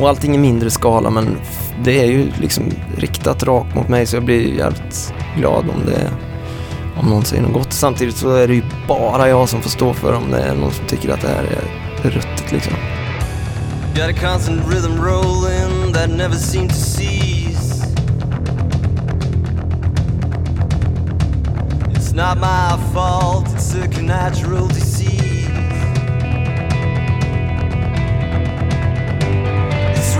Och 0.00 0.08
allting 0.08 0.34
i 0.34 0.38
mindre 0.38 0.70
skala 0.70 1.10
men 1.10 1.36
det 1.84 2.00
är 2.00 2.06
ju 2.06 2.30
liksom 2.40 2.64
riktat 2.96 3.42
rakt 3.42 3.74
mot 3.74 3.88
mig 3.88 4.06
så 4.06 4.16
jag 4.16 4.24
blir 4.24 4.54
jävligt 4.54 5.14
glad 5.36 5.70
om 5.70 5.86
det 5.86 6.10
om 6.96 7.06
någon 7.06 7.24
säger 7.24 7.42
något 7.42 7.52
gott. 7.52 7.72
Samtidigt 7.72 8.16
så 8.16 8.34
är 8.34 8.48
det 8.48 8.54
ju 8.54 8.62
bara 8.88 9.28
jag 9.28 9.48
som 9.48 9.62
får 9.62 9.70
stå 9.70 9.94
för 9.94 10.12
om 10.12 10.30
det 10.30 10.40
är 10.40 10.54
någon 10.54 10.72
som 10.72 10.86
tycker 10.86 11.12
att 11.12 11.20
det 11.20 11.28
här 11.28 11.44
är 12.02 12.10
ruttet 12.10 12.52
liksom. 12.52 12.72
Got 13.94 14.10
a 14.10 14.12
constant 14.12 14.60
rhythm 14.72 15.04
rolling 15.04 15.92
that 15.92 16.10
never 16.10 16.36
seemed 16.36 16.70
to 16.70 16.76
cease. 16.76 17.84
It's 21.94 22.12
not 22.12 22.38
my 22.38 22.76
fault, 22.92 23.46
it's 23.48 23.74
a 23.74 24.02
natural 24.02 24.68
disease. 24.68 24.93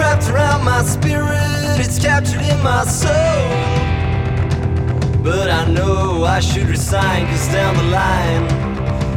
Wrapped 0.04 0.28
around 0.28 0.64
my 0.64 0.82
spirit, 0.82 1.80
it's 1.80 1.98
captured 1.98 2.42
in 2.42 2.62
my 2.62 2.84
soul. 2.84 3.12
But 5.22 5.48
I 5.50 5.64
know 5.72 6.24
I 6.24 6.40
should 6.40 6.68
resign, 6.68 7.26
cause 7.26 7.48
down 7.48 7.74
the 7.76 7.84
line, 7.84 8.44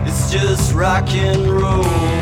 it's 0.08 0.32
just 0.32 0.74
rock 0.74 1.10
and 1.10 1.46
roll. 1.62 2.17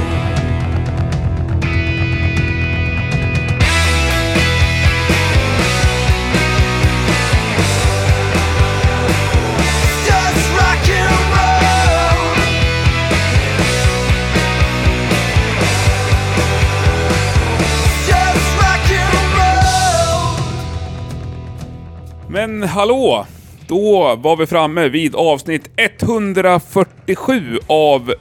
Men 22.30 22.64
hallå! 22.64 23.26
Då 23.68 24.16
var 24.16 24.38
vi 24.38 24.46
framme 24.46 24.90
vid 24.90 25.16
avsnitt 25.16 25.70
147 25.78 27.60
av... 27.68 28.14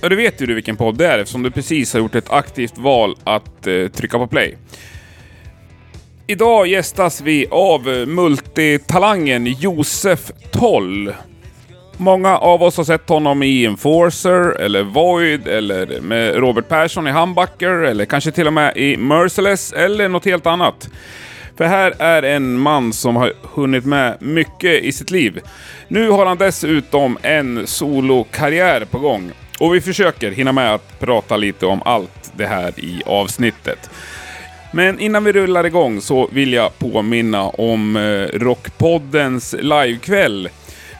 Ja, 0.00 0.08
du 0.08 0.16
vet 0.16 0.42
ju 0.42 0.46
du 0.46 0.54
vilken 0.54 0.76
podd 0.76 0.98
det 0.98 1.06
är 1.06 1.18
eftersom 1.18 1.42
du 1.42 1.50
precis 1.50 1.92
har 1.92 2.00
gjort 2.00 2.14
ett 2.14 2.30
aktivt 2.30 2.78
val 2.78 3.16
att 3.24 3.66
eh, 3.66 3.88
trycka 3.88 4.18
på 4.18 4.26
play. 4.26 4.56
Idag 6.26 6.66
gästas 6.66 7.20
vi 7.20 7.46
av 7.50 7.86
multitalangen 8.06 9.46
Josef 9.46 10.32
Toll. 10.50 11.12
Många 11.96 12.38
av 12.38 12.62
oss 12.62 12.76
har 12.76 12.84
sett 12.84 13.08
honom 13.08 13.42
i 13.42 13.64
Enforcer, 13.64 14.60
eller 14.60 14.82
Void, 14.82 15.48
eller 15.48 16.00
med 16.00 16.36
Robert 16.36 16.68
Persson 16.68 17.06
i 17.06 17.10
Humbucker, 17.10 17.70
eller 17.70 18.04
kanske 18.04 18.30
till 18.30 18.46
och 18.46 18.52
med 18.52 18.76
i 18.76 18.96
Merciless, 18.96 19.72
eller 19.72 20.08
något 20.08 20.24
helt 20.24 20.46
annat. 20.46 20.88
För 21.58 21.64
här 21.64 21.94
är 21.98 22.22
en 22.22 22.58
man 22.58 22.92
som 22.92 23.16
har 23.16 23.32
hunnit 23.42 23.84
med 23.84 24.16
mycket 24.20 24.84
i 24.84 24.92
sitt 24.92 25.10
liv. 25.10 25.40
Nu 25.88 26.10
har 26.10 26.26
han 26.26 26.38
dessutom 26.38 27.18
en 27.22 27.66
solokarriär 27.66 28.84
på 28.84 28.98
gång. 28.98 29.32
Och 29.60 29.74
vi 29.74 29.80
försöker 29.80 30.30
hinna 30.30 30.52
med 30.52 30.74
att 30.74 31.00
prata 31.00 31.36
lite 31.36 31.66
om 31.66 31.82
allt 31.84 32.32
det 32.36 32.46
här 32.46 32.72
i 32.76 33.02
avsnittet. 33.06 33.90
Men 34.72 35.00
innan 35.00 35.24
vi 35.24 35.32
rullar 35.32 35.66
igång 35.66 36.00
så 36.00 36.28
vill 36.32 36.52
jag 36.52 36.78
påminna 36.78 37.48
om 37.48 37.96
eh, 37.96 38.38
Rockpoddens 38.38 39.54
livekväll 39.60 40.48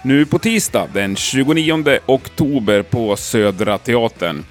nu 0.05 0.27
på 0.27 0.39
tisdag 0.39 0.89
den 0.95 1.17
29 1.17 1.99
oktober 2.07 2.83
på 2.83 3.17
Södra 3.17 3.79
Teatern. 3.79 4.45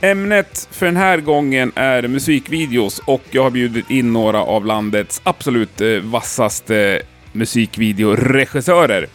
Ämnet 0.00 0.68
för 0.70 0.86
den 0.86 0.96
här 0.96 1.18
gången 1.18 1.72
är 1.74 2.08
musikvideos 2.08 2.98
och 3.04 3.22
jag 3.30 3.42
har 3.42 3.50
bjudit 3.50 3.90
in 3.90 4.12
några 4.12 4.42
av 4.42 4.66
landets 4.66 5.20
absolut 5.24 5.80
eh, 5.80 5.88
vassaste 5.88 7.02
musikvideoregissörer. 7.32 9.06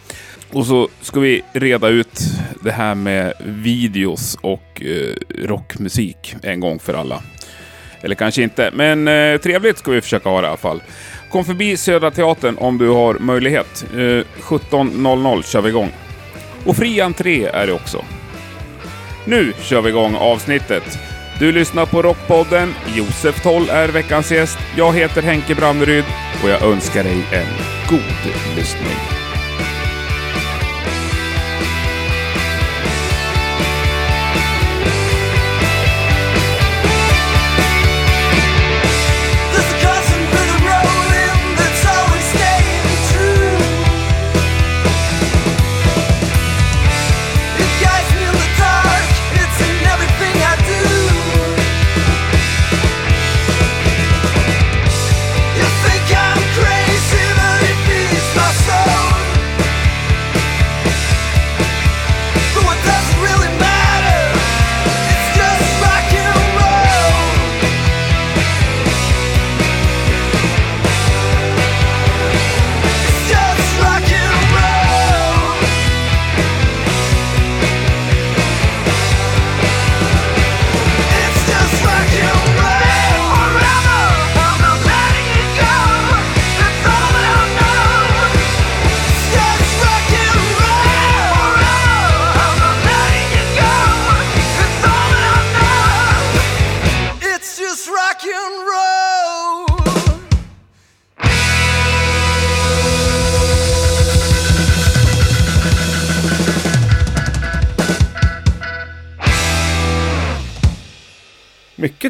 Och 0.50 0.66
så 0.66 0.88
ska 1.00 1.20
vi 1.20 1.42
reda 1.52 1.88
ut 1.88 2.20
det 2.62 2.70
här 2.70 2.94
med 2.94 3.32
videos 3.44 4.38
och 4.40 4.82
eh, 4.82 5.46
rockmusik 5.46 6.34
en 6.42 6.60
gång 6.60 6.78
för 6.78 6.94
alla. 6.94 7.22
Eller 8.00 8.14
kanske 8.14 8.42
inte, 8.42 8.70
men 8.74 9.08
eh, 9.08 9.40
trevligt 9.40 9.78
ska 9.78 9.90
vi 9.90 10.00
försöka 10.00 10.28
ha 10.28 10.40
det 10.40 10.46
i 10.46 10.48
alla 10.48 10.56
fall. 10.56 10.82
Kom 11.30 11.44
förbi 11.44 11.76
Södra 11.76 12.10
Teatern 12.10 12.56
om 12.58 12.78
du 12.78 12.88
har 12.88 13.14
möjlighet. 13.14 13.84
Eh, 13.92 13.96
17.00 13.96 15.42
kör 15.42 15.60
vi 15.60 15.68
igång. 15.68 15.92
Och 16.66 16.76
fri 16.76 17.00
entré 17.00 17.44
är 17.44 17.66
det 17.66 17.72
också. 17.72 18.04
Nu 19.24 19.52
kör 19.60 19.80
vi 19.80 19.88
igång 19.88 20.14
avsnittet. 20.14 20.98
Du 21.38 21.52
lyssnar 21.52 21.86
på 21.86 22.02
Rockpodden. 22.02 22.74
Josef 22.96 23.42
Toll 23.42 23.68
är 23.70 23.88
veckans 23.88 24.32
gäst. 24.32 24.58
Jag 24.76 24.92
heter 24.92 25.22
Henke 25.22 25.54
Branneryd 25.54 26.04
och 26.42 26.50
jag 26.50 26.62
önskar 26.62 27.04
dig 27.04 27.26
en 27.32 27.46
god 27.88 28.32
lyssning. 28.56 29.21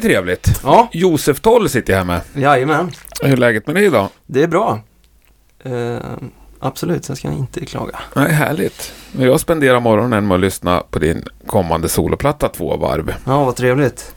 Trevligt. 0.03 0.61
Ja, 0.63 0.89
Josef 0.93 1.39
Toll 1.39 1.69
sitter 1.69 1.93
jag 1.93 1.97
här 1.97 2.05
med. 2.05 2.21
jajamän. 2.33 2.91
Hur 3.21 3.31
är 3.33 3.37
läget 3.37 3.67
med 3.67 3.75
dig 3.75 3.85
idag? 3.85 4.07
Det 4.25 4.43
är 4.43 4.47
bra. 4.47 4.79
Eh, 5.63 5.97
absolut, 6.59 7.09
jag 7.09 7.17
ska 7.17 7.31
inte 7.31 7.65
klaga. 7.65 7.99
Nej, 8.15 8.31
härligt. 8.31 8.93
Jag 9.19 9.39
spenderar 9.39 9.79
morgonen 9.79 10.27
med 10.27 10.35
att 10.35 10.41
lyssna 10.41 10.83
på 10.89 10.99
din 10.99 11.23
kommande 11.47 11.89
soloplatta 11.89 12.49
två 12.49 12.77
varv. 12.77 13.13
Ja, 13.25 13.43
vad 13.45 13.55
trevligt. 13.55 14.15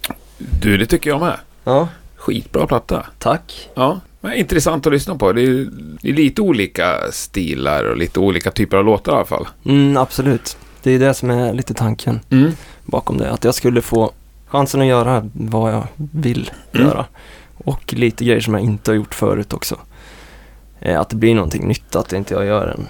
Du, 0.63 0.77
det 0.77 0.87
tycker 0.87 1.11
jag 1.11 1.21
med. 1.21 1.37
Ja, 1.65 1.89
Skitbra 2.17 2.67
platta. 2.67 3.07
tack. 3.19 3.69
Ja, 3.75 4.01
intressant 4.35 4.87
att 4.87 4.93
lyssna 4.93 5.15
på. 5.17 5.33
Det 5.33 5.43
är, 5.43 5.69
det 6.03 6.09
är 6.09 6.13
lite 6.15 6.43
olika 6.43 6.99
stilar 7.13 7.85
och 7.85 7.97
lite 7.97 8.21
olika 8.21 8.51
typer 8.51 8.77
av 8.77 8.85
låtar 8.85 9.13
i 9.13 9.15
alla 9.15 9.25
fall. 9.25 9.49
Mm, 9.65 9.97
absolut. 9.97 10.57
Det 10.83 10.91
är 10.91 10.99
det 10.99 11.15
som 11.15 11.31
är 11.31 11.53
lite 11.53 11.75
tanken 11.75 12.21
Mm. 12.31 12.53
bakom 12.85 13.19
det. 13.19 13.31
Att 13.31 13.45
jag 13.45 13.55
skulle 13.55 13.83
få 13.83 14.13
chansen 14.57 14.81
att 14.81 14.87
göra 14.87 15.31
vad 15.33 15.73
jag 15.73 15.87
vill 15.97 16.51
Mm. 16.75 16.87
göra. 16.87 17.05
Och 17.65 17.95
lite 17.97 18.25
grejer 18.25 18.41
som 18.41 18.55
jag 18.55 18.63
inte 18.63 18.91
har 18.91 18.97
gjort 18.97 19.15
förut 19.15 19.53
också. 19.53 19.77
Eh, 20.81 21.01
att 21.01 21.09
det 21.11 21.17
blir 21.17 21.35
någonting 21.35 21.69
nytt, 21.69 21.97
att 21.97 22.13
inte 22.13 22.35
jag 22.35 22.45
gör 22.47 22.67
en 22.67 22.89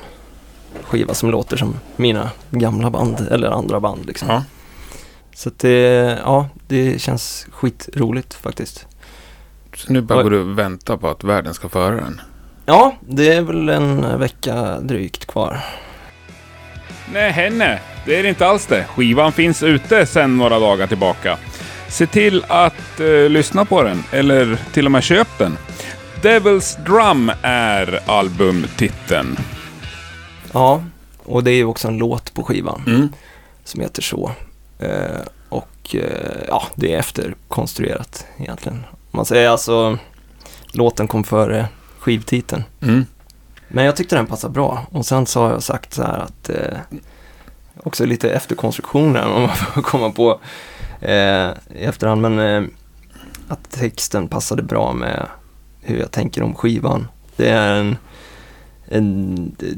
skiva 0.85 1.15
som 1.15 1.31
låter 1.31 1.57
som 1.57 1.75
mina 1.97 2.31
gamla 2.51 2.91
band 2.91 3.29
eller 3.31 3.51
andra 3.51 3.81
band 3.81 4.07
liksom. 4.07 4.29
Ja. 4.29 4.43
Så 5.35 5.49
att 5.49 5.59
det, 5.59 6.19
ja, 6.25 6.49
det 6.69 7.01
känns 7.03 7.47
skitroligt 7.51 8.35
faktiskt. 8.35 8.87
Så 9.77 9.93
nu 9.93 10.01
bara 10.01 10.23
går 10.23 10.31
du 10.31 10.41
och 10.41 10.59
väntar 10.59 10.97
på 10.97 11.09
att 11.09 11.25
världen 11.25 11.55
ska 11.55 11.69
föra 11.69 11.95
den. 11.95 12.21
Ja, 12.67 12.97
det 13.01 13.33
är 13.35 13.43
väl 13.43 13.69
en 13.69 14.19
vecka 14.19 14.81
drygt 14.81 15.27
kvar. 15.27 15.61
Nej, 17.13 17.31
henne. 17.31 17.79
Det 18.07 18.17
är 18.19 18.23
det 18.23 18.29
inte 18.29 18.47
alls 18.47 18.67
det. 18.67 18.85
Skivan 18.85 19.33
finns 19.33 19.63
ute 19.63 20.07
sedan 20.07 20.37
några 20.37 20.59
dagar 20.59 20.87
tillbaka. 20.87 21.39
Se 21.89 22.07
till 22.07 22.45
att 22.49 23.01
eh, 23.01 23.29
lyssna 23.29 23.65
på 23.65 23.83
den, 23.83 24.05
eller 24.13 24.59
till 24.73 24.87
och 24.87 24.93
med 24.93 25.03
köp 25.03 25.29
den. 25.39 25.57
Devil's 26.23 26.85
Drum 26.85 27.33
är 27.43 28.01
albumtiteln. 28.07 29.37
Ja, 30.53 30.83
och 31.25 31.45
det 31.45 31.51
är 31.51 31.55
ju 31.57 31.65
också 31.65 31.89
en 31.89 31.99
låt 31.99 32.35
på 32.35 32.43
skivan 32.45 32.83
Mm. 32.87 33.09
som 33.65 33.81
heter 33.81 34.03
så. 34.03 34.31
Eh, 34.79 35.21
och 35.49 35.95
eh, 35.95 36.45
ja, 36.49 36.63
det 36.75 36.95
är 36.95 36.99
efterkonstruerat 36.99 38.27
egentligen. 38.39 38.85
Man 39.11 39.25
säger 39.25 39.49
alltså, 39.49 39.99
låten 40.73 41.09
kom 41.09 41.25
före 41.25 41.69
skivtiteln. 41.99 42.65
Mm. 42.83 43.07
Men 43.69 43.85
jag 43.85 43.97
tyckte 43.97 44.17
den 44.17 44.27
passade 44.27 44.53
bra. 44.55 44.87
Och 44.91 45.07
sen 45.07 45.27
så 45.27 45.41
har 45.43 45.51
jag 45.51 45.63
sagt 45.63 45.95
så 45.95 46.03
här 46.03 46.19
att 46.19 46.49
eh, 46.49 46.79
också 47.87 48.07
lite 48.07 48.31
efterkonstruktioner 48.31 49.27
om 49.27 49.43
man 49.43 49.57
får 49.75 49.83
komma 49.83 50.11
på 50.11 50.41
eh, 51.01 51.51
i 51.75 51.85
efterhand. 51.85 52.21
Men 52.21 52.39
eh, 52.39 52.63
att 53.49 53.71
texten 53.71 54.29
passade 54.29 54.63
bra 54.63 54.93
med 54.93 55.27
hur 55.81 55.99
jag 55.99 56.11
tänker 56.11 56.43
om 56.43 56.55
skivan. 56.55 57.09
Det 57.37 57.49
är 57.49 57.73
en, 57.75 57.97
en 58.87 59.35
det 59.59 59.77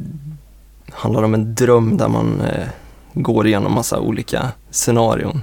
handlar 0.93 1.23
om 1.23 1.35
en 1.35 1.55
dröm 1.55 1.97
där 1.97 2.09
man 2.09 2.41
eh, 2.41 2.69
går 3.13 3.47
igenom 3.47 3.75
massa 3.75 4.01
olika 4.01 4.53
scenarion. 4.71 5.43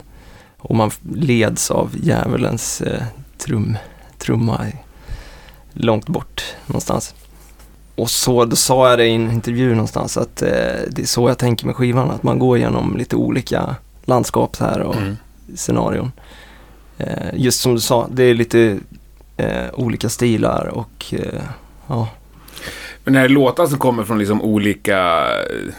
Och 0.58 0.76
man 0.76 0.92
leds 1.16 1.72
av 1.72 1.92
djävulens 2.02 2.82
eh, 2.82 3.04
trum, 3.38 3.78
trumma 4.18 4.66
långt 5.74 6.08
bort 6.08 6.56
någonstans. 6.66 7.16
Och 7.96 8.10
så, 8.10 8.46
då 8.46 8.56
sa 8.56 8.90
jag 8.90 9.00
det 9.00 9.06
i 9.08 9.16
en 9.16 9.32
intervju 9.32 9.70
någonstans 9.70 10.18
att 10.18 10.42
eh, 10.42 10.50
det 10.90 11.02
är 11.02 11.06
så 11.06 11.30
jag 11.30 11.38
tänker 11.38 11.66
med 11.66 11.76
skivan, 11.76 12.12
att 12.12 12.24
man 12.24 12.40
går 12.40 12.58
igenom 12.58 12.98
lite 12.98 13.16
olika 13.16 13.76
landskap 14.06 14.58
här 14.60 14.80
och 14.80 14.96
Mm. 14.96 15.18
scenarion. 15.56 16.12
Eh, 16.98 17.30
just 17.34 17.60
som 17.62 17.76
du 17.76 17.82
sa, 17.82 18.08
det 18.12 18.24
är 18.24 18.34
lite 18.34 18.80
eh, 19.38 19.66
olika 19.74 20.10
stilar 20.10 20.68
och 20.68 21.06
eh, 21.12 21.42
ja, 21.88 22.10
Men 23.04 23.14
när 23.14 23.30
låtar 23.30 23.66
som 23.68 23.78
kommer 23.80 24.04
från 24.04 24.20
liksom 24.20 24.42
olika 24.42 25.28
eh, 25.40 25.74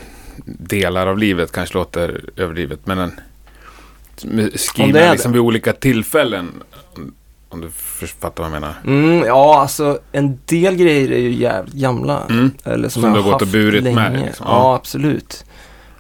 delar 0.45 1.07
av 1.07 1.19
livet 1.19 1.53
kanske 1.53 1.75
låter 1.79 2.21
överdrivet, 2.37 2.87
men 2.87 2.99
en, 2.99 3.21
är 4.97 5.13
liksom 5.13 5.33
vid 5.33 5.41
olika 5.41 5.73
tillfällen. 5.73 6.53
Om, 7.57 7.71
du 8.01 8.07
fattar 8.07 8.43
vad 8.43 8.53
jag 8.53 8.61
menar. 8.61 8.75
Mm, 8.87 9.27
ja, 9.27 9.61
alltså 9.61 9.99
en 10.13 10.39
del 10.45 10.77
grejer 10.77 11.11
är 11.13 11.19
ju 11.19 11.33
jävligt 11.35 11.75
gamla. 11.75 12.23
Mm. 12.31 12.51
Eller 12.65 12.89
som, 12.89 13.03
Som 13.03 13.15
jag 13.15 13.23
har 13.23 13.33
gått 13.33 13.43
och 13.43 13.49
burit 13.49 13.83
länge. 13.83 13.97
med, 13.97 14.21
liksom. 14.21 14.47
Ja, 14.49 14.75
absolut. 14.75 15.45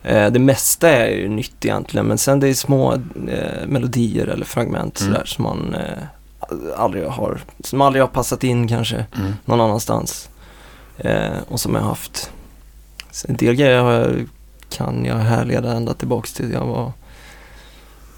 Eh, 0.03 0.31
det 0.31 0.39
mesta 0.39 0.91
är 0.91 1.11
ju 1.11 1.29
nytt 1.29 1.65
egentligen, 1.65 2.07
men 2.07 2.19
sen 2.19 2.41
det 2.41 2.49
är 2.49 2.55
små 2.55 2.93
eh, 2.95 3.67
melodier 3.67 4.27
eller 4.27 4.45
fragment 4.45 5.01
Mm. 5.01 5.13
sådär 5.13 5.27
som 5.27 5.43
man 5.45 5.75
eh, 5.75 6.03
aldrig 6.77 7.07
har, 7.07 7.41
som 7.65 7.81
aldrig 7.81 8.03
har 8.03 8.09
passat 8.09 8.45
in 8.45 8.69
kanske 8.69 9.07
Mm. 9.19 9.33
någon 9.45 9.61
annanstans. 9.61 10.29
Eh, 10.99 11.31
och 11.49 11.61
som 11.61 11.75
jag 11.75 11.81
har 11.83 11.89
haft. 11.89 12.31
Så 13.11 13.27
en 13.29 13.37
del 13.37 13.55
grejer 13.55 13.81
har 13.83 13.93
jag, 13.93 14.29
kan 14.71 15.05
jag 15.05 15.15
härleda 15.17 15.73
ända 15.73 15.95
tillbaks 15.95 16.33
till 16.33 16.53
jag 16.53 16.67
var 16.67 16.93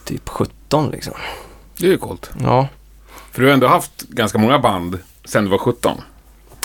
typ 0.05 0.29
17 0.29 0.91
liksom. 0.91 1.13
Det 1.79 1.87
är 1.87 1.91
ju 1.91 1.99
coolt. 1.99 2.31
Ja, 2.43 2.69
För 3.33 3.41
du 3.43 3.47
har 3.47 3.55
ändå 3.55 3.67
haft 3.67 4.03
ganska 4.03 4.39
många 4.39 4.59
band 4.59 4.99
sen 5.25 5.45
du 5.45 5.51
var 5.51 5.59
17. 5.59 6.01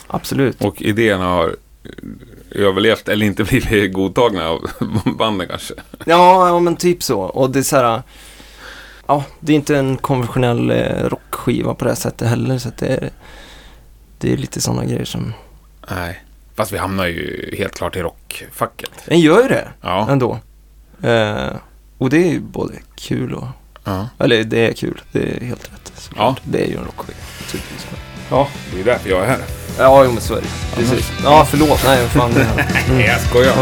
absolut. 0.08 0.62
Och 0.62 0.82
idéerna 0.82 1.26
har 1.26 1.48
eh, 1.84 2.62
överlevt 2.62 3.08
eller 3.10 3.26
inte 3.26 3.44
blivit 3.44 3.94
godtagna 3.94 4.50
av 4.50 4.62
banden 5.18 5.48
kanske. 5.48 5.74
Ja, 6.06 6.48
ja 6.48 6.60
men 6.60 6.76
typ 6.76 7.04
så. 7.04 7.20
Och 7.22 7.50
det 7.50 7.60
är 7.60 7.64
så 7.64 7.76
här, 7.76 8.02
ja, 9.08 9.24
det 9.40 9.52
är 9.54 9.56
inte 9.56 9.78
en 9.78 9.98
konventionell 9.98 10.72
eh, 10.72 11.04
rockskiva 11.10 11.74
på 11.74 11.86
det 11.86 11.92
här 11.92 11.96
sättet 11.96 12.28
heller. 12.30 12.58
Så 12.58 12.70
det 12.78 12.88
är, 12.88 13.10
det 14.18 14.34
är 14.34 14.38
lite 14.38 14.62
sådana 14.62 14.86
grejer 14.86 15.06
som, 15.06 15.34
Nej. 15.90 16.24
Fast 16.56 16.72
vi 16.72 16.78
hamnar 16.78 17.06
ju 17.06 17.56
helt 17.58 17.74
klart 17.76 17.96
i 17.96 18.00
rockfacket. 18.02 18.90
den 19.06 19.20
gör 19.20 19.42
ju 19.44 19.48
det 19.50 19.68
Ja. 19.82 20.08
ändå. 20.12 20.40
Eh, 21.02 21.50
och 21.98 22.10
det 22.10 22.18
är 22.18 22.32
ju 22.32 22.40
både 22.40 22.74
kul 22.96 23.34
och, 23.34 23.48
ja. 23.84 24.10
eller 24.20 24.44
det 24.44 24.68
är 24.68 24.74
kul, 24.74 25.02
det 25.12 25.20
är 25.20 25.46
helt 25.46 25.64
rätt. 25.64 25.92
såklart. 25.98 26.38
Ja. 26.38 26.52
Det 26.52 26.64
är 26.64 26.68
ju 26.68 26.78
en 26.78 26.84
rockskiva. 26.86 27.18
Typiskt. 27.52 27.88
Ja, 28.30 28.48
det 28.74 28.80
är 28.80 28.84
därför 28.86 29.10
jag 29.10 29.24
är 29.24 29.28
här. 29.28 29.40
Ja, 29.78 30.04
jo 30.04 30.12
men 30.12 30.22
så 30.22 30.34
är 30.36 30.42
det. 30.42 30.48
Precis. 30.76 31.12
Ja, 31.24 31.48
förlåt. 31.50 31.84
Nej, 31.86 32.08
fan. 32.08 32.32
Nej, 32.90 33.06
jag 33.06 33.22
skojar. 33.22 33.54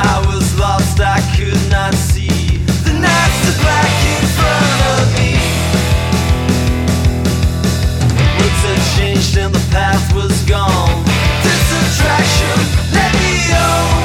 I 0.00 0.26
was 0.26 0.58
lost, 0.58 1.00
I 1.00 1.20
could 1.36 1.70
not 1.70 1.94
see 1.94 2.28
the 2.84 2.92
nights 2.92 3.40
are 3.48 3.58
black 3.62 3.94
in 4.14 4.22
front 4.38 4.80
of 4.92 5.04
me. 5.18 5.30
Words 8.38 8.62
had 8.64 8.80
changed 8.96 9.36
and 9.38 9.54
the 9.54 9.64
path 9.72 10.14
was 10.14 10.42
gone. 10.46 11.04
This 11.42 11.64
attraction 11.80 12.58
let 12.92 13.12
me 13.14 13.52
on. 13.54 13.97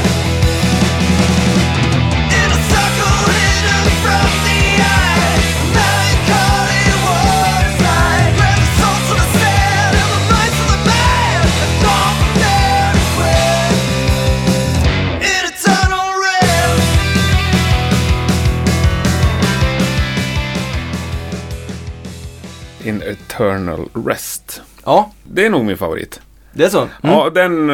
Eternal 23.34 23.90
Rest. 24.08 24.62
Ja, 24.86 25.12
Det 25.24 25.46
är 25.46 25.50
nog 25.50 25.66
min 25.66 25.78
favorit. 25.78 26.22
det 26.54 26.64
är 26.66 26.70
så. 26.70 26.80
Mm. 26.82 26.90
Ja, 27.02 27.30
den 27.34 27.70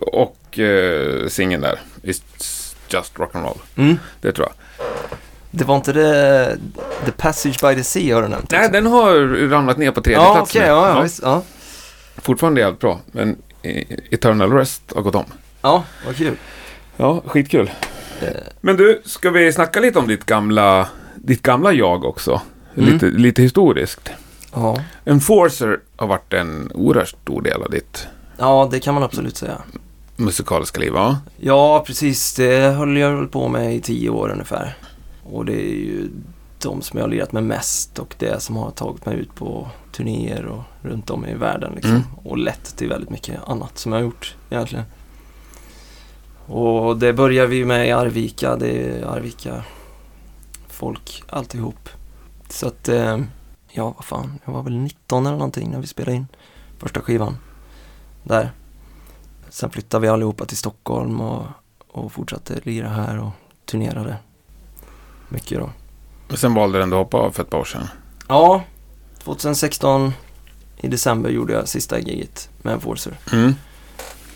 och 0.00 0.58
uh, 0.58 1.28
singeln 1.28 1.62
där. 1.62 1.80
It's 2.02 2.74
just 2.88 3.14
rock'n'roll. 3.16 3.58
Mm. 3.76 3.98
Det 4.20 4.32
tror 4.32 4.48
jag. 4.48 4.86
Det 5.50 5.64
var 5.64 5.76
inte 5.76 5.92
det, 5.92 6.58
The 7.04 7.10
Passage 7.12 7.58
by 7.62 7.74
the 7.74 7.84
Sea 7.84 8.14
har 8.14 8.22
du 8.22 8.28
nämnt? 8.28 8.50
Nej, 8.50 8.60
också? 8.60 8.72
den 8.72 8.86
har 8.86 9.14
ramlat 9.48 9.78
ner 9.78 9.90
på 9.90 10.00
tredje 10.02 10.22
Ja, 10.22 10.34
plats 10.34 10.50
okej, 10.50 10.62
nu. 10.62 10.68
ja, 10.68 10.88
ja, 10.88 11.00
visst. 11.02 11.20
Ja. 11.22 11.42
Fortfarande 12.16 12.60
jävligt 12.60 12.80
bra, 12.80 13.00
men 13.12 13.36
eh, 13.62 13.82
Eternal 14.10 14.52
Rest 14.52 14.82
har 14.94 15.02
gått 15.02 15.14
om. 15.14 15.24
ja, 15.62 15.84
vad 16.06 16.16
kul. 16.16 16.36
Ja, 16.96 17.22
skitkul. 17.26 17.70
Eh, 18.22 18.28
Men 18.60 18.76
du, 18.76 19.02
ska 19.04 19.30
vi 19.30 19.52
snacka 19.52 19.80
lite 19.80 19.98
om 19.98 20.08
ditt 20.08 20.26
gamla, 20.26 20.88
ditt 21.14 21.42
gamla 21.42 21.72
jag 21.72 22.04
också? 22.04 22.40
Mm. 22.76 22.92
Lite, 22.92 23.06
lite 23.06 23.42
historiskt. 23.42 24.10
Ja. 24.56 24.76
Enforcer 25.04 25.80
har 25.96 26.06
varit 26.06 26.32
en 26.32 26.70
oerhört 26.74 27.08
stor 27.08 27.42
del 27.42 27.62
av 27.62 27.70
ditt 27.70 28.06
ja, 28.38 28.68
det 28.70 28.80
kan 28.80 28.94
man 28.94 29.02
absolut 29.02 29.36
säga. 29.36 29.62
musikaliska 30.16 30.80
liv, 30.80 30.92
va? 30.92 31.18
Ja, 31.36 31.84
precis. 31.86 32.34
Det 32.34 32.60
höll 32.60 32.96
jag 32.96 33.16
väl 33.16 33.26
på 33.26 33.48
med 33.48 33.74
i 33.74 33.80
tio 33.80 34.10
år 34.10 34.28
ungefär. 34.28 34.76
Och 35.24 35.44
det 35.44 35.52
är 35.52 35.74
ju 35.74 36.08
de 36.62 36.82
som 36.82 36.98
jag 36.98 37.04
har 37.04 37.10
lirat 37.10 37.32
med 37.32 37.42
mest 37.44 37.98
och 37.98 38.14
det 38.18 38.42
som 38.42 38.56
har 38.56 38.70
tagit 38.70 39.06
mig 39.06 39.16
ut 39.16 39.34
på 39.34 39.68
turnéer 39.92 40.46
och 40.46 40.62
runt 40.82 41.10
om 41.10 41.26
i 41.26 41.34
världen 41.34 41.72
liksom. 41.74 41.90
Mm. 41.90 42.02
Och 42.24 42.38
lett 42.38 42.76
till 42.76 42.88
väldigt 42.88 43.10
mycket 43.10 43.40
annat 43.46 43.78
som 43.78 43.92
jag 43.92 43.98
har 43.98 44.04
gjort 44.04 44.34
egentligen. 44.50 44.84
Och 46.46 46.96
det 46.96 47.12
börjar 47.12 47.46
vi 47.46 47.64
med 47.64 47.88
i 47.88 47.90
Arvika. 47.90 48.56
Det 48.56 48.68
är 48.68 49.04
Arvika 49.04 49.64
folk 50.68 51.22
alltihop. 51.28 51.88
Så 52.48 52.66
att, 52.66 52.88
eh, 52.88 53.18
ja 53.76 53.92
vad 53.96 54.04
fan, 54.04 54.38
jag 54.44 54.52
var 54.52 54.62
väl 54.62 54.76
19 54.78 55.26
eller 55.26 55.36
någonting 55.36 55.70
när 55.70 55.80
vi 55.80 55.86
spelade 55.86 56.16
in 56.16 56.26
första 56.78 57.00
skivan. 57.00 57.36
Där. 58.22 58.50
Sen 59.48 59.70
flyttade 59.70 60.02
vi 60.02 60.08
allihopa 60.08 60.44
till 60.44 60.56
Stockholm 60.56 61.20
och, 61.20 61.46
och 61.88 62.12
fortsatte 62.12 62.60
lira 62.62 62.88
här 62.88 63.18
och 63.18 63.30
turnerade. 63.64 64.16
Mycket 65.28 65.58
då. 65.58 65.70
Och 66.30 66.38
sen 66.38 66.54
valde 66.54 66.78
den 66.78 66.92
att 66.92 66.98
hoppa 66.98 67.16
av 67.16 67.30
för 67.30 67.42
ett 67.42 67.50
par 67.50 67.58
år 67.58 67.64
sedan. 67.64 67.88
Ja, 68.28 68.62
2016 69.18 70.12
i 70.76 70.88
december 70.88 71.30
gjorde 71.30 71.52
jag 71.52 71.68
sista 71.68 71.98
giget 71.98 72.50
med 72.62 72.74
Enforcer. 72.74 73.18
Mm. 73.32 73.54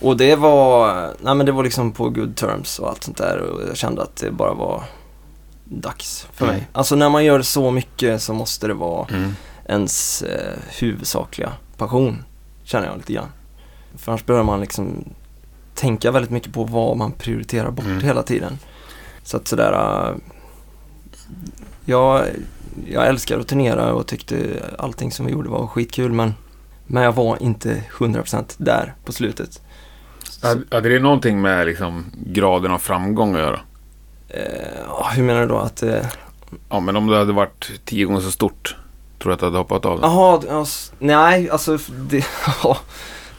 Och 0.00 0.16
det 0.16 0.36
var, 0.36 0.94
nej 1.20 1.34
men 1.34 1.46
det 1.46 1.52
var 1.52 1.62
liksom 1.62 1.92
på 1.92 2.08
good 2.08 2.36
terms 2.36 2.78
och 2.78 2.88
allt 2.88 3.04
sånt 3.04 3.16
där 3.16 3.38
och 3.38 3.68
jag 3.68 3.76
kände 3.76 4.02
att 4.02 4.16
det 4.16 4.30
bara 4.30 4.54
var 4.54 4.84
dags 5.70 6.26
för 6.32 6.44
Mm. 6.44 6.56
mig. 6.56 6.68
Alltså 6.72 6.94
när 6.96 7.08
man 7.08 7.24
gör 7.24 7.42
så 7.42 7.70
mycket 7.70 8.22
så 8.22 8.34
måste 8.34 8.66
det 8.66 8.74
vara 8.74 9.06
Mm. 9.14 9.34
ens 9.68 10.22
eh, 10.22 10.58
huvudsakliga 10.80 11.52
passion, 11.76 12.24
känner 12.64 12.86
jag 12.86 12.96
lite 12.96 13.12
grann. 13.12 13.28
För 13.96 14.12
annars 14.12 14.24
börjar 14.26 14.42
man 14.42 14.60
liksom 14.60 15.04
tänka 15.74 16.10
väldigt 16.10 16.30
mycket 16.30 16.52
på 16.52 16.64
vad 16.64 16.96
man 16.96 17.12
prioriterar 17.12 17.70
bort 17.70 17.84
Mm. 17.84 18.00
hela 18.00 18.22
tiden. 18.22 18.58
Så 19.22 19.36
att 19.36 19.48
sådär, 19.48 19.72
äh, 20.08 20.14
jag, 21.84 22.24
jag 22.86 23.06
älskar 23.06 23.38
att 23.38 23.48
turnera 23.48 23.92
och 23.94 24.06
tyckte 24.06 24.36
allting 24.78 25.12
som 25.12 25.26
vi 25.26 25.32
gjorde 25.32 25.48
var 25.48 25.66
skitkul 25.66 26.12
men, 26.12 26.34
men 26.86 27.02
jag 27.02 27.12
var 27.12 27.42
inte 27.42 27.82
100% 27.98 28.54
där 28.58 28.94
på 29.04 29.12
slutet. 29.12 29.60
Hade 30.70 30.88
det 30.88 30.98
någonting 30.98 31.40
med 31.40 31.66
liksom 31.66 32.04
graden 32.26 32.70
av 32.72 32.78
framgång 32.78 33.34
att 33.34 33.40
göra? 33.40 33.60
Eh, 34.30 34.78
ja, 34.88 35.10
hur 35.14 35.22
menar 35.22 35.40
du 35.40 35.46
då? 35.46 35.58
Att, 35.58 35.82
eh, 35.82 36.06
Ja, 36.68 36.80
men 36.80 36.96
om 36.96 37.06
det 37.06 37.18
hade 37.18 37.32
varit 37.32 37.70
tio 37.84 38.04
gånger 38.04 38.20
så 38.20 38.30
stort, 38.30 38.76
tror 39.18 39.30
du 39.30 39.34
att 39.34 39.40
du 39.40 39.46
hade 39.46 39.58
hoppat 39.58 39.84
av? 39.84 40.00
Jaha, 40.02 40.66
nej 40.98 41.50
alltså 41.50 41.78
det, 42.10 42.24
ja, 42.62 42.76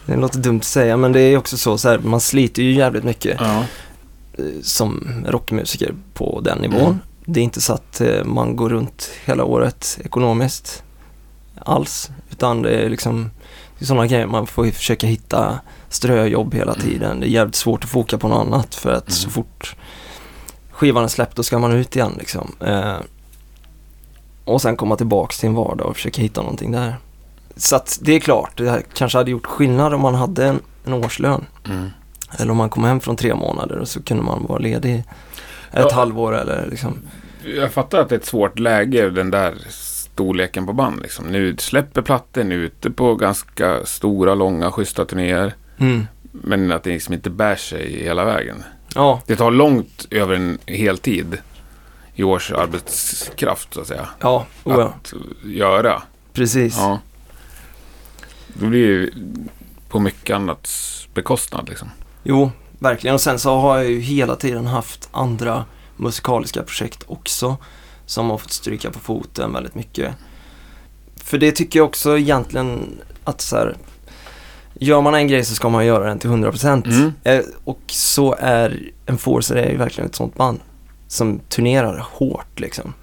det 0.05 0.15
låter 0.15 0.39
dumt 0.39 0.57
att 0.57 0.63
säga 0.63 0.97
men 0.97 1.11
det 1.11 1.19
är 1.21 1.37
också 1.37 1.57
så, 1.57 1.77
så 1.77 1.89
här, 1.89 1.99
man 1.99 2.19
sliter 2.19 2.61
ju 2.63 2.73
jävligt 2.73 3.03
mycket 3.03 3.37
Ja. 3.39 3.63
eh, 4.37 4.45
som 4.63 5.07
rockmusiker 5.27 5.93
på 6.13 6.41
den 6.43 6.57
nivån. 6.57 6.81
Mm. 6.81 6.99
Det 7.25 7.39
är 7.39 7.43
inte 7.43 7.61
så 7.61 7.73
att 7.73 8.01
eh, 8.01 8.23
man 8.23 8.55
går 8.55 8.69
runt 8.69 9.09
hela 9.25 9.43
året 9.43 9.99
ekonomiskt 10.03 10.83
alls, 11.65 12.09
utan 12.31 12.61
det 12.61 12.71
är 12.71 12.89
liksom 12.89 13.31
det 13.79 13.83
är 13.83 13.87
sådana 13.87 14.07
grejer, 14.07 14.27
man 14.27 14.47
får 14.47 14.65
ju 14.65 14.71
försöka 14.71 15.07
hitta 15.07 15.59
ströjobb 15.89 16.53
hela 16.53 16.73
tiden. 16.73 17.19
Det 17.19 17.25
är 17.27 17.29
jävligt 17.29 17.55
svårt 17.55 17.83
att 17.83 17.89
foka 17.89 18.17
på 18.17 18.27
något 18.27 18.47
annat 18.47 18.75
för 18.75 18.91
att 18.91 19.11
så 19.11 19.23
Mm. 19.25 19.31
fort 19.33 19.75
skivan 20.81 21.03
är 21.03 21.07
släppt 21.07 21.35
då 21.35 21.43
ska 21.43 21.59
man 21.59 21.71
ut 21.71 21.95
igen 21.95 22.15
liksom. 22.19 22.55
Eh, 22.59 22.95
och 24.45 24.61
sen 24.61 24.75
komma 24.77 24.95
tillbaks 24.95 25.39
till 25.39 25.49
en 25.49 25.55
vardag 25.55 25.87
och 25.87 25.95
försöka 25.95 26.21
hitta 26.21 26.41
någonting 26.41 26.71
där. 26.71 26.95
Så 27.55 27.75
att 27.75 27.99
det 28.01 28.15
är 28.15 28.19
klart, 28.19 28.57
det 28.57 28.83
kanske 28.93 29.17
hade 29.17 29.31
gjort 29.31 29.45
skillnad 29.45 29.93
om 29.93 30.01
man 30.01 30.15
hade 30.15 30.45
en, 30.45 30.59
en 30.85 30.93
årslön. 30.93 31.45
Mm. 31.69 31.89
Eller 32.39 32.51
om 32.51 32.57
man 32.57 32.69
kom 32.69 32.83
hem 32.83 32.99
från 32.99 33.15
tre 33.15 33.35
månader 33.35 33.77
och 33.77 33.87
så 33.87 34.03
kunde 34.03 34.23
man 34.23 34.45
vara 34.45 34.59
ledig 34.59 34.95
ett 35.71 35.85
Ja. 35.89 35.93
halvår 35.93 36.37
eller 36.37 36.67
liksom. 36.69 36.97
Jag 37.55 37.71
fattar 37.71 37.99
att 37.99 38.09
det 38.09 38.15
är 38.15 38.19
ett 38.19 38.25
svårt 38.25 38.59
läge, 38.59 39.09
den 39.09 39.31
där 39.31 39.53
storleken 39.69 40.65
på 40.65 40.73
band. 40.73 41.01
Liksom. 41.01 41.25
Nu 41.25 41.55
släpper 41.57 42.01
plattor, 42.01 42.43
nu 42.43 42.55
är 42.61 42.65
ute 42.65 42.91
på 42.91 43.15
ganska 43.15 43.85
stora, 43.85 44.35
långa, 44.35 44.71
schyssta 44.71 45.05
turnéer. 45.05 45.53
Mm. 45.77 46.07
Men 46.31 46.71
att 46.71 46.83
det 46.83 46.89
liksom 46.89 47.13
inte 47.13 47.29
bär 47.29 47.55
sig 47.55 48.03
hela 48.03 48.25
vägen. 48.25 48.63
Ja, 48.95 49.21
Det 49.25 49.35
tar 49.35 49.51
långt 49.51 50.07
över 50.11 50.35
en 50.35 50.57
heltid 50.65 51.37
i 52.15 52.23
års 52.23 52.51
arbetskraft, 52.51 53.73
så 53.73 53.81
att 53.81 53.87
säga. 53.87 54.07
ja, 54.19 54.45
oh 54.63 54.75
ja, 54.79 54.83
Att 54.83 55.13
göra. 55.43 56.03
precis. 56.33 56.75
Ja. 56.77 56.99
Då 58.53 58.65
blir 58.65 58.81
det 58.87 58.93
ju 58.93 59.11
på 59.89 59.99
mycket 59.99 60.35
annats 60.35 61.07
bekostnad 61.13 61.69
liksom. 61.69 61.89
Jo, 62.23 62.51
verkligen. 62.79 63.13
Och 63.13 63.21
sen 63.21 63.39
så 63.39 63.57
har 63.59 63.77
jag 63.77 63.89
ju 63.89 63.99
hela 63.99 64.35
tiden 64.35 64.67
haft 64.67 65.09
andra 65.11 65.65
musikaliska 65.97 66.63
projekt 66.63 67.03
också. 67.07 67.57
Som 68.05 68.29
har 68.29 68.37
fått 68.37 68.51
stryka 68.51 68.91
på 68.91 68.99
foten 68.99 69.53
väldigt 69.53 69.75
mycket. 69.75 70.15
För 71.15 71.37
det 71.37 71.51
tycker 71.51 71.79
jag 71.79 71.85
också 71.85 72.17
egentligen 72.17 73.01
att 73.23 73.41
så 73.41 73.55
här, 73.55 73.77
Gör 74.73 75.01
man 75.01 75.15
en 75.15 75.27
grej 75.27 75.45
så 75.45 75.55
ska 75.55 75.69
man 75.69 75.85
göra 75.85 76.07
den 76.07 76.19
till 76.19 76.29
100%. 76.29 76.85
Mm. 76.87 77.13
Eh, 77.23 77.41
och 77.63 77.79
så 77.87 78.35
är 78.39 78.79
Enforcer 79.05 79.55
är 79.55 79.69
ju 79.71 79.77
verkligen 79.77 80.09
ett 80.09 80.15
sånt 80.15 80.35
band. 80.35 80.59
Som 81.07 81.39
turnerar 81.49 82.05
hårt 82.11 82.59
liksom. 82.59 82.93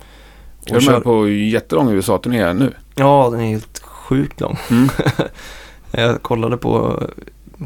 Och 0.71 0.77
är 0.77 0.81
kör- 0.81 0.93
med 0.93 1.03
på 1.03 1.29
jättelång 1.29 1.91
USA-turné 1.91 2.53
nu. 2.53 2.75
Ja, 2.95 3.29
den 3.33 3.41
är 3.41 3.49
helt 3.49 3.79
sjukt 3.85 4.41
lång. 4.41 4.59
Mm. 4.71 4.89
Jag 5.91 6.23
kollade 6.23 6.57
på, 6.57 7.03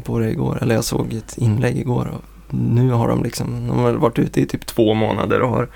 på 0.03 0.19
det 0.19 0.29
igår, 0.29 0.59
eller 0.61 0.75
jag 0.75 0.83
såg 0.83 1.13
ett 1.13 1.37
inlägg 1.37 1.77
igår 1.77 2.11
och 2.15 2.53
nu 2.53 2.91
har 2.91 3.07
de 3.07 3.23
liksom, 3.23 3.67
de 3.67 3.79
har 3.79 3.91
varit 3.91 4.19
ute 4.19 4.41
i 4.41 4.45
typ 4.45 4.65
två 4.65 4.93
månader 4.93 5.41
och 5.41 5.49
har 5.49 5.69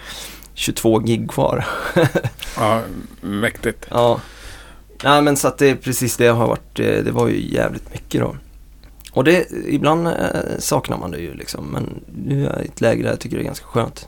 22 0.53 0.99
gig 0.99 1.29
kvar. 1.31 1.65
Ja, 2.57 2.81
mäktigt. 3.21 3.85
ja. 3.91 4.19
Nej 5.03 5.21
men 5.21 5.37
så 5.37 5.47
att 5.47 5.57
det 5.57 5.69
är 5.69 5.75
precis 5.75 6.17
det 6.17 6.27
har 6.27 6.47
varit, 6.47 6.75
det, 6.75 7.01
det 7.01 7.11
var 7.11 7.27
ju 7.27 7.53
jävligt 7.53 7.93
mycket 7.93 8.21
då. 8.21 8.35
Och 9.11 9.23
det, 9.23 9.47
ibland 9.65 10.07
eh, 10.07 10.13
saknar 10.59 10.97
man 10.97 11.11
det 11.11 11.19
ju 11.19 11.33
liksom, 11.33 11.65
men 11.65 12.03
nu 12.25 12.45
är 12.45 12.53
jag 12.53 12.65
i 12.65 12.67
ett 12.67 12.81
läge 12.81 13.03
där 13.03 13.09
jag 13.09 13.19
tycker 13.19 13.37
det 13.37 13.43
är 13.43 13.45
ganska 13.45 13.65
skönt. 13.65 14.07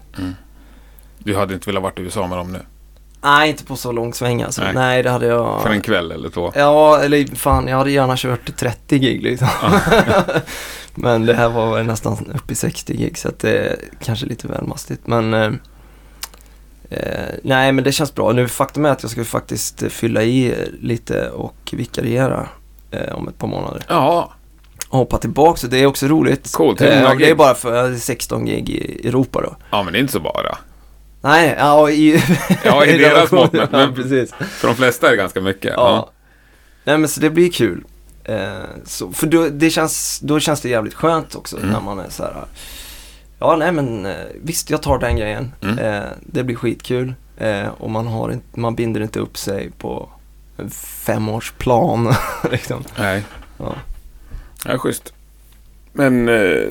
Du 1.17 1.35
hade 1.35 1.53
inte 1.53 1.69
velat 1.69 1.83
varit 1.83 1.99
i 1.99 2.01
USA 2.01 2.27
med 2.27 2.37
dem 2.37 2.51
nu? 2.51 2.59
Nej, 3.21 3.49
inte 3.49 3.65
på 3.65 3.75
så 3.75 3.91
lång 3.91 4.13
sväng 4.13 4.41
alltså. 4.41 4.61
Nej. 4.61 4.73
Nej, 4.73 5.03
det 5.03 5.09
hade 5.09 5.25
jag... 5.25 5.61
För 5.61 5.69
en 5.69 5.81
kväll 5.81 6.11
eller 6.11 6.29
två? 6.29 6.51
Ja, 6.55 6.99
eller 6.99 7.35
fan, 7.35 7.67
jag 7.67 7.77
hade 7.77 7.91
gärna 7.91 8.13
kört 8.17 8.57
30 8.57 8.99
gig 8.99 9.23
liksom. 9.23 9.47
men 10.95 11.25
det 11.25 11.33
här 11.33 11.49
var 11.49 11.83
nästan 11.83 12.31
uppe 12.35 12.53
i 12.53 12.55
60 12.55 12.97
gig 12.97 13.17
så 13.17 13.27
att 13.27 13.39
det 13.39 13.57
är 13.57 13.79
kanske 14.03 14.25
lite 14.25 14.47
väl 14.47 14.67
mastigt. 14.67 15.07
Men 15.07 15.59
eh, 16.89 17.35
nej, 17.43 17.71
men 17.71 17.83
det 17.83 17.91
känns 17.91 18.15
bra. 18.15 18.31
Nu 18.31 18.47
faktum 18.47 18.85
är 18.85 18.89
att 18.89 19.03
jag 19.03 19.11
ska 19.11 19.23
faktiskt 19.25 19.83
fylla 19.89 20.23
i 20.23 20.55
lite 20.81 21.29
och 21.29 21.55
vikariera 21.71 22.47
eh, 22.91 23.15
om 23.15 23.27
ett 23.27 23.37
par 23.37 23.47
månader. 23.47 23.83
Ja, 23.87 24.33
Och 24.89 24.97
hoppa 24.97 25.17
tillbaka, 25.17 25.57
så 25.59 25.67
det 25.67 25.77
är 25.77 25.85
också 25.85 26.07
roligt. 26.07 26.53
Coolt. 26.53 26.81
Eh, 26.81 27.15
det 27.17 27.29
är 27.29 27.35
bara 27.35 27.55
för 27.55 27.91
eh, 27.91 27.97
16 27.97 28.45
gig 28.45 28.69
i 28.69 29.07
Europa 29.07 29.41
då. 29.41 29.55
ja 29.71 29.83
men 29.83 29.93
det 29.93 29.99
är 29.99 30.01
inte 30.01 30.13
så 30.13 30.19
bara. 30.19 30.57
Nej, 31.21 31.55
ja 31.59 31.89
i... 31.89 32.23
Ja, 32.63 32.85
i 32.85 32.97
deras 32.97 33.31
mått 33.31 33.53
mätt, 33.53 33.69
Ja, 33.71 33.77
men- 33.77 33.95
precis. 33.95 34.33
För 34.33 34.67
de 34.67 34.75
flesta 34.75 35.07
är 35.07 35.11
det 35.11 35.17
ganska 35.17 35.41
mycket. 35.41 35.73
Ja. 35.75 36.09
Nej 36.83 36.97
men 36.97 37.09
så 37.09 37.19
det 37.21 37.29
blir 37.29 37.51
kul. 37.51 37.83
Eh, 38.23 38.37
så, 38.85 39.11
för 39.11 39.27
då, 39.27 39.47
det 39.49 39.69
känns, 39.69 40.19
då 40.19 40.39
känns 40.39 40.61
det 40.61 40.69
jävligt 40.69 40.93
skönt 40.93 41.35
också 41.35 41.57
Mm. 41.57 41.69
när 41.69 41.79
man 41.81 41.99
är 41.99 42.09
så 42.09 42.23
här. 42.23 42.33
Ja 43.39 43.55
nej 43.55 43.71
men 43.71 44.05
eh, 44.05 44.13
visst 44.43 44.69
jag 44.69 44.81
tar 44.81 44.99
den 44.99 45.15
grejen. 45.17 45.51
Mm. 45.61 45.79
Eh, 45.79 46.09
det 46.21 46.43
blir 46.43 46.55
skitkul. 46.55 47.13
Eh, 47.37 47.67
och 47.67 47.89
man, 47.89 48.07
har 48.07 48.31
inte, 48.31 48.59
man 48.59 48.75
binder 48.75 49.01
inte 49.01 49.19
upp 49.19 49.37
sig 49.37 49.71
på 49.77 50.09
en 50.57 50.69
femårsplan. 50.69 52.13
liksom. 52.51 52.83
Nej, 52.99 53.23
ja. 53.57 53.75
ja, 54.65 54.77
schysst. 54.77 55.13
Men 55.93 56.29
eh, 56.29 56.67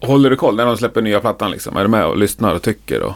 håller 0.00 0.30
du 0.30 0.36
koll 0.36 0.56
när 0.56 0.66
de 0.66 0.76
släpper 0.76 1.02
nya 1.02 1.20
plattan 1.20 1.50
liksom? 1.50 1.76
Är 1.76 1.82
du 1.82 1.88
med 1.88 2.06
och 2.06 2.16
lyssnar 2.16 2.54
och 2.54 2.62
tycker? 2.62 3.02
Och, 3.02 3.12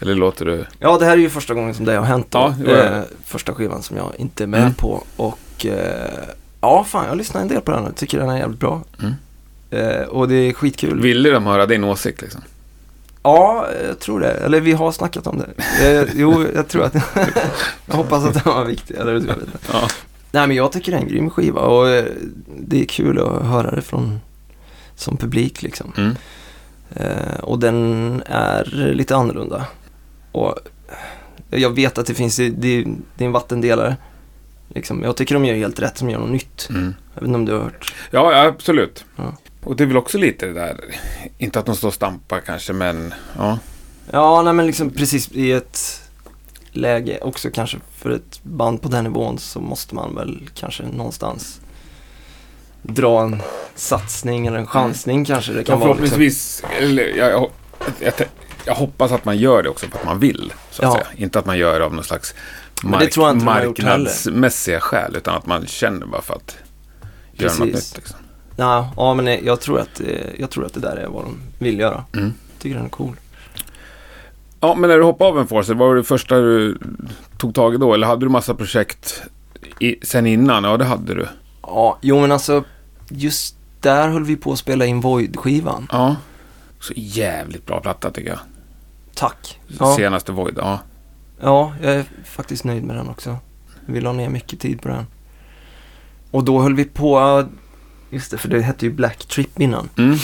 eller 0.00 0.14
låter 0.14 0.44
du? 0.44 0.66
ja 0.78 0.98
det 0.98 1.04
här 1.04 1.12
är 1.12 1.16
ju 1.16 1.30
första 1.30 1.54
gången 1.54 1.74
som 1.74 1.84
det 1.84 1.94
har 1.96 2.04
hänt 2.04 2.30
då. 2.30 2.38
Ja, 2.38 2.54
jo, 2.58 2.70
ja. 2.70 2.76
eh, 2.84 3.02
första 3.24 3.54
skivan 3.54 3.82
som 3.82 3.96
jag 3.96 4.12
inte 4.18 4.42
är 4.42 4.46
med 4.46 4.60
Mm. 4.60 4.74
på. 4.74 5.02
Och 5.16 5.66
eh, 5.66 6.24
ja 6.60 6.84
fan 6.84 7.06
jag 7.08 7.16
lyssnar 7.16 7.40
en 7.40 7.48
del 7.48 7.60
på 7.60 7.70
den 7.70 7.84
och 7.86 7.96
tycker 7.96 8.18
den 8.18 8.28
är 8.28 8.38
jävligt 8.38 8.60
bra. 8.60 8.82
Mm. 9.00 9.14
Eh, 9.70 10.02
och 10.02 10.28
det 10.28 10.34
är 10.34 10.52
skitkul. 10.52 11.00
Ville 11.00 11.30
de 11.30 11.46
höra 11.46 11.66
din 11.66 11.84
åsikt 11.84 12.22
liksom? 12.22 12.40
Ja, 13.22 13.68
jag 13.88 13.98
tror 13.98 14.20
det. 14.20 14.30
Eller 14.30 14.60
vi 14.60 14.72
har 14.72 14.92
snackat 14.92 15.26
om 15.26 15.38
det. 15.38 15.62
Eh, 15.86 16.08
jo, 16.14 16.44
jag 16.54 16.68
tror 16.68 16.84
att... 16.84 16.94
jag 17.86 17.94
hoppas 17.94 18.24
att 18.24 18.44
den 18.44 18.54
var 18.54 18.64
viktig. 18.64 18.94
Eller, 18.94 19.12
jag 19.12 19.20
vet 19.20 19.30
inte. 19.30 19.58
Ja. 19.72 19.88
Nej, 20.32 20.46
men 20.46 20.56
jag 20.56 20.72
tycker 20.72 20.92
det 20.92 20.98
är 20.98 21.02
en 21.02 21.08
grym 21.08 21.30
skiva 21.30 21.60
och 21.60 21.88
eh, 21.88 22.04
det 22.58 22.80
är 22.80 22.84
kul 22.84 23.18
att 23.18 23.46
höra 23.46 23.70
det 23.70 23.82
från 23.82 24.20
som 24.94 25.16
publik 25.16 25.62
liksom. 25.62 25.92
Mm. 25.96 26.14
Och 27.40 27.58
den 27.58 28.22
är 28.26 28.64
lite 28.94 29.16
annorlunda. 29.16 29.66
Och 30.32 30.58
jag 31.50 31.70
vet 31.70 31.98
att 31.98 32.06
det 32.06 32.14
finns, 32.14 32.36
det, 32.36 32.50
det 32.50 32.78
är 33.18 33.26
en 33.26 33.32
vattendelare. 33.32 33.96
Liksom. 34.68 35.02
Jag 35.02 35.16
tycker 35.16 35.34
de 35.34 35.44
gör 35.44 35.54
helt 35.54 35.80
rätt 35.80 35.98
som 35.98 36.10
gör 36.10 36.18
något 36.18 36.30
nytt. 36.30 36.66
Mm. 36.70 36.94
Jag 37.14 37.20
vet 37.20 37.26
inte 37.26 37.36
om 37.36 37.44
du 37.44 37.52
har 37.52 37.60
hört. 37.60 37.94
Ja, 38.10 38.32
ja, 38.32 38.46
absolut. 38.46 39.04
Ja. 39.16 39.36
Och 39.66 39.76
det 39.76 39.84
är 39.84 39.86
väl 39.86 39.96
också 39.96 40.18
lite 40.18 40.46
det 40.46 40.52
där, 40.52 40.76
inte 41.38 41.58
att 41.58 41.66
de 41.66 41.76
står 41.76 41.88
och 41.88 41.94
stampar 41.94 42.40
kanske, 42.40 42.72
men 42.72 43.14
ja. 43.36 43.58
Ja, 44.10 44.42
nej 44.42 44.52
men 44.52 44.66
liksom 44.66 44.90
precis 44.90 45.28
i 45.32 45.52
ett 45.52 46.02
läge 46.72 47.18
också 47.22 47.50
kanske 47.50 47.78
för 47.96 48.10
ett 48.10 48.40
band 48.42 48.82
på 48.82 48.88
den 48.88 49.04
nivån 49.04 49.38
så 49.38 49.60
måste 49.60 49.94
man 49.94 50.14
väl 50.14 50.48
kanske 50.54 50.82
någonstans 50.82 51.60
dra 52.82 53.22
en 53.22 53.42
satsning 53.74 54.46
eller 54.46 54.58
en 54.58 54.66
chansning 54.66 55.24
kanske 55.24 55.52
det 55.52 55.64
kan 55.64 55.78
Ja, 55.80 55.86
vara. 55.86 55.98
Liksom. 55.98 56.08
förhoppningsvis, 56.08 56.62
jag, 57.16 57.50
jag, 58.00 58.12
jag, 58.66 58.74
hoppas 58.74 59.12
att 59.12 59.24
man 59.24 59.38
gör 59.38 59.62
det 59.62 59.68
också 59.68 59.86
för 59.86 59.98
att 59.98 60.04
man 60.04 60.18
vill. 60.18 60.52
Så 60.70 60.82
att 60.82 60.88
Ja. 60.88 60.92
säga. 60.94 61.06
Inte 61.24 61.38
att 61.38 61.46
man 61.46 61.58
gör 61.58 61.80
det 61.80 61.86
av 61.86 61.94
någon 61.94 62.04
slags 62.04 62.34
heller. 62.82 63.34
marknadsmässiga 63.34 64.80
skäl, 64.80 65.16
utan 65.16 65.34
att 65.34 65.46
man 65.46 65.66
känner 65.66 66.06
bara 66.06 66.22
för 66.22 66.34
att 66.34 66.56
göra 67.32 67.52
något 67.52 67.68
nytt. 67.68 67.92
Liksom. 67.96 68.16
Ja, 68.56 68.92
ja, 68.96 69.14
men 69.14 69.24
nej, 69.24 69.42
jag 69.44 69.60
tror, 69.60 69.80
att, 69.80 70.00
eh, 70.00 70.06
jag 70.38 70.50
tror 70.50 70.66
att 70.66 70.74
det 70.74 70.80
där 70.80 70.96
är 70.96 71.08
vad 71.08 71.24
de 71.24 71.38
vill 71.58 71.78
göra. 71.78 72.04
Mm. 72.14 72.32
Tycker 72.58 72.76
den 72.76 72.84
är 72.84 72.90
cool. 72.90 73.16
Ja, 74.60 74.74
men 74.74 74.90
när 74.90 74.96
du 74.96 75.04
hoppade 75.04 75.30
av 75.30 75.38
en 75.38 75.46
Forcer, 75.46 75.74
vad 75.74 75.88
var 75.88 75.96
det 75.96 76.04
första 76.04 76.36
du 76.40 76.78
tog 77.38 77.54
tag 77.54 77.74
i 77.74 77.76
då? 77.76 77.94
Eller 77.94 78.06
hade 78.06 78.26
du 78.26 78.28
massa 78.28 78.54
projekt 78.54 79.22
i, 79.80 79.96
sen 80.02 80.26
innan? 80.26 80.64
Ja, 80.64 80.76
det 80.76 80.84
hade 80.84 81.14
du. 81.14 81.26
Ja, 81.62 81.98
jo 82.00 82.20
men 82.20 82.32
alltså 82.32 82.64
just 83.08 83.56
där 83.80 84.08
höll 84.08 84.24
vi 84.24 84.36
på 84.36 84.52
att 84.52 84.58
spela 84.58 84.86
in 84.86 85.00
Void-skivan. 85.00 85.88
Ja. 85.92 86.16
Så 86.80 86.92
jävligt 86.96 87.66
bra 87.66 87.80
platta 87.80 88.10
tycker 88.10 88.30
jag. 88.30 88.38
Tack. 89.14 89.60
Ja, 89.78 89.96
Senaste 89.96 90.32
Void, 90.32 90.54
ja. 90.56 90.78
ja, 91.40 91.72
jag 91.82 91.94
är 91.94 92.04
faktiskt 92.24 92.64
nöjd 92.64 92.84
med 92.84 92.96
den 92.96 93.08
också. 93.08 93.36
Vi 93.86 94.00
la 94.00 94.12
ner 94.12 94.28
mycket 94.28 94.60
tid 94.60 94.82
på 94.82 94.88
den. 94.88 95.06
Och 96.30 96.44
då 96.44 96.60
höll 96.60 96.74
vi 96.74 96.84
på, 96.84 97.44
just 98.10 98.30
det, 98.30 98.38
för 98.38 98.48
det 98.48 98.60
hette 98.60 98.86
ju 98.86 98.92
Black 98.92 99.24
Trip 99.26 99.60
innan. 99.60 99.88
Mm. 99.98 100.16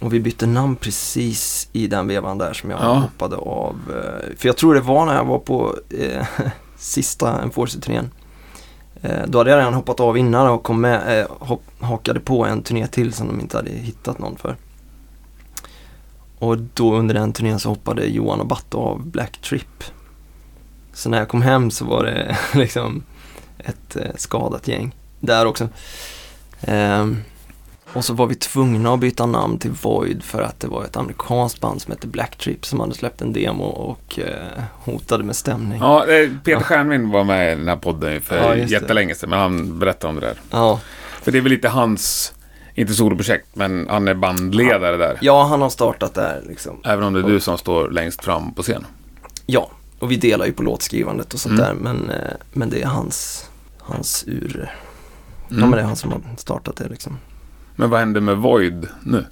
Och 0.00 0.12
vi 0.14 0.20
bytte 0.20 0.46
namn 0.46 0.76
precis 0.76 1.68
i 1.72 1.86
den 1.86 2.08
vevan 2.08 2.38
där 2.38 2.52
som 2.52 2.70
jag 2.70 2.80
Ja. 2.82 2.94
hoppade 2.94 3.36
av. 3.36 3.76
eh, 3.90 4.36
För 4.36 4.48
jag 4.48 4.56
tror 4.56 4.74
det 4.74 4.80
var 4.80 5.06
när 5.06 5.14
jag 5.14 5.24
var 5.24 5.38
på 5.38 5.76
eh, 5.98 6.26
sista 6.76 7.42
Enforcer-turnén. 7.42 8.10
Eh, 9.02 9.22
då 9.26 9.38
hade 9.38 9.50
jag 9.50 9.58
redan 9.58 9.74
hoppat 9.74 10.00
av 10.00 10.18
innan 10.18 10.48
och 10.48 10.62
kom 10.62 10.80
med, 10.80 11.20
eh, 11.20 11.26
hopp, 11.38 11.62
hakade 11.80 12.20
på 12.20 12.44
en 12.46 12.62
turné 12.62 12.86
till 12.86 13.12
som 13.12 13.26
de 13.26 13.40
inte 13.40 13.56
hade 13.56 13.70
hittat 13.70 14.18
någon 14.18 14.36
för. 14.36 14.56
Och 16.38 16.58
då 16.58 16.94
under 16.96 17.14
den 17.14 17.32
turnén 17.32 17.60
så 17.60 17.68
hoppade 17.68 18.04
Johan 18.06 18.40
och 18.40 18.46
Batte 18.46 18.76
av 18.76 19.06
Black 19.06 19.38
Trip. 19.42 19.84
Så 20.92 21.08
när 21.08 21.18
jag 21.18 21.28
kom 21.28 21.42
hem 21.42 21.70
så 21.70 21.84
var 21.84 22.04
det 22.04 22.38
liksom 22.54 23.02
ett 23.58 23.96
eh, 23.96 24.02
skadat 24.16 24.68
gäng 24.68 24.94
där 25.20 25.46
också. 25.46 25.68
Ehm, 26.60 27.16
och 27.92 28.04
så 28.04 28.14
var 28.14 28.26
vi 28.26 28.34
tvungna 28.34 28.94
att 28.94 29.00
byta 29.00 29.26
namn 29.26 29.58
till 29.58 29.70
Void 29.82 30.22
för 30.22 30.42
att 30.42 30.60
det 30.60 30.66
var 30.68 30.84
ett 30.84 30.96
amerikanskt 30.96 31.60
band 31.60 31.82
som 31.82 31.92
hette 31.92 32.06
Black 32.06 32.36
Trip 32.36 32.66
som 32.66 32.80
hade 32.80 32.94
släppt 32.94 33.20
en 33.22 33.32
demo 33.32 33.64
och 33.64 34.18
eh, 34.18 34.62
hotade 34.84 35.24
med 35.24 35.36
stämning. 35.36 35.78
Ja, 35.80 36.06
eh, 36.06 36.30
Peter 36.44 36.62
Stjernvind 36.62 37.12
var 37.12 37.24
med 37.24 37.52
i 37.52 37.56
den 37.56 37.68
här 37.68 37.76
podden 37.76 38.20
för 38.20 38.36
Ja, 38.36 38.56
jättelänge 38.56 39.14
sedan, 39.14 39.30
men 39.30 39.38
han 39.38 39.78
berättade 39.78 40.08
om 40.14 40.20
det 40.20 40.26
där. 40.26 40.36
Ja, 40.50 40.80
För 41.22 41.32
det 41.32 41.38
är 41.38 41.42
väl 41.42 41.52
lite 41.52 41.68
hans, 41.68 42.32
inte 42.74 42.94
soloprojekt, 42.94 43.46
men 43.54 43.86
han 43.90 44.08
är 44.08 44.14
bandledare 44.14 44.96
där. 44.96 45.18
ja 45.20 45.42
han 45.44 45.62
har 45.62 45.70
startat 45.70 46.14
där 46.14 46.42
liksom. 46.48 46.80
Även 46.84 47.04
om 47.04 47.12
det 47.12 47.18
är 47.20 47.22
du 47.24 47.40
som 47.40 47.58
står 47.58 47.90
längst 47.90 48.24
fram 48.24 48.54
på 48.54 48.62
scen. 48.62 48.86
Ja, 49.46 49.70
och 49.98 50.10
vi 50.10 50.16
delar 50.16 50.46
ju 50.46 50.52
på 50.52 50.62
låtskrivandet 50.62 51.34
och 51.34 51.40
sånt 51.40 51.60
Mm. 51.60 51.66
där 51.66 51.74
men, 51.92 52.10
eh, 52.10 52.32
men 52.52 52.70
det 52.70 52.82
är 52.82 52.86
hans, 52.86 53.48
hans 53.78 54.24
ur... 54.26 54.70
Ja 55.48 55.56
Mm. 55.56 55.70
men 55.70 55.76
det 55.76 55.82
är 55.82 55.86
han 55.86 55.96
som 55.96 56.12
har 56.12 56.20
startat 56.36 56.76
det 56.76 56.88
liksom. 56.88 57.16
Men 57.76 57.90
vad 57.90 58.00
händer 58.00 58.20
med 58.20 58.36
Void 58.36 58.86
nu? 59.04 59.24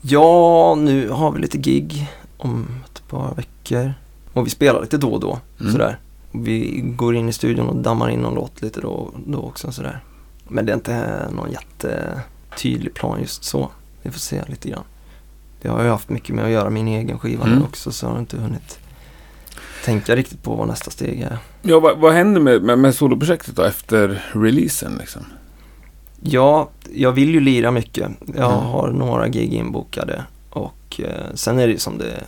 Ja, 0.00 0.74
nu 0.78 1.08
har 1.08 1.30
vi 1.32 1.40
lite 1.40 1.58
gig 1.58 2.06
om 2.36 2.66
ett 2.84 3.08
par 3.08 3.34
veckor. 3.34 3.92
Och 4.32 4.46
vi 4.46 4.50
spelar 4.50 4.80
lite 4.80 4.98
då 4.98 5.08
och 5.12 5.20
då. 5.20 5.38
Mm. 5.60 5.72
Sådär. 5.72 5.98
Och 6.32 6.46
vi 6.48 6.80
går 6.96 7.14
in 7.16 7.28
i 7.28 7.32
studion 7.32 7.68
och 7.68 7.76
dammar 7.76 8.08
in 8.10 8.20
någon 8.20 8.34
låt 8.34 8.62
lite 8.62 8.80
då 8.80 8.88
och 8.88 9.14
då 9.26 9.38
också. 9.38 9.72
Sådär. 9.72 10.00
Men 10.48 10.66
det 10.66 10.72
är 10.72 10.74
inte 10.74 11.28
någon 11.32 11.50
jättetydlig 11.52 12.94
plan 12.94 13.20
just 13.20 13.44
så. 13.44 13.70
Vi 14.02 14.10
får 14.10 14.18
se 14.20 14.42
lite 14.46 14.68
grann. 14.68 14.84
Det 15.62 15.68
har 15.68 15.82
ju 15.82 15.88
haft 15.88 16.08
mycket 16.08 16.34
med 16.34 16.44
att 16.44 16.50
göra 16.50 16.70
min 16.70 16.88
egen 16.88 17.18
skiva 17.18 17.44
Mm. 17.46 17.62
också 17.62 17.92
så 17.92 18.06
jag 18.06 18.10
har 18.10 18.18
inte 18.18 18.36
hunnit 18.38 18.78
tänka 19.84 20.16
riktigt 20.16 20.42
på 20.42 20.54
vad 20.54 20.68
nästa 20.68 20.90
steg 20.90 21.20
är. 21.20 21.38
Ja, 21.62 21.80
vad, 21.80 21.98
vad 21.98 22.12
händer 22.12 22.40
med, 22.40 22.62
med, 22.62 22.78
med 22.78 22.94
soloprojektet 22.94 23.56
då 23.56 23.62
efter 23.62 24.24
releasen 24.32 24.96
liksom? 25.00 25.22
Ja, 26.20 26.68
jag 26.94 27.12
vill 27.12 27.30
ju 27.34 27.40
lira 27.40 27.70
mycket. 27.70 28.08
Jag 28.36 28.52
Mm. 28.52 28.66
har 28.66 28.88
några 28.88 29.28
gig 29.28 29.54
inbokade 29.54 30.24
och 30.50 31.00
eh, 31.04 31.34
sen 31.34 31.58
är 31.58 31.66
det 31.66 31.72
ju 31.72 31.78
som 31.78 31.98
det 31.98 32.24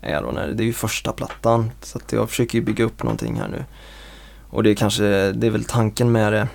är 0.00 0.22
då 0.22 0.30
när 0.30 0.48
det 0.48 0.62
är 0.62 0.66
ju 0.66 0.72
första 0.72 1.12
plattan 1.12 1.70
så 1.82 1.98
att 1.98 2.12
jag 2.12 2.28
försöker 2.30 2.58
ju 2.58 2.64
bygga 2.64 2.84
upp 2.84 3.02
någonting 3.02 3.34
här 3.36 3.48
nu. 3.48 3.64
Och 4.50 4.62
det 4.62 4.70
är 4.70 4.74
kanske, 4.74 5.32
det 5.32 5.46
är 5.46 5.50
väl 5.50 5.64
tanken 5.64 6.12
med 6.12 6.32
det 6.32 6.48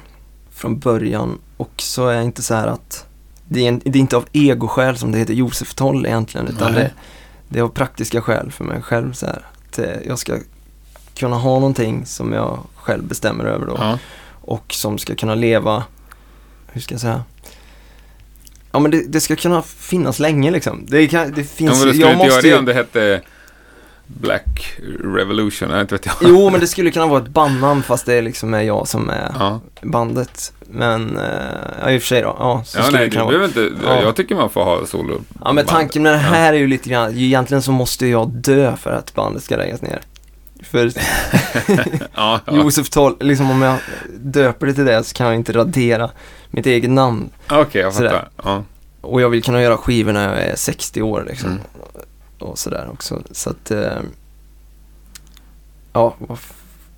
från 0.52 0.80
början 0.80 1.38
också 1.58 2.04
är 2.08 2.22
inte 2.22 2.42
så 2.42 2.54
här 2.56 2.68
att 2.68 3.06
det 3.48 3.60
är, 3.66 3.68
en, 3.70 3.82
det 3.86 4.00
är 4.00 4.02
inte 4.02 4.18
av 4.18 4.26
egoskäl 4.32 4.98
som 4.98 5.12
det 5.12 5.18
heter 5.18 5.34
Josef 5.34 5.74
Toll 5.74 6.06
egentligen 6.06 6.48
utan 6.48 6.72
Nej. 6.72 6.82
det, 6.84 6.92
det 7.50 7.60
är 7.60 7.64
av 7.64 7.70
praktiska 7.70 8.22
skäl 8.22 8.52
för 8.52 8.64
mig 8.64 8.82
själv 8.82 9.14
så 9.14 9.26
här. 9.26 9.46
Att 9.70 9.80
eh, 9.80 9.86
jag 10.08 10.20
ska 10.20 10.38
kunna 11.16 11.36
ha 11.36 11.54
någonting 11.60 12.06
som 12.06 12.34
jag 12.34 12.60
själv 12.76 13.04
bestämmer 13.04 13.46
över 13.46 13.66
då 13.66 13.76
Ja. 13.80 14.00
och 14.42 14.74
som 14.74 14.98
ska 14.98 15.16
kunna 15.16 15.36
leva, 15.36 15.84
hur 16.74 16.82
ska 16.82 16.94
jag 16.94 17.02
säga? 17.02 17.24
Ja 18.72 18.80
men 18.80 18.92
det, 18.92 19.04
det 19.08 19.22
ska 19.22 19.36
kunna 19.36 19.62
finnas 19.62 20.20
länge 20.20 20.52
liksom. 20.52 20.86
Det, 20.88 21.08
kan, 21.08 21.32
det 21.32 21.42
Ja, 21.42 21.48
finns 21.48 21.58
men 21.58 21.68
du 21.68 21.72
jag 21.72 21.78
skulle 21.78 21.94
inte 21.96 22.08
göra 22.08 22.16
måste 22.28 22.42
det 22.42 22.48
ju- 22.48 22.58
om 22.58 22.66
det 22.66 22.74
hette 22.74 23.22
Black 24.08 24.78
Revolution, 25.04 25.70
jag 25.70 25.82
inte 25.82 25.96
vet 25.96 26.06
jag. 26.06 26.16
Jo 26.22 26.50
men 26.50 26.60
det 26.60 26.68
skulle 26.68 26.92
kunna 26.92 27.08
vara 27.08 27.22
ett 27.22 27.28
bandnamn 27.30 27.84
fast 27.84 28.06
det 28.06 28.22
liksom 28.22 28.54
är 28.54 28.62
jag 28.62 28.88
som 28.88 29.10
är 29.10 29.32
Ja, 29.40 29.60
bandet. 29.82 30.54
Men, 30.72 31.18
eh, 31.18 31.24
ja 31.84 31.92
i 31.92 31.98
och 31.98 32.02
för 32.02 32.08
sig 32.08 32.22
då, 32.22 32.36
ja 32.40 32.64
så 32.66 32.78
ja 32.78 32.84
skulle 32.84 32.98
nej, 32.98 33.10
det 33.10 33.12
kunna 33.16 33.26
vara. 33.26 33.46
inte, 33.46 33.70
Ja. 33.86 34.02
jag 34.02 34.16
tycker 34.16 34.36
man 34.36 34.50
får 34.50 34.64
ha 34.64 34.86
solo. 34.86 35.22
Ja 35.46 35.54
men 35.54 35.66
tanken 35.66 36.04
med 36.04 36.14
det 36.14 36.18
här 36.18 36.54
är 36.54 36.58
ju 36.58 36.68
lite 36.68 36.90
grann, 36.90 37.18
egentligen 37.18 37.62
så 37.62 37.72
måste 37.72 38.08
jag 38.08 38.30
dö 38.30 38.76
för 38.76 38.92
att 38.92 39.14
bandet 39.14 39.44
ska 39.44 39.56
läggas 39.58 39.82
ner. 39.82 40.02
För 40.64 40.92
Ja, 42.16 42.40
ja. 42.46 42.56
Josef 42.56 42.90
Toll, 42.90 43.16
liksom 43.20 43.52
om 43.52 43.62
jag 43.62 43.78
döper 44.20 44.68
det 44.68 44.74
till 44.74 44.86
det 44.86 45.04
så 45.04 45.14
kan 45.14 45.26
jag 45.28 45.36
inte 45.36 45.52
radera 45.54 46.10
mitt 46.50 46.66
eget 46.66 46.90
namn. 46.90 47.30
Okej, 47.50 47.82
jag 47.82 47.94
Sådär. 47.94 48.10
fattar. 48.10 48.30
Ja. 48.44 48.64
Och 49.02 49.22
jag 49.22 49.30
vill 49.30 49.44
kunna 49.44 49.62
göra 49.62 49.78
skivor 49.78 50.14
när 50.14 50.30
jag 50.30 50.44
är 50.44 50.56
60 50.56 51.02
år 51.02 51.26
liksom. 51.30 51.50
Mm. 51.50 51.62
Och 52.40 52.60
sådär 52.60 52.90
också. 52.94 53.22
Så 53.32 53.50
att, 53.50 53.72
eh, 53.72 54.00
ja, 55.94 56.16
vad 56.18 56.38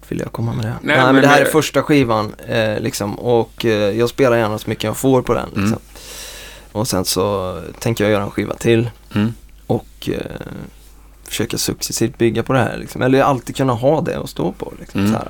vill 0.08 0.20
jag 0.20 0.32
komma 0.32 0.54
med 0.54 0.66
det? 0.66 0.76
Nej, 0.82 0.98
men, 0.98 1.16
men 1.16 1.22
det 1.22 1.28
här 1.28 1.42
är 1.42 1.46
första 1.46 1.84
skivan 1.84 2.36
eh, 2.48 2.80
liksom. 2.80 3.20
Och 3.20 3.66
eh, 3.66 3.98
jag 3.98 4.10
spelar 4.10 4.38
gärna 4.38 4.60
så 4.60 4.70
mycket 4.70 4.84
jag 4.84 4.98
får 4.98 5.22
på 5.22 5.34
den 5.34 5.48
liksom. 5.48 5.66
Mm. 5.66 5.80
Och 6.72 6.88
sen 6.88 7.06
så 7.06 7.58
tänker 7.80 8.04
jag 8.04 8.12
göra 8.12 8.24
en 8.24 8.32
skiva 8.32 8.56
till. 8.56 8.90
Mm. 9.16 9.34
Och 9.68 10.10
eh, 10.10 10.42
försöka 11.24 11.58
successivt 11.58 12.18
bygga 12.18 12.44
på 12.44 12.54
det 12.54 12.60
här 12.60 12.78
liksom. 12.78 13.02
Eller 13.02 13.22
alltid 13.22 13.56
kunna 13.56 13.74
ha 13.74 14.02
det 14.02 14.20
att 14.20 14.30
stå 14.30 14.52
på 14.52 14.74
liksom. 14.80 15.06
Mm. 15.06 15.22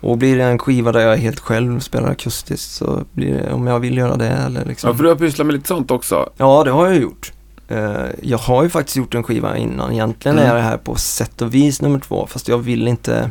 Och 0.00 0.18
blir 0.18 0.36
det 0.36 0.44
en 0.44 0.58
skiva 0.58 0.92
där 0.92 1.00
jag 1.00 1.12
är 1.12 1.16
helt 1.18 1.40
själv 1.40 1.76
och 1.76 1.82
spelar 1.82 2.08
akustiskt 2.10 2.70
så 2.70 3.04
blir 3.12 3.34
det, 3.34 3.52
om 3.52 3.66
jag 3.66 3.80
vill 3.80 3.96
göra 3.96 4.16
det 4.16 4.28
eller 4.28 4.64
liksom. 4.64 4.90
ja, 4.90 4.96
för 4.96 5.02
du 5.02 5.08
har 5.08 5.16
pysslat 5.16 5.46
med 5.46 5.54
lite 5.54 5.68
sånt 5.68 5.90
också. 5.90 6.30
Ja, 6.36 6.64
det 6.64 6.70
har 6.70 6.86
jag 6.86 6.96
gjort. 6.96 7.32
Eh, 7.68 8.04
jag 8.22 8.38
har 8.38 8.62
ju 8.62 8.68
faktiskt 8.68 8.96
gjort 8.96 9.14
en 9.14 9.22
skiva 9.22 9.56
innan. 9.56 9.92
Egentligen 9.92 10.38
Mm. 10.38 10.50
är 10.50 10.54
det 10.54 10.60
här 10.62 10.76
på 10.76 10.94
sätt 10.94 11.42
och 11.42 11.54
vis 11.54 11.82
nummer 11.82 11.98
två, 11.98 12.26
fast 12.26 12.48
jag 12.48 12.58
vill 12.58 12.88
inte 12.88 13.30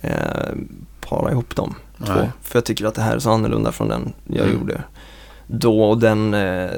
eh, 0.00 0.52
para 1.00 1.30
ihop 1.30 1.56
dem 1.56 1.74
två. 2.06 2.12
Nej. 2.14 2.30
För 2.42 2.56
jag 2.56 2.64
tycker 2.64 2.84
att 2.84 2.94
det 2.94 3.02
här 3.02 3.14
är 3.14 3.18
så 3.18 3.30
annorlunda 3.30 3.72
från 3.72 3.88
den 3.88 4.12
jag 4.26 4.46
Mm. 4.46 4.58
gjorde 4.60 4.82
då. 5.46 5.82
Och 5.82 5.98
den 5.98 6.34
eh, 6.34 6.70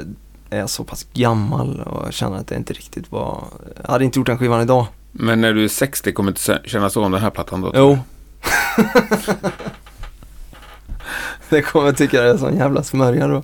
är 0.50 0.66
så 0.66 0.84
pass 0.84 1.06
gammal 1.14 1.80
och 1.80 2.06
jag 2.06 2.12
känner 2.12 2.36
att 2.36 2.46
det 2.46 2.56
inte 2.56 2.72
riktigt 2.72 3.12
var... 3.12 3.44
Jag 3.84 3.92
hade 3.92 4.04
inte 4.04 4.18
gjort 4.18 4.26
den 4.26 4.38
skivan 4.38 4.60
idag. 4.62 4.86
Men 5.12 5.40
när 5.40 5.52
du 5.52 5.64
är 5.64 5.68
60 5.68 6.12
kommer 6.12 6.32
du 6.32 6.52
inte 6.52 6.68
känna 6.68 6.90
så 6.90 7.04
om 7.04 7.12
den 7.12 7.20
här 7.20 7.30
plattan 7.30 7.60
då? 7.60 7.72
Jo. 7.74 7.98
Det 11.48 11.62
kommer 11.62 11.92
tycka 11.92 12.22
är 12.22 12.36
sån 12.36 12.56
jävla 12.56 12.82
smörja 12.82 13.26
då. 13.28 13.42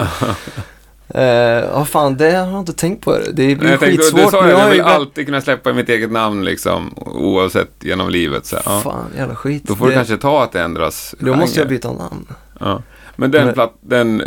Eh, 1.14 1.24
Ja 1.72 1.84
fan, 1.84 2.16
det 2.16 2.30
har 2.30 2.50
jag 2.50 2.58
inte 2.60 2.72
tänkt 2.72 3.04
på. 3.04 3.18
Det 3.18 3.32
blir 3.32 3.56
Nej, 3.56 3.70
jag 3.70 3.80
tänkte, 3.80 3.98
skitsvårt. 4.02 4.20
du 4.24 4.30
sa 4.30 4.44
ju, 4.44 4.50
jag 4.50 4.60
jag 4.60 4.68
vill 4.68 4.78
ju- 4.78 4.82
alltid 4.84 5.26
kunna 5.26 5.40
släppa 5.40 5.72
mitt 5.72 5.88
eget 5.88 6.10
namn 6.12 6.44
liksom, 6.44 6.94
oavsett 6.96 7.70
genom 7.80 8.10
livet. 8.10 8.46
Så, 8.46 8.56
ja. 8.64 8.80
Fan, 8.84 9.04
jävla 9.16 9.34
skit. 9.36 9.62
Då 9.66 9.76
får 9.76 9.84
du 9.84 9.90
Det- 9.90 9.96
kanske 9.96 10.16
ta 10.16 10.42
att 10.44 10.52
det 10.52 10.62
ändras. 10.62 11.14
Då 11.18 11.34
måste 11.36 11.60
jag 11.60 11.66
genre. 11.68 11.76
byta 11.76 11.92
namn. 11.92 12.26
Ja. 12.60 12.82
Men 13.16 13.30
den, 13.30 13.44
Men- 13.44 13.54
platt, 13.54 13.74
den 13.80 14.20
uh, 14.20 14.26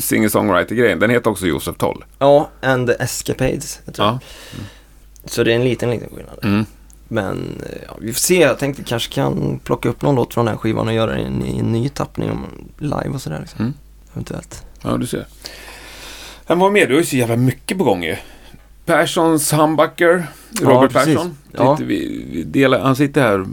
singer-songwriter-grejen, 0.00 0.98
den 0.98 1.10
heter 1.10 1.30
också 1.30 1.46
Josef 1.46 1.76
Toll. 1.76 2.04
Ja, 2.18 2.50
and 2.62 2.86
the 2.88 2.94
escapades. 3.02 3.80
Ja. 3.96 4.18
Så 5.24 5.44
det 5.44 5.52
är 5.52 5.56
en 5.56 5.64
liten, 5.64 5.90
liten 5.90 6.08
skillnad. 6.16 6.38
Mm. 6.42 6.66
Men 7.12 7.62
eh, 7.70 7.78
ja, 7.86 7.96
vi 8.00 8.12
får 8.12 8.20
se. 8.20 8.40
Jag 8.40 8.58
tänkte 8.58 8.82
kanske 8.82 9.12
kan 9.12 9.60
plocka 9.64 9.88
upp 9.88 10.02
någon 10.02 10.14
låt 10.14 10.34
från 10.34 10.44
den 10.44 10.54
här 10.54 10.58
skivan 10.58 10.88
och 10.88 10.94
göra 10.94 11.16
en, 11.16 11.42
en 11.42 11.72
ny 11.72 11.88
tappning 11.88 12.30
om 12.30 12.46
live 12.78 13.08
och 13.14 13.22
sådär. 13.22 13.40
Liksom. 13.40 13.60
Mm. 13.60 13.74
Eventuellt. 14.12 14.64
Ja, 14.82 14.96
du 14.96 15.06
ser. 15.06 15.26
Men 16.46 16.58
vad 16.58 16.72
mer? 16.72 16.86
Du 16.86 16.94
har 16.94 17.00
ju 17.00 17.06
så 17.06 17.16
jävla 17.16 17.36
mycket 17.36 17.78
på 17.78 17.84
gång 17.84 18.04
ju. 18.04 18.16
Perssons 18.84 19.52
humbucker, 19.52 20.26
Ja, 20.60 20.68
Robert 20.70 20.92
precis. 20.92 21.14
Persson. 21.14 21.36
Ja. 21.52 21.78
Vi, 21.80 22.26
vi 22.32 22.42
delar, 22.42 22.80
han 22.80 22.96
sitter 22.96 23.20
här 23.22 23.44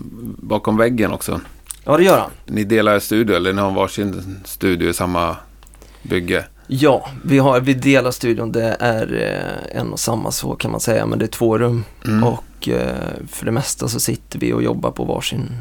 bakom 0.42 0.78
väggen 0.78 1.12
också. 1.12 1.42
Ja, 1.84 1.98
det 1.98 2.04
gör 2.04 2.20
han. 2.20 2.32
Ni 2.46 2.64
delar 2.64 3.00
studio, 3.00 3.36
eller 3.36 3.54
ni 3.54 3.62
har 3.62 3.72
varsin 3.72 4.40
studio 4.46 4.90
i 4.90 4.94
samma 4.94 5.36
bygge. 6.02 6.46
Ja, 6.72 7.10
vi, 7.24 7.38
har, 7.38 7.60
vi 7.62 7.74
delar 7.74 8.12
studion. 8.12 8.52
Det 8.52 8.78
är 8.80 9.14
eh, 9.14 9.80
en 9.80 9.94
och 9.94 10.00
samma 10.00 10.32
så 10.32 10.56
kan 10.56 10.72
man 10.72 10.80
säga, 10.80 11.06
men 11.06 11.20
det 11.20 11.26
är 11.26 11.28
två 11.28 11.58
rum. 11.58 11.84
Mm. 12.06 12.24
Och 12.24 12.70
eh, 12.70 13.28
för 13.28 13.46
det 13.46 13.52
mesta 13.52 13.88
så 13.88 14.00
sitter 14.00 14.40
vi 14.40 14.54
och 14.54 14.64
jobbar 14.64 14.92
på 14.92 15.04
varsin 15.04 15.58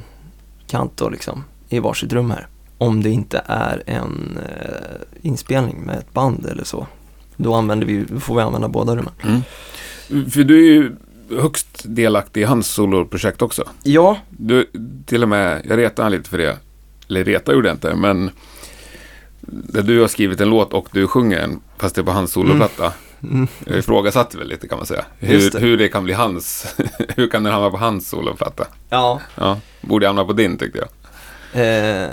kant 0.66 0.92
då 0.96 1.08
liksom, 1.08 1.44
i 1.68 1.78
varsitt 1.78 2.12
rum 2.12 2.30
här. 2.30 2.46
Om 2.78 3.02
det 3.02 3.10
inte 3.10 3.42
är 3.46 3.82
en 3.86 4.38
eh, 4.48 5.28
inspelning 5.28 5.76
med 5.80 5.98
ett 5.98 6.12
band 6.12 6.46
eller 6.46 6.64
så. 6.64 6.86
Då, 7.36 7.54
använder 7.54 7.86
vi, 7.86 8.04
då 8.08 8.20
får 8.20 8.34
vi 8.34 8.42
använda 8.42 8.68
båda 8.68 8.96
rummen. 8.96 9.12
Mm. 9.22 10.30
För 10.30 10.44
du 10.44 10.58
är 10.58 10.72
ju 10.72 10.96
högst 11.40 11.82
delaktig 11.84 12.40
i 12.40 12.44
hans 12.44 12.66
soloprojekt 12.66 13.42
också. 13.42 13.64
Ja, 13.82 14.18
Du, 14.30 14.70
till 15.06 15.22
och 15.22 15.28
med, 15.28 15.62
jag 15.68 15.78
retar 15.78 16.02
han 16.02 16.12
lite 16.12 16.30
för 16.30 16.38
det. 16.38 16.56
Eller 17.08 17.24
reta 17.24 17.52
gjorde 17.52 17.68
jag 17.68 17.74
inte, 17.74 17.94
men 17.94 18.30
där 19.50 19.82
du 19.82 20.00
har 20.00 20.08
skrivit 20.08 20.40
en 20.40 20.48
låt 20.50 20.72
och 20.72 20.88
du 20.92 21.06
sjunger 21.06 21.38
en, 21.38 21.60
fast 21.78 21.94
det 21.94 22.00
är 22.00 22.04
på 22.04 22.10
hans 22.12 22.32
soloplatta. 22.32 22.92
Mm. 23.22 23.48
Jag 23.66 23.78
ifrågasatte 23.78 24.38
väl 24.38 24.48
lite 24.48 24.68
kan 24.68 24.78
man 24.78 24.86
säga. 24.86 25.04
Hur, 25.18 25.50
det. 25.50 25.58
hur 25.58 25.76
det 25.76 25.88
kan 25.88 26.04
bli 26.04 26.12
hans, 26.12 26.74
hur 27.16 27.28
kan 27.30 27.42
den 27.42 27.52
hamna 27.52 27.70
på 27.70 27.76
hans 27.76 28.08
soloplatta? 28.08 28.66
ja. 28.90 29.20
Ja, 29.34 29.60
borde 29.80 30.06
hamna 30.06 30.24
på 30.24 30.32
din 30.32 30.58
tyckte 30.58 30.78
jag. 30.78 30.88
Eh, 31.52 32.10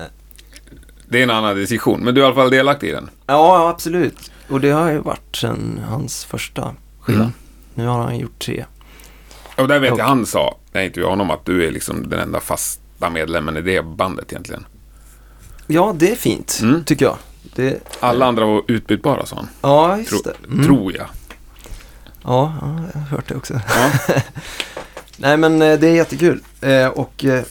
Det 1.10 1.20
är 1.20 1.24
en 1.24 1.30
annan 1.30 1.56
diskussion, 1.56 2.00
men 2.04 2.14
du 2.16 2.22
är 2.22 2.24
i 2.24 2.28
alla 2.28 2.36
fall 2.36 2.50
delaktig 2.50 2.90
i 2.90 2.92
den. 2.92 3.10
ja, 3.28 3.70
absolut. 3.70 4.32
Och 4.50 4.62
det 4.62 4.70
har 4.70 4.92
ju 4.92 4.98
varit 4.98 5.36
sedan 5.36 5.82
hans 5.90 6.26
första 6.26 6.76
skiva. 7.00 7.20
Mm. 7.20 7.32
Nu 7.74 7.86
har 7.88 8.00
han 8.04 8.18
gjort 8.20 8.40
tre. 8.40 8.66
Och 9.58 9.68
där 9.68 9.80
vet 9.80 9.92
Och- 9.94 10.00
jag 10.00 10.06
han 10.06 10.26
sa, 10.26 10.58
när 10.72 10.82
jag 10.82 10.86
intervjuade 10.86 11.12
honom, 11.12 11.32
att 11.32 11.46
du 11.46 11.68
är 11.68 11.72
liksom 11.72 12.10
den 12.10 12.20
enda 12.20 12.40
fasta 12.40 13.10
medlemmen 13.10 13.58
i 13.58 13.62
det 13.62 13.86
bandet 13.86 14.32
egentligen. 14.32 14.66
Ja, 15.68 15.96
det 15.98 16.12
är 16.12 16.16
fint, 16.16 16.60
Mm. 16.64 16.84
tycker 16.84 17.06
jag. 17.06 17.18
Det, 17.56 17.80
Alla 18.00 18.26
andra 18.26 18.46
var 18.46 18.64
utbytbara, 18.68 19.26
sa 19.26 19.36
han. 19.36 19.48
ja, 19.62 19.98
just 19.98 20.10
Tro, 20.10 20.20
det. 20.24 20.34
Mm. 20.54 20.66
Tror 20.66 20.96
jag. 20.96 21.08
Ja, 22.24 22.54
ja, 22.62 22.80
jag 22.94 23.00
har 23.00 23.08
hört 23.08 23.28
det 23.28 23.36
också. 23.36 23.54
Ja. 23.54 23.92
Nej 25.18 25.38
men 25.38 25.62
eh, 25.62 25.80
det 25.80 25.88
är 25.88 25.96
jättekul. 25.96 26.40
Eh, 26.62 26.88
och 26.88 27.26
eh, 27.26 27.44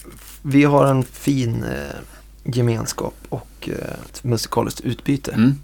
vi 0.42 0.64
har 0.64 0.86
en 0.86 1.02
fin 1.02 1.64
gemenskap 2.44 3.14
och 3.28 3.68
ett 4.08 4.24
musikaliskt 4.24 4.80
utbyte 4.80 5.32
Mm. 5.32 5.54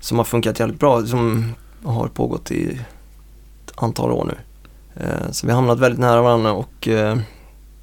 som 0.00 0.18
har 0.18 0.24
funkat 0.24 0.60
jävligt 0.60 0.78
bra. 0.80 1.06
Som 1.06 1.54
har 1.84 2.08
pågått 2.08 2.50
i 2.50 2.72
ett 3.66 3.72
antal 3.74 4.12
år 4.12 4.24
nu. 4.24 4.34
Så 5.32 5.46
vi 5.46 5.52
har 5.52 5.56
hamnat 5.60 5.78
väldigt 5.78 6.00
nära 6.00 6.22
varandra 6.22 6.52
och 6.52 6.88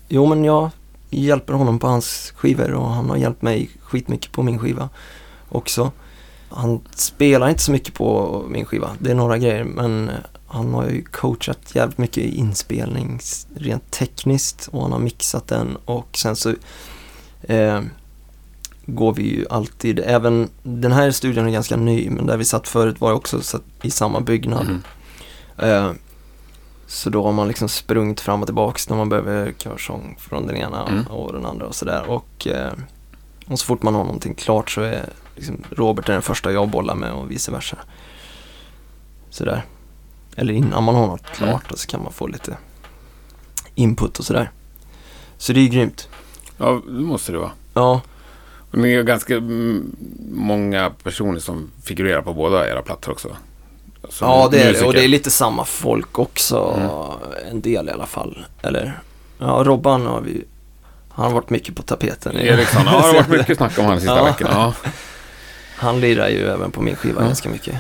jo 0.08 0.26
men 0.26 0.44
jag 0.44 0.70
hjälper 1.10 1.54
honom 1.54 1.80
på 1.80 1.88
hans 1.88 2.34
skivor 2.36 2.74
och 2.74 2.90
han 2.90 3.10
har 3.10 3.18
hjälpt 3.18 3.42
mig 3.42 3.70
skitmycket 3.82 4.32
på 4.32 4.44
min 4.44 4.60
skiva 4.60 4.90
också. 5.50 5.92
Han 6.50 6.82
spelar 6.96 7.50
inte 7.50 7.62
så 7.62 7.72
mycket 7.72 7.94
på 7.94 8.44
min 8.50 8.66
skiva, 8.66 8.90
det 9.00 9.12
är 9.12 9.16
några 9.16 9.38
grejer 9.38 9.64
men 9.64 10.12
han 10.48 10.74
har 10.74 10.86
ju 10.86 11.04
coachat 11.04 11.76
jävligt 11.76 11.98
mycket 11.98 12.18
i 12.18 12.38
inspelning 12.38 13.20
rent 13.56 13.92
tekniskt 13.92 14.70
och 14.72 14.82
han 14.82 14.92
har 14.92 15.00
mixat 15.00 15.48
den 15.48 15.78
och 15.86 16.18
sen 16.18 16.36
så 16.36 16.54
eh, 17.42 17.82
går 18.86 19.14
vi 19.14 19.24
ju 19.24 19.46
alltid, 19.50 20.00
även 20.00 20.50
den 20.64 20.92
här 20.92 21.12
studion 21.12 21.48
är 21.48 21.52
ganska 21.52 21.78
ny 21.78 22.10
men 22.10 22.26
där 22.26 22.38
vi 22.38 22.46
satt 22.46 22.68
förut 22.68 23.02
var 23.02 23.10
jag 23.10 23.18
också 23.18 23.42
satt 23.42 23.62
i 23.82 23.92
samma 23.92 24.22
byggnad. 24.22 24.68
Mm. 24.68 24.82
Eh, 25.58 25.92
så 26.88 27.10
då 27.10 27.24
har 27.24 27.32
man 27.32 27.48
liksom 27.48 27.70
sprungit 27.70 28.22
fram 28.22 28.42
och 28.42 28.48
tillbaks 28.48 28.90
när 28.90 28.98
man 28.98 29.10
behöver 29.10 29.52
körsång 29.58 30.16
från 30.20 30.48
den 30.48 30.56
ena 30.56 30.88
Mm. 30.88 31.08
och 31.08 31.34
den 31.34 31.46
andra 31.46 31.66
och 31.66 31.76
sådär. 31.76 32.10
Och, 32.10 32.48
eh, 32.48 32.72
och 33.48 33.60
så 33.60 33.66
fort 33.66 33.84
man 33.84 33.96
har 33.96 34.04
någonting 34.04 34.34
klart 34.36 34.72
så 34.72 34.82
är 34.82 35.10
liksom 35.36 35.64
Robert 35.70 36.10
är 36.10 36.14
den 36.14 36.22
första 36.22 36.52
jag 36.52 36.70
bollar 36.70 36.96
med 36.96 37.12
och 37.12 37.32
vice 37.32 37.52
versa. 37.52 37.78
Sådär. 39.30 39.66
Eller 40.36 40.54
innan 40.54 40.84
man 40.84 40.96
har 40.96 41.08
något 41.08 41.26
klart 41.26 41.72
och 41.72 41.80
så 41.80 41.88
kan 41.88 42.04
man 42.04 42.14
få 42.14 42.28
lite 42.28 42.58
input 43.76 44.20
och 44.20 44.26
sådär. 44.26 44.52
Så 45.38 45.54
det 45.54 45.60
är 45.60 45.68
grymt. 45.68 46.10
Ja, 46.58 46.82
det 46.86 46.92
måste 46.92 47.32
det 47.32 47.38
vara. 47.38 47.52
Ja, 47.74 48.02
det 48.72 48.94
är 48.96 49.04
ganska 49.04 49.42
många 50.32 50.90
personer 51.04 51.40
som 51.40 51.72
figurerar 51.84 52.22
på 52.22 52.34
båda 52.34 52.70
era 52.70 52.82
plattor 52.82 53.12
också. 53.12 53.30
Som 54.10 54.28
ja 54.30 54.48
det 54.52 54.62
är 54.64 54.74
det. 54.74 54.82
Och 54.86 54.94
det 54.94 55.04
är 55.04 55.08
lite 55.08 55.32
samma 55.32 55.66
folk 55.66 56.20
också. 56.20 56.74
Mm. 56.78 57.52
En 57.52 57.62
del 57.62 57.90
i 57.90 57.92
alla 57.92 58.06
fall. 58.06 58.46
Eller, 58.62 59.00
ja 59.40 59.62
Robban 59.66 60.06
har 60.06 60.22
vi 60.22 60.44
han 61.10 61.26
har 61.26 61.34
varit 61.34 61.50
mycket 61.50 61.76
på 61.76 61.82
tapeten. 61.82 62.38
Eriksson, 62.38 62.82
ja, 62.86 62.92
det 62.92 62.98
har 62.98 63.14
varit 63.14 63.28
mycket 63.30 63.58
snack 63.58 63.78
om 63.80 63.84
honom 63.86 63.98
de 64.00 64.02
sista 64.02 64.18
Ja. 64.18 64.24
veckorna. 64.24 64.52
Ja. 64.54 64.74
Han 65.76 66.00
lirar 66.00 66.28
ju 66.30 66.48
även 66.48 66.72
på 66.72 66.82
min 66.82 66.96
skiva 66.96 67.22
Ja. 67.22 67.28
ganska 67.28 67.50
mycket. 67.50 67.76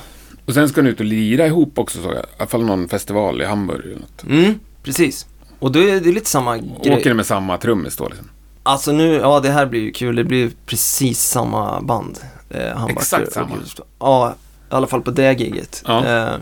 Och 0.45 0.53
sen 0.53 0.69
ska 0.69 0.82
ni 0.82 0.89
ut 0.89 0.99
och 0.99 1.06
lira 1.06 1.47
ihop 1.47 1.80
också, 1.80 2.01
såg 2.01 2.12
jag. 2.12 2.19
I 2.23 2.25
alla 2.38 2.47
fall 2.47 2.65
någon 2.65 2.89
festival 2.89 3.41
i 3.41 3.45
Hamburg 3.45 3.86
eller 3.86 3.95
något. 3.99 4.23
Mm, 4.23 4.60
precis. 4.84 5.25
Och 5.60 5.71
då 5.71 5.80
är 5.80 5.99
det 5.99 6.12
lite 6.12 6.30
samma 6.30 6.58
grej. 6.58 6.93
Åker 6.97 7.10
ni 7.10 7.13
med 7.13 7.25
samma 7.25 7.58
trummis 7.58 7.95
då 7.97 8.08
liksom? 8.08 8.30
Alltså 8.63 8.91
nu, 8.91 9.13
ja 9.13 9.39
det 9.39 9.49
här 9.49 9.65
blir 9.65 9.82
ju 9.82 9.91
kul. 9.91 10.15
Det 10.15 10.23
blir 10.23 10.51
precis 10.65 11.23
samma 11.23 11.82
band. 11.82 12.19
Eh, 12.49 12.86
Exakt 12.86 13.32
samma? 13.34 13.49
Ja, 13.99 14.36
i 14.71 14.75
alla 14.75 14.88
fall 14.88 15.01
på 15.01 15.12
det 15.12 15.34
giget. 15.39 15.84
Ja. 15.86 16.06
Eh, 16.06 16.36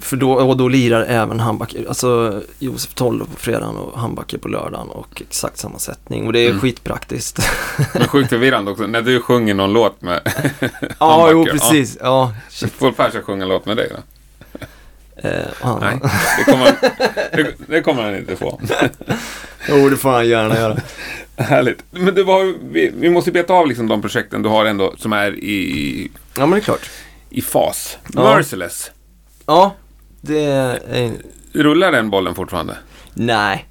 för 0.00 0.16
då, 0.16 0.32
och 0.32 0.56
då 0.56 0.68
lirar 0.68 1.04
även 1.08 1.40
Handbacker, 1.40 1.84
alltså 1.88 2.42
Josef 2.58 2.94
Toll 2.94 3.20
på 3.20 3.36
fredagen 3.40 3.76
och 3.76 4.00
Handbacker 4.00 4.38
på 4.38 4.48
lördagen 4.48 4.88
och 4.88 5.22
exakt 5.28 5.58
samma 5.58 5.78
sättning. 5.78 6.26
Och 6.26 6.32
det 6.32 6.40
är 6.40 6.48
Mm. 6.48 6.60
skitpraktiskt. 6.60 7.38
Men 7.94 8.08
sjukt 8.08 8.28
förvirrande 8.30 8.70
också, 8.70 8.86
när 8.86 9.02
du 9.02 9.20
sjunger 9.20 9.54
någon 9.54 9.72
låt 9.72 10.02
med 10.02 10.20
ja, 11.00 11.28
jo 11.32 11.44
precis. 11.44 11.98
Ja, 12.00 12.32
Ja. 12.62 12.68
Får 12.78 12.92
Persson 12.92 13.22
sjunga 13.22 13.42
en 13.42 13.48
låt 13.48 13.66
med 13.66 13.76
dig 13.76 13.88
då? 13.90 13.96
Han, 15.60 15.80
Nej, 15.80 15.98
det 16.38 16.44
kommer, 16.52 16.74
det, 17.36 17.54
det 17.66 17.80
kommer 17.82 18.02
han 18.02 18.16
inte 18.16 18.36
få. 18.36 18.60
Jo, 19.68 19.88
det 19.88 19.96
får 19.96 20.10
han 20.10 20.28
gärna 20.28 20.56
göra. 20.56 20.76
Härligt. 21.36 21.82
Men 21.90 22.14
du 22.14 22.24
har, 22.24 22.54
vi, 22.72 22.92
vi 22.96 23.10
måste 23.10 23.32
beta 23.32 23.52
av 23.54 23.66
liksom 23.66 23.88
de 23.88 24.00
projekten 24.02 24.42
du 24.42 24.48
har 24.48 24.64
ändå 24.64 24.94
som 24.98 25.12
är 25.12 25.32
i, 25.34 26.10
Ja, 26.36 26.40
men 26.40 26.50
det 26.50 26.56
är 26.56 26.60
klart. 26.60 26.90
i 27.30 27.42
fas. 27.42 27.98
Ja. 28.14 28.34
Merciless. 28.36 28.90
Ja, 29.46 29.74
det 30.20 30.44
är... 30.44 31.12
Rullar 31.52 31.92
den 31.92 32.10
bollen 32.10 32.34
fortfarande? 32.34 32.76
Nej. 33.14 33.68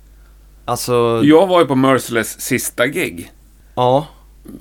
Alltså, 0.66 1.22
Jag 1.24 1.48
var 1.48 1.60
ju 1.62 1.66
på 1.68 1.76
Merciless 1.76 2.42
sista 2.42 2.88
gig. 2.88 3.32
ja. 3.76 4.08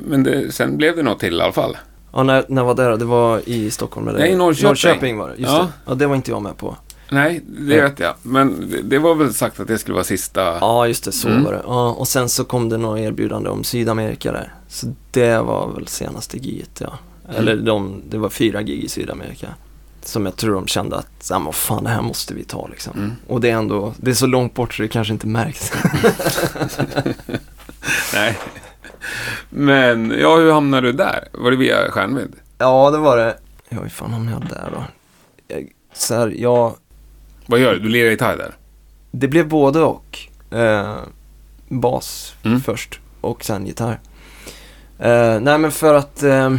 Men 0.09 0.23
det, 0.23 0.53
sen 0.55 0.77
blev 0.77 0.97
det 0.97 1.03
något 1.03 1.21
till 1.21 1.35
i 1.39 1.41
alla 1.43 1.53
fall. 1.53 1.77
Ja, 2.17 2.23
när, 2.23 2.45
när 2.49 2.65
var 2.65 2.75
det 2.75 2.89
då? 2.91 2.97
Det 2.97 3.05
var 3.05 3.49
i 3.49 3.71
Stockholm 3.71 4.09
eller? 4.09 4.19
Nej, 4.19 4.37
Norrköping. 4.37 4.69
Norrköping 4.69 5.19
var 5.19 5.29
det, 5.29 5.35
just 5.37 5.53
Ja. 5.53 5.59
det. 5.59 5.69
Ja, 5.87 5.95
det 5.95 6.07
var 6.07 6.17
inte 6.17 6.31
jag 6.31 6.43
med 6.43 6.57
på. 6.57 6.77
Nej, 7.11 7.41
det 7.47 7.81
vet 7.83 8.01
jag. 8.01 8.15
Men 8.23 8.71
det, 8.71 8.83
det 8.83 8.99
var 8.99 9.15
väl 9.15 9.35
sagt 9.35 9.61
att 9.61 9.69
det 9.69 9.79
skulle 9.79 9.95
vara 9.95 10.05
sista... 10.05 10.41
Ja, 10.61 10.87
just 10.87 11.05
det, 11.05 11.13
så 11.13 11.29
Mm. 11.29 11.45
var 11.45 11.53
det. 11.53 11.63
Ja, 11.67 11.91
och 11.91 12.09
sen 12.09 12.29
så 12.29 12.45
kom 12.45 12.69
det 12.69 12.77
några 12.77 13.01
erbjudande 13.01 13.51
om 13.51 13.65
Sydamerika 13.65 14.33
där. 14.33 14.55
Så 14.69 14.87
det 15.11 15.39
var 15.39 15.73
väl 15.73 15.87
senaste 15.87 16.39
giget, 16.39 16.71
ja. 16.81 16.99
Mm. 17.29 17.37
Eller 17.37 17.57
de, 17.57 18.03
det 18.09 18.19
var 18.19 18.29
fyra 18.29 18.63
gig 18.63 18.85
i 18.85 18.89
Sydamerika. 18.89 19.49
Som 20.05 20.27
jag 20.27 20.37
tror 20.37 20.55
de 20.55 20.67
kände 20.67 20.97
att, 20.97 21.27
ja 21.31 21.39
men 21.39 21.53
fan 21.53 21.85
det 21.85 21.91
här 21.91 22.03
måste 22.03 22.35
vi 22.35 22.45
ta 22.45 22.67
liksom. 22.69 22.93
Mm. 22.99 23.13
Och 23.27 23.41
det 23.41 23.51
är 23.51 23.55
ändå, 23.57 23.95
det 23.97 24.11
är 24.11 24.15
så 24.15 24.27
långt 24.27 24.55
bort 24.55 24.75
så 24.75 24.83
det 24.83 24.89
kanske 24.89 25.13
inte 25.13 25.27
märks. 25.27 25.73
Nej. 28.15 28.39
Men, 29.51 30.15
ja, 30.21 30.37
hur 30.37 30.53
hamnade 30.53 30.87
du 30.87 30.93
där? 30.93 31.29
Var 31.33 31.51
det 31.51 31.57
via 31.57 31.91
Stjärnvind? 31.91 32.37
ja, 32.59 32.91
det 32.91 32.99
var 32.99 33.17
det. 33.17 33.37
Ja, 33.69 33.81
hur 33.83 33.89
fan 33.89 34.13
hamnade 34.13 34.37
jag 34.41 34.49
där 34.49 34.71
då? 34.73 34.85
Jag, 35.49 35.69
så 35.93 36.15
här, 36.15 36.35
jag, 36.39 36.75
Vad 37.47 37.61
gör 37.61 37.73
du? 37.73 37.79
Du 37.79 37.89
lirar 37.89 38.11
gitarr 38.11 38.37
där? 38.37 38.55
Det 39.11 39.29
blev 39.29 39.49
både 39.49 39.81
och. 39.81 40.19
Eh, 40.51 40.97
bas 41.69 42.35
Mm. 42.45 42.61
först 42.61 43.01
och 43.21 43.45
sen 43.45 43.67
gitarr. 43.67 44.01
Eh, 44.99 45.41
nej 45.41 45.59
men 45.59 45.73
för 45.73 45.95
att 45.95 46.23
eh, 46.23 46.55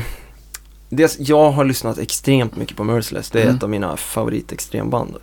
dels, 0.90 1.20
jag 1.20 1.52
har 1.52 1.66
lyssnat 1.66 1.98
extremt 1.98 2.56
mycket 2.56 2.78
på 2.78 2.84
Merciless. 2.84 3.30
Det 3.32 3.40
är 3.40 3.44
Mm. 3.44 3.56
ett 3.56 3.64
av 3.64 3.70
mina 3.70 3.98
favoritextremband 3.98 5.16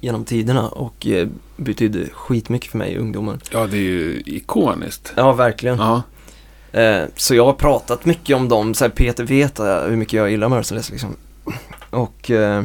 genom 0.00 0.24
tiderna 0.24 0.68
och 0.68 1.06
eh, 1.06 1.28
betydde 1.56 2.08
skitmycket 2.12 2.70
för 2.70 2.78
mig 2.78 2.92
i 2.92 2.98
ungdomen. 2.98 3.40
Ja, 3.52 3.66
det 3.66 3.76
är 3.76 3.80
ju 3.80 4.22
ikoniskt. 4.26 5.12
Ja, 5.16 5.32
verkligen. 5.32 5.78
Ja. 5.78 6.02
Eh, 6.76 7.04
så 7.16 7.34
jag 7.34 7.44
har 7.44 7.52
pratat 7.52 8.04
mycket 8.04 8.36
om 8.36 8.48
dem. 8.48 8.74
Så 8.74 8.84
här, 8.84 8.90
Peter 8.90 9.24
vet 9.24 9.58
eh, 9.58 9.80
hur 9.80 9.96
mycket 9.96 10.12
jag 10.12 10.30
gillar 10.30 10.48
Merciless 10.48 10.90
liksom. 10.90 11.16
Och 11.90 12.30
eh, 12.30 12.64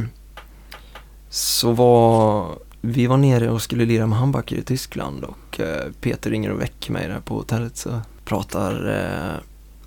så 1.29 1.71
var 1.71 2.47
vi 2.81 3.07
var 3.07 3.17
nere 3.17 3.49
och 3.49 3.61
skulle 3.61 3.85
lira 3.85 4.07
med 4.07 4.19
Hambacker 4.19 4.55
i 4.55 4.61
Tyskland 4.61 5.23
och 5.23 5.59
eh, 5.59 5.91
Peter 6.01 6.29
ringer 6.29 6.51
och 6.51 6.61
väcker 6.61 6.91
mig 6.91 7.07
där 7.07 7.19
på 7.19 7.33
hotellet 7.33 7.77
så 7.77 8.01
pratar 8.25 8.89
eh, 8.89 9.41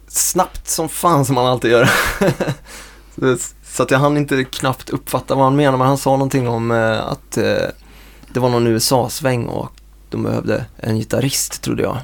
snabbt 0.09 0.69
som 0.69 0.89
fan 0.89 1.25
som 1.25 1.37
han 1.37 1.47
alltid 1.47 1.71
gör. 1.71 1.91
så, 3.21 3.37
så 3.65 3.83
att 3.83 3.91
jag 3.91 3.99
hann 3.99 4.17
inte 4.17 4.45
knappt 4.45 4.91
uppfatta 4.91 5.35
vad 5.35 5.45
han 5.45 5.57
menade 5.57 5.79
men 5.79 5.87
han 5.87 5.99
sa 5.99 6.11
någonting 6.11 6.49
om 6.49 6.71
eh, 6.71 7.07
att 7.07 7.31
det 8.33 8.41
var 8.41 8.49
någon 8.49 8.67
USA-sväng 8.67 9.47
och 9.47 9.73
de 10.11 10.23
behövde 10.23 10.65
en 10.77 10.97
gitarrist 10.97 11.63
trodde 11.63 11.83
jag. 11.83 11.99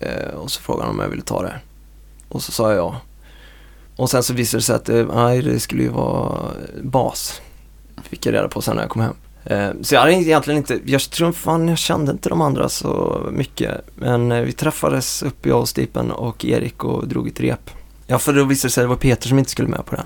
Eh, 0.00 0.34
och 0.34 0.50
så 0.50 0.60
frågade 0.60 0.86
han 0.86 0.94
om 0.94 1.00
jag 1.00 1.08
ville 1.08 1.22
ta 1.22 1.42
det. 1.42 1.54
Och 2.28 2.42
så 2.42 2.52
sa 2.52 2.68
jag 2.68 2.78
ja. 2.78 3.00
Och 3.96 4.10
sen 4.10 4.22
så 4.22 4.34
visade 4.34 4.58
det 4.58 4.64
sig 4.64 4.76
att 4.76 4.84
det, 4.84 5.04
nej, 5.04 5.42
det 5.42 5.60
skulle 5.60 5.82
ju 5.82 5.88
vara 5.88 6.50
bas. 6.82 7.40
Fick 8.02 8.26
jag 8.26 8.34
reda 8.34 8.48
på 8.48 8.62
sen 8.62 8.76
när 8.76 8.82
jag 8.82 8.90
kom 8.90 9.02
hem. 9.02 9.14
Eh, 9.44 9.70
så 9.82 9.94
jag 9.94 10.00
hade 10.00 10.12
egentligen 10.12 10.58
inte, 10.58 10.80
jag 10.84 11.00
tror 11.00 11.32
fan 11.32 11.68
jag 11.68 11.78
kände 11.78 12.12
inte 12.12 12.28
de 12.28 12.40
andra 12.40 12.68
så 12.68 13.22
mycket. 13.32 13.80
Men 13.94 14.32
eh, 14.32 14.42
vi 14.42 14.52
träffades 14.52 15.22
uppe 15.22 15.48
jag 15.48 15.60
och 15.60 15.68
Stipen 15.68 16.10
och 16.10 16.44
Erik 16.44 16.84
och 16.84 17.08
drog 17.08 17.28
ett 17.28 17.40
rep. 17.40 17.70
Ja, 18.06 18.18
för 18.18 18.32
då 18.32 18.44
visade 18.44 18.68
det 18.68 18.72
sig 18.72 18.82
att 18.82 18.84
det 18.84 18.88
var 18.88 18.96
Peter 18.96 19.28
som 19.28 19.38
inte 19.38 19.50
skulle 19.50 19.68
med 19.68 19.86
på 19.86 19.96
den. 19.96 20.04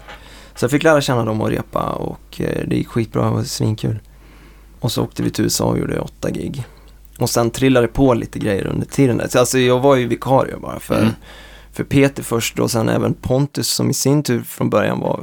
Så 0.55 0.65
jag 0.65 0.71
fick 0.71 0.83
lära 0.83 1.01
känna 1.01 1.25
dem 1.25 1.41
och 1.41 1.49
repa 1.49 1.83
och 1.83 2.41
eh, 2.41 2.67
det 2.67 2.77
gick 2.77 2.89
skitbra, 2.89 3.25
det 3.25 3.31
var 3.31 3.43
svinkul. 3.43 3.99
Och 4.81 4.93
så 4.93 5.03
åkte 5.03 5.23
vi 5.23 5.31
till 5.31 5.45
USA 5.45 5.65
och 5.65 5.79
gjorde 5.79 6.01
åtta 6.01 6.31
gig. 6.31 6.65
Och 7.23 7.31
sen 7.31 7.51
trillade 7.51 7.87
det 7.87 7.93
på 7.93 8.15
lite 8.15 8.39
grejer 8.39 8.67
under 8.67 8.87
tiden 8.87 9.17
där. 9.19 9.29
Så 9.29 9.39
alltså 9.39 9.59
jag 9.59 9.81
var 9.81 9.97
ju 9.97 10.07
vikarie 10.07 10.57
bara 10.57 10.81
för, 10.81 10.99
Mm. 10.99 11.11
för 11.73 11.85
Peter 11.85 12.23
först 12.23 12.59
och 12.59 12.71
sen 12.71 12.89
även 12.89 13.15
Pontus 13.15 13.69
som 13.69 13.91
i 13.91 13.95
sin 13.95 14.23
tur 14.23 14.43
från 14.43 14.71
början 14.71 15.01
var 15.01 15.21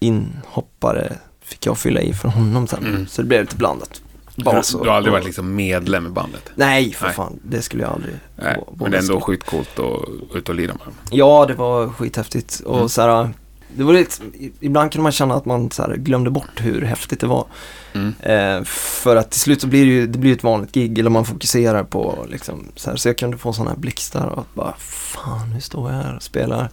inhoppare. 0.00 1.12
Fick 1.44 1.66
jag 1.66 1.78
fylla 1.78 2.00
i 2.00 2.12
för 2.14 2.28
honom 2.28 2.66
sen. 2.66 2.86
Mm. 2.86 3.06
Så 3.06 3.22
det 3.22 3.28
blev 3.28 3.40
lite 3.40 3.56
blandat. 3.56 4.02
Bas 4.36 4.70
du 4.72 4.78
och- 4.78 4.86
har 4.86 4.92
aldrig 4.94 5.12
varit 5.12 5.24
liksom 5.24 5.54
medlem 5.54 6.06
i 6.06 6.10
bandet? 6.10 6.50
Nej, 6.54 6.92
för 6.92 7.06
Nej. 7.06 7.14
fan. 7.14 7.38
Det 7.42 7.62
skulle 7.62 7.82
jag 7.82 7.92
aldrig 7.92 8.14
Nej, 8.36 8.64
men 8.76 8.90
det 8.90 8.96
är 8.96 9.02
ändå 9.02 9.20
skitcoolt 9.20 9.78
att 9.78 10.36
ut 10.36 10.48
och 10.48 10.54
lira 10.54 10.72
med 10.72 10.86
dem. 10.86 10.94
Ja, 11.10 11.44
det 11.48 11.54
var 11.54 11.88
skithäftigt. 11.88 12.60
Och 12.60 12.76
Mm. 12.76 12.88
så 12.88 13.02
här, 13.02 13.30
det 13.76 13.84
var 13.84 13.92
lite, 13.92 14.22
ibland 14.60 14.92
kunde 14.92 15.02
man 15.02 15.12
känna 15.12 15.34
att 15.34 15.44
man 15.44 15.70
så 15.70 15.94
glömde 15.96 16.30
bort 16.30 16.60
hur 16.60 16.82
häftigt 16.82 17.20
det 17.20 17.26
var. 17.26 17.46
Mm. 17.92 18.14
Eh, 18.20 18.64
för 18.64 19.16
att 19.16 19.30
till 19.30 19.40
slut 19.40 19.60
så 19.60 19.66
blir 19.66 19.84
det 19.84 19.92
ju 19.92 20.06
det 20.06 20.18
blir 20.18 20.32
ett 20.32 20.42
vanligt 20.42 20.72
gig 20.72 20.98
eller 20.98 21.10
man 21.10 21.24
fokuserar 21.24 21.84
på 21.84 22.26
liksom 22.28 22.66
så 22.76 22.90
här. 22.90 22.96
Så 22.96 23.08
jag 23.08 23.18
kunde 23.18 23.38
få 23.38 23.52
sådana 23.52 23.70
här 23.70 23.78
blixtar 23.78 24.26
och 24.26 24.40
att 24.40 24.54
bara 24.54 24.74
fan 24.78 25.50
nu 25.50 25.60
står 25.60 25.90
jag 25.90 25.98
här 25.98 26.16
och 26.16 26.22
spelar 26.22 26.70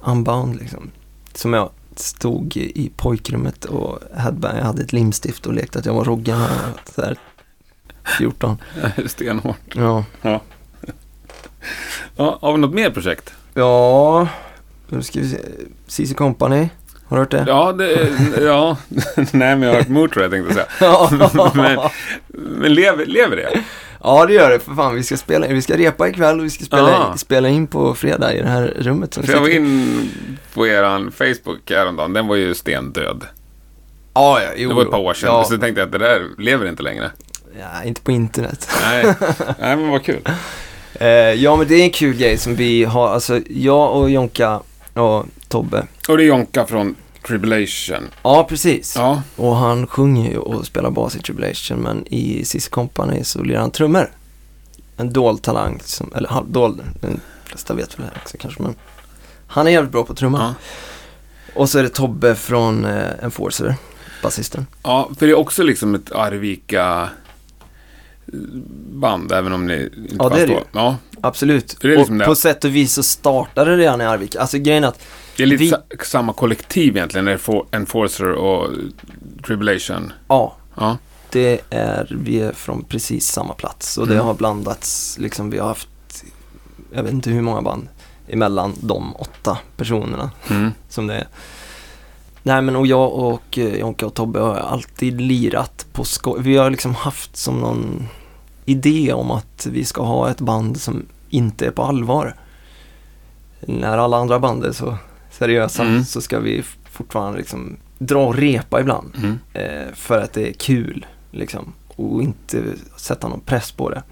Unbound 0.00 0.56
liksom. 0.56 0.90
Som 1.34 1.52
jag 1.52 1.70
stod 1.96 2.56
i, 2.56 2.90
pojkrummet 2.96 3.64
och 3.64 3.98
hade, 4.16 4.56
jag 4.56 4.64
hade 4.64 4.82
ett 4.82 4.92
limstift 4.92 5.46
och 5.46 5.54
lekte 5.54 5.78
att 5.78 5.86
jag 5.86 5.94
var 5.94 6.04
Roggan 6.04 6.48
så 6.94 7.02
här, 7.02 7.16
14. 8.18 8.58
Stenhårt. 9.06 9.74
Ja. 9.74 10.04
Ja. 10.22 10.40
ja. 12.16 12.38
Har 12.40 12.52
vi 12.52 12.58
något 12.58 12.74
mer 12.74 12.90
projekt? 12.90 13.32
Ja, 13.54 14.28
nu 14.92 15.02
ska 15.02 15.20
vi 15.20 15.28
se. 15.28 15.38
CC 16.06 16.14
Company. 16.14 16.68
Har 17.08 17.16
du 17.16 17.20
hört 17.22 17.30
det? 17.30 17.44
Ja, 17.48 17.72
det, 17.72 18.08
ja. 18.42 18.76
nej 19.16 19.56
men 19.56 19.62
jag 19.62 19.68
har 19.70 19.76
hört 19.76 19.88
Motörhead 19.88 20.30
tänkte 20.30 20.66
jag 20.80 21.08
säga. 21.10 21.50
men 21.54 21.78
men 22.32 22.74
lever, 22.74 23.06
lever 23.06 23.36
det? 23.36 23.60
Ja, 24.02 24.26
det 24.26 24.32
gör 24.32 24.50
det 24.50 24.58
för 24.58 24.74
fan. 24.74 24.94
Vi 24.94 25.02
ska, 25.02 25.16
spela, 25.16 25.46
vi 25.46 25.62
ska 25.62 25.76
repa 25.76 26.08
ikväll 26.08 26.38
och 26.38 26.44
vi 26.44 26.50
ska 26.50 26.64
spela, 26.64 27.16
spela 27.16 27.48
in 27.48 27.66
på 27.66 27.94
fredag 27.94 28.34
i 28.34 28.42
det 28.42 28.48
här 28.48 28.74
rummet. 28.78 29.14
Som 29.14 29.22
För 29.22 29.32
jag 29.32 29.40
var 29.40 29.48
in 29.48 30.10
på 30.54 30.66
eran 30.66 31.12
Facebook 31.12 31.70
häromdagen. 31.70 32.12
Den 32.12 32.26
var 32.26 32.36
ju 32.36 32.54
stendöd. 32.54 33.24
Ja, 34.14 34.42
ja, 34.42 34.48
jo, 34.56 34.68
Det 34.68 34.74
var 34.74 34.82
ett 34.82 34.90
par 34.90 34.98
år 34.98 35.14
sedan. 35.14 35.28
Ja, 35.28 35.44
Så 35.44 35.58
tänkte 35.58 35.80
jag 35.80 35.86
att 35.86 35.92
det 35.92 35.98
där 35.98 36.22
lever 36.38 36.68
inte 36.68 36.82
längre. 36.82 37.10
ja, 37.60 37.84
inte 37.84 38.00
på 38.00 38.10
internet. 38.10 38.68
Nej, 38.82 39.04
nej 39.58 39.76
men 39.76 39.88
vad 39.88 40.04
kul. 40.04 40.28
Eh, 40.94 41.08
ja, 41.08 41.56
men 41.56 41.68
det 41.68 41.74
är 41.74 41.84
en 41.84 41.90
kul 41.90 42.16
grej 42.16 42.36
som 42.36 42.54
vi 42.54 42.84
har. 42.84 43.08
Alltså, 43.08 43.40
jag 43.50 43.96
och 43.96 44.10
Jonka 44.10 44.60
och 44.94 45.26
Tobbe. 45.48 45.86
Och 46.08 46.16
det 46.16 46.22
är 46.22 46.26
Jonka 46.26 46.66
från 46.66 46.94
Tribulation. 47.26 48.08
Ja, 48.22 48.44
precis. 48.48 48.96
Ja, 48.96 49.22
Och 49.36 49.56
han 49.56 49.86
sjunger 49.86 50.30
ju 50.30 50.38
och 50.38 50.66
spelar 50.66 50.90
bas 50.90 51.16
i 51.16 51.18
Tribulation, 51.18 51.78
men 51.78 52.06
i 52.06 52.44
CC 52.44 52.68
Company 52.68 53.24
så 53.24 53.42
lirar 53.42 53.60
han 53.60 53.70
trummor. 53.70 54.10
En 54.96 55.12
dold 55.12 55.42
talang, 55.42 55.80
som, 55.84 56.12
eller 56.14 56.28
halvdold, 56.28 56.82
de 57.00 57.20
flesta 57.44 57.74
vet 57.74 57.98
väl 57.98 58.06
det 58.06 58.12
också 58.22 58.36
kanske, 58.40 58.62
men 58.62 58.74
han 59.46 59.66
är 59.66 59.70
jävligt 59.70 59.92
bra 59.92 60.04
på 60.04 60.14
trumma. 60.14 60.38
ja. 60.38 60.54
Och 61.54 61.70
så 61.70 61.78
är 61.78 61.82
det 61.82 61.88
Tobbe 61.88 62.34
från 62.34 62.84
eh, 62.84 63.24
Enforcer, 63.24 63.74
basisten. 64.22 64.66
ja, 64.82 65.10
för 65.18 65.26
det 65.26 65.32
är 65.32 65.38
också 65.38 65.62
liksom 65.62 65.94
ett 65.94 66.12
Arvika 66.12 67.08
band, 68.92 69.32
även 69.32 69.52
om 69.52 69.66
ni 69.66 69.82
inte 69.96 70.16
Ja, 70.18 70.28
det 70.28 70.34
är 70.34 70.46
det 70.46 70.54
förstår. 70.54 70.64
Ja, 70.72 70.96
Absolut. 71.20 71.76
Det 71.80 71.88
är 71.92 71.96
liksom 71.96 72.14
och 72.14 72.18
det. 72.18 72.24
på 72.24 72.34
sätt 72.34 72.64
och 72.64 72.74
vis 72.76 72.92
så 72.92 73.02
startade 73.02 73.70
det 73.70 73.76
redan 73.76 74.00
i 74.00 74.04
Arvika. 74.04 74.40
Alltså 74.40 74.58
grejen 74.58 74.84
är 74.84 74.88
att, 74.88 75.00
det 75.36 75.42
är 75.42 75.46
lite 75.46 75.64
Vi- 75.64 75.70
sa- 75.70 75.82
samma 76.04 76.32
kollektiv 76.32 76.96
egentligen, 76.96 77.28
Enfor- 77.28 77.66
Enforcer 77.70 78.32
och 78.32 78.68
Tribulation. 79.46 80.12
ja, 80.28 80.56
Ja, 80.76 80.96
det 81.30 81.60
är, 81.70 82.16
vi 82.24 82.40
är 82.40 82.52
från 82.52 82.84
precis 82.84 83.26
samma 83.26 83.54
plats 83.54 83.98
och 83.98 84.06
det 84.06 84.14
Mm. 84.14 84.26
har 84.26 84.34
blandats, 84.34 85.16
liksom 85.18 85.50
vi 85.50 85.58
har 85.58 85.68
haft, 85.68 85.88
jag 86.94 87.02
vet 87.02 87.12
inte 87.12 87.30
hur 87.30 87.42
många 87.42 87.62
band 87.62 87.88
emellan 88.28 88.72
de 88.80 89.16
åtta 89.16 89.58
personerna 89.76 90.30
mm. 90.50 90.70
som 90.88 91.06
det 91.06 91.14
är. 91.14 91.26
Nej 92.42 92.62
men 92.62 92.76
och 92.76 92.86
jag 92.86 93.12
och 93.12 93.58
eh, 93.58 93.74
Jonka 93.74 94.06
och 94.06 94.14
Tobbe 94.14 94.40
har 94.40 94.54
alltid 94.56 95.20
lirat 95.20 95.86
på 95.92 96.04
skoj. 96.04 96.40
Vi 96.42 96.56
har 96.56 96.70
liksom 96.70 96.94
haft 96.94 97.36
som 97.36 97.60
någon 97.60 98.08
idé 98.64 99.12
om 99.12 99.30
att 99.30 99.66
vi 99.70 99.84
ska 99.84 100.02
ha 100.02 100.30
ett 100.30 100.40
band 100.40 100.80
som 100.80 101.06
inte 101.30 101.66
är 101.66 101.70
på 101.70 101.82
allvar. 101.82 102.34
När 103.60 103.98
alla 103.98 104.16
andra 104.16 104.38
band 104.38 104.64
är 104.64 104.72
så 104.72 104.96
seriösa 105.30 105.82
Mm. 105.82 106.04
så 106.04 106.20
ska 106.20 106.40
vi 106.40 106.62
fortfarande 106.90 107.38
liksom 107.38 107.76
dra 107.98 108.26
och 108.26 108.34
repa 108.34 108.80
ibland. 108.80 109.14
Mm. 109.16 109.38
Eh, 109.52 109.94
för 109.94 110.18
att 110.20 110.32
det 110.32 110.48
är 110.48 110.52
kul 110.52 111.06
liksom. 111.30 111.72
Och 111.96 112.22
inte 112.22 112.62
sätta 112.96 113.28
någon 113.28 113.40
press 113.40 113.72
på 113.72 113.90
det. 113.90 114.02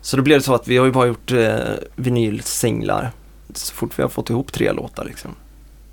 Så 0.00 0.16
då 0.16 0.22
blev 0.22 0.38
det 0.38 0.44
så 0.44 0.54
att 0.54 0.68
vi 0.68 0.76
har 0.76 0.86
ju 0.86 0.92
bara 0.92 1.06
gjort 1.06 1.32
eh, 1.32 1.58
vinylsinglar. 1.96 3.10
Så 3.54 3.74
fort 3.74 3.98
vi 3.98 4.02
har 4.02 4.10
fått 4.10 4.30
ihop 4.30 4.52
tre 4.52 4.72
låtar 4.72 5.04
liksom. 5.04 5.30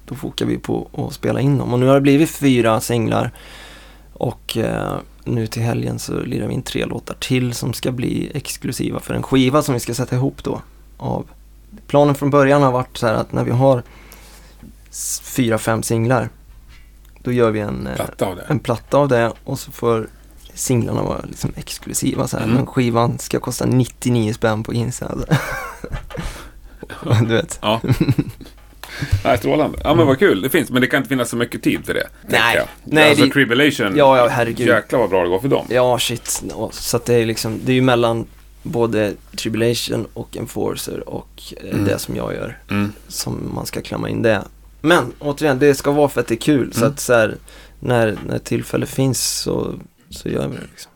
Då 0.05 0.15
fokar 0.15 0.45
vi 0.45 0.57
på 0.57 0.87
att 0.97 1.13
spela 1.13 1.41
in 1.41 1.57
dem. 1.57 1.73
Och 1.73 1.79
nu 1.79 1.85
har 1.87 1.95
det 1.95 2.01
blivit 2.01 2.29
fyra 2.29 2.81
singlar. 2.81 3.31
Och 4.13 4.57
eh, 4.57 4.93
nu 5.25 5.47
till 5.47 5.61
helgen 5.61 5.99
så 5.99 6.19
lirar 6.19 6.47
vi 6.47 6.53
in 6.53 6.61
tre 6.63 6.85
låtar 6.85 7.15
till 7.19 7.53
som 7.53 7.73
ska 7.73 7.91
bli 7.91 8.31
exklusiva 8.33 8.99
för 8.99 9.13
en 9.13 9.23
skiva 9.23 9.61
som 9.61 9.73
vi 9.73 9.79
ska 9.79 9.93
sätta 9.93 10.15
ihop 10.15 10.43
då. 10.43 10.61
Av. 10.97 11.25
Planen 11.87 12.15
från 12.15 12.29
början 12.29 12.61
har 12.61 12.71
varit 12.71 12.97
så 12.97 13.07
här 13.07 13.13
att 13.13 13.31
när 13.31 13.43
vi 13.43 13.51
har 13.51 13.83
fyra, 15.23 15.57
fem 15.57 15.83
singlar. 15.83 16.29
Då 17.23 17.31
gör 17.31 17.51
vi 17.51 17.59
en, 17.59 17.87
eh, 17.87 17.95
Platta 17.95 18.25
av 18.25 18.35
det. 18.35 18.45
en 18.49 18.59
platta 18.59 18.97
av 18.97 19.07
det 19.07 19.33
och 19.43 19.59
så 19.59 19.71
får 19.71 20.07
singlarna 20.53 21.03
vara 21.03 21.21
liksom 21.27 21.51
exklusiva 21.55 22.27
så 22.27 22.37
här. 22.37 22.43
Mm. 22.43 22.55
Men 22.55 22.65
skivan 22.65 23.19
ska 23.19 23.39
kosta 23.39 23.65
99 23.65 24.33
spänn 24.33 24.63
på 24.63 24.73
Insta. 24.73 25.15
du 27.03 27.33
vet. 27.35 27.59
Ja. 27.61 27.81
Nej, 29.23 29.37
strålande. 29.37 29.77
Ja, 29.83 29.93
men 29.95 30.07
vad 30.07 30.19
kul. 30.19 30.41
Det 30.41 30.49
finns, 30.49 30.69
men 30.69 30.81
det 30.81 30.87
kan 30.87 30.97
inte 30.97 31.09
finnas 31.09 31.29
så 31.29 31.35
mycket 31.35 31.63
tid 31.63 31.85
för 31.85 31.93
det. 31.93 32.07
Nej. 32.27 32.55
Jag. 32.55 32.67
Nej, 32.83 33.09
alltså 33.09 33.25
det- 33.25 33.31
Tribulation. 33.31 33.93
Ja, 33.97 34.17
ja, 34.17 34.27
herregud. 34.27 34.67
Jäklar 34.67 34.99
vad 34.99 35.09
bra 35.09 35.23
det 35.23 35.29
går 35.29 35.39
för 35.39 35.47
dem. 35.47 35.65
Ja, 35.69 35.99
shit. 35.99 36.43
Så 36.71 36.97
att 36.97 37.05
det 37.05 37.13
är 37.15 37.25
liksom, 37.25 37.59
det 37.65 37.71
är 37.71 37.75
ju 37.75 37.81
mellan 37.81 38.25
både 38.63 39.13
Tribulation 39.37 40.07
och 40.13 40.37
Enforcer 40.37 41.09
och 41.09 41.29
eh, 41.63 41.69
Mm. 41.73 41.85
det 41.85 41.99
som 41.99 42.15
jag 42.15 42.33
gör 42.33 42.57
Mm. 42.69 42.91
som 43.07 43.51
man 43.55 43.65
ska 43.65 43.81
klämma 43.81 44.09
in 44.09 44.21
det. 44.21 44.41
Men 44.81 45.13
återigen, 45.19 45.59
det 45.59 45.75
ska 45.75 45.91
vara 45.91 46.09
för 46.09 46.21
att 46.21 46.27
det 46.27 46.33
är 46.33 46.37
kul. 46.37 46.73
Så 46.73 46.79
Mm. 46.79 46.91
att 46.91 46.99
så 46.99 47.13
här, 47.13 47.35
när, 47.79 48.17
när 48.27 48.39
tillfälle 48.39 48.85
finns 48.85 49.39
så, 49.39 49.73
så 50.09 50.29
gör 50.29 50.47
vi 50.47 50.55
det 50.55 50.61
liksom. 50.71 50.91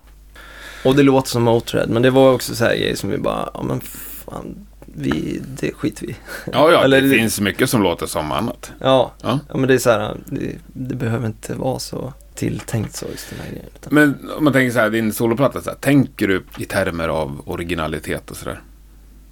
Och 0.86 0.96
det 0.96 1.04
låter 1.04 1.30
som 1.30 1.44
Motörhead, 1.44 1.88
men 1.90 2.02
det 2.02 2.10
var 2.10 2.34
också 2.34 2.56
så 2.56 2.66
här 2.66 2.76
grejer 2.76 2.96
som 2.96 3.10
vi 3.10 3.18
bara, 3.18 3.50
ja 3.54 3.64
men 3.64 3.82
fan, 3.82 4.68
vi, 4.98 5.42
det 5.60 5.74
skiter 5.74 6.08
vi. 6.08 6.16
Ja, 6.54 6.72
ja, 6.72 6.84
Eller 6.84 7.02
det 7.02 7.08
det- 7.08 7.16
finns 7.16 7.40
mycket 7.42 7.70
som 7.70 7.82
låter 7.84 8.06
som 8.06 8.32
annat. 8.32 8.72
Ja, 8.80 9.12
Ja. 9.22 9.40
ja 9.50 9.58
men 9.58 9.68
det 9.68 9.74
är 9.74 9.78
så 9.78 9.90
här, 9.90 10.18
det, 10.26 10.56
det 10.68 10.96
behöver 10.96 11.28
inte 11.28 11.54
vara 11.56 11.80
så 11.80 12.14
tilltänkt 12.36 12.96
så 12.96 13.06
just 13.12 13.30
den 13.30 13.40
här 13.40 13.48
grejen. 13.50 13.66
Utan, 13.76 13.94
Men 13.94 14.30
om 14.38 14.44
man 14.44 14.54
tänker 14.54 14.74
så 14.74 14.80
här, 14.80 14.90
din 14.90 15.14
soloplatta, 15.14 15.62
så 15.62 15.70
här, 15.70 15.78
tänker 15.78 16.28
du 16.28 16.44
i 16.58 16.66
termer 16.66 17.08
av 17.08 17.42
originalitet 17.46 18.32
och 18.32 18.38
sådär? 18.38 18.62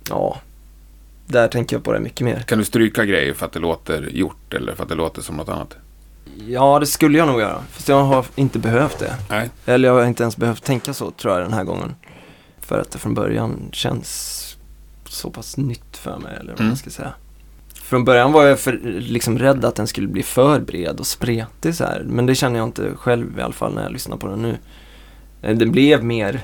ja, 0.10 0.38
där 1.28 1.48
tänker 1.48 1.76
jag 1.76 1.84
på 1.84 1.94
det 1.94 2.00
mycket 2.00 2.22
mer. 2.26 2.40
Kan 2.40 2.58
du 2.58 2.66
stryka 2.66 3.06
grejer 3.06 3.34
för 3.34 3.46
att 3.46 3.52
det 3.52 3.60
låter 3.60 4.02
gjort 4.12 4.54
eller 4.54 4.76
för 4.76 4.84
att 4.84 4.90
det 4.90 4.96
låter 4.96 5.22
som 5.22 5.38
något 5.38 5.50
annat? 5.50 5.76
Ja, 6.48 6.80
det 6.80 6.86
skulle 6.86 7.18
jag 7.18 7.28
nog 7.28 7.40
göra. 7.42 7.64
Fast 7.72 7.88
jag 7.90 8.04
har 8.04 8.26
inte 8.36 8.60
behövt 8.60 9.00
det. 9.00 9.16
Nej. 9.30 9.50
Eller 9.66 9.88
jag 9.90 9.96
har 9.96 10.06
inte 10.06 10.24
ens 10.24 10.38
behövt 10.38 10.64
tänka 10.64 10.94
så 10.94 11.12
tror 11.12 11.34
jag 11.34 11.44
den 11.46 11.54
här 11.54 11.64
gången. 11.64 11.96
För 12.60 12.80
att 12.82 12.92
det 12.92 12.98
från 13.00 13.14
början 13.14 13.70
känns 13.72 14.55
så 15.16 15.30
pass 15.30 15.58
nytt 15.58 15.98
för 15.98 16.18
mig 16.18 16.36
eller 16.40 16.52
vad 16.52 16.60
Mm. 16.60 16.68
man 16.68 16.78
ska 16.78 16.90
säga. 16.90 17.14
Från 17.74 18.06
början 18.06 18.32
var 18.32 18.46
jag 18.46 18.60
för, 18.60 18.80
liksom 19.00 19.40
rädd 19.40 19.66
att 19.66 19.76
den 19.76 19.88
skulle 19.88 20.08
bli 20.08 20.24
för 20.24 20.60
bred 20.60 21.00
och 21.00 21.08
spretig 21.08 21.76
så 21.76 21.84
här. 21.84 22.04
Men 22.10 22.26
det 22.26 22.36
känner 22.36 22.60
jag 22.60 22.68
inte 22.68 22.92
själv 22.96 23.40
i 23.40 23.42
alla 23.42 23.54
fall 23.54 23.74
när 23.76 23.84
jag 23.84 23.92
lyssnar 23.92 24.18
på 24.18 24.28
den 24.28 24.42
nu. 24.42 24.58
Eh, 25.42 25.56
Den 25.58 25.72
blev 25.72 26.04
mer 26.04 26.42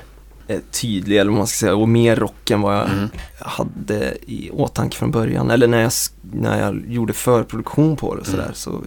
eh, 0.48 0.60
tydlig 0.70 1.16
eller 1.18 1.30
vad 1.30 1.38
man 1.38 1.46
ska 1.46 1.56
säga 1.66 1.74
och 1.74 1.88
mer 1.88 2.16
rock 2.16 2.50
än 2.50 2.60
vad 2.60 2.76
jag 2.76 2.88
Mm. 2.90 3.08
hade 3.38 4.14
i 4.26 4.50
åtanke 4.52 4.96
från 4.96 5.10
början. 5.10 5.50
Eller 5.50 5.66
när 5.66 5.80
jag, 5.82 5.92
när 6.32 6.60
jag 6.60 6.82
gjorde 6.88 7.12
förproduktion 7.12 7.96
på 7.96 8.14
det 8.14 8.20
och 8.20 8.26
sådär 8.26 8.42
Mm. 8.42 8.54
så 8.54 8.82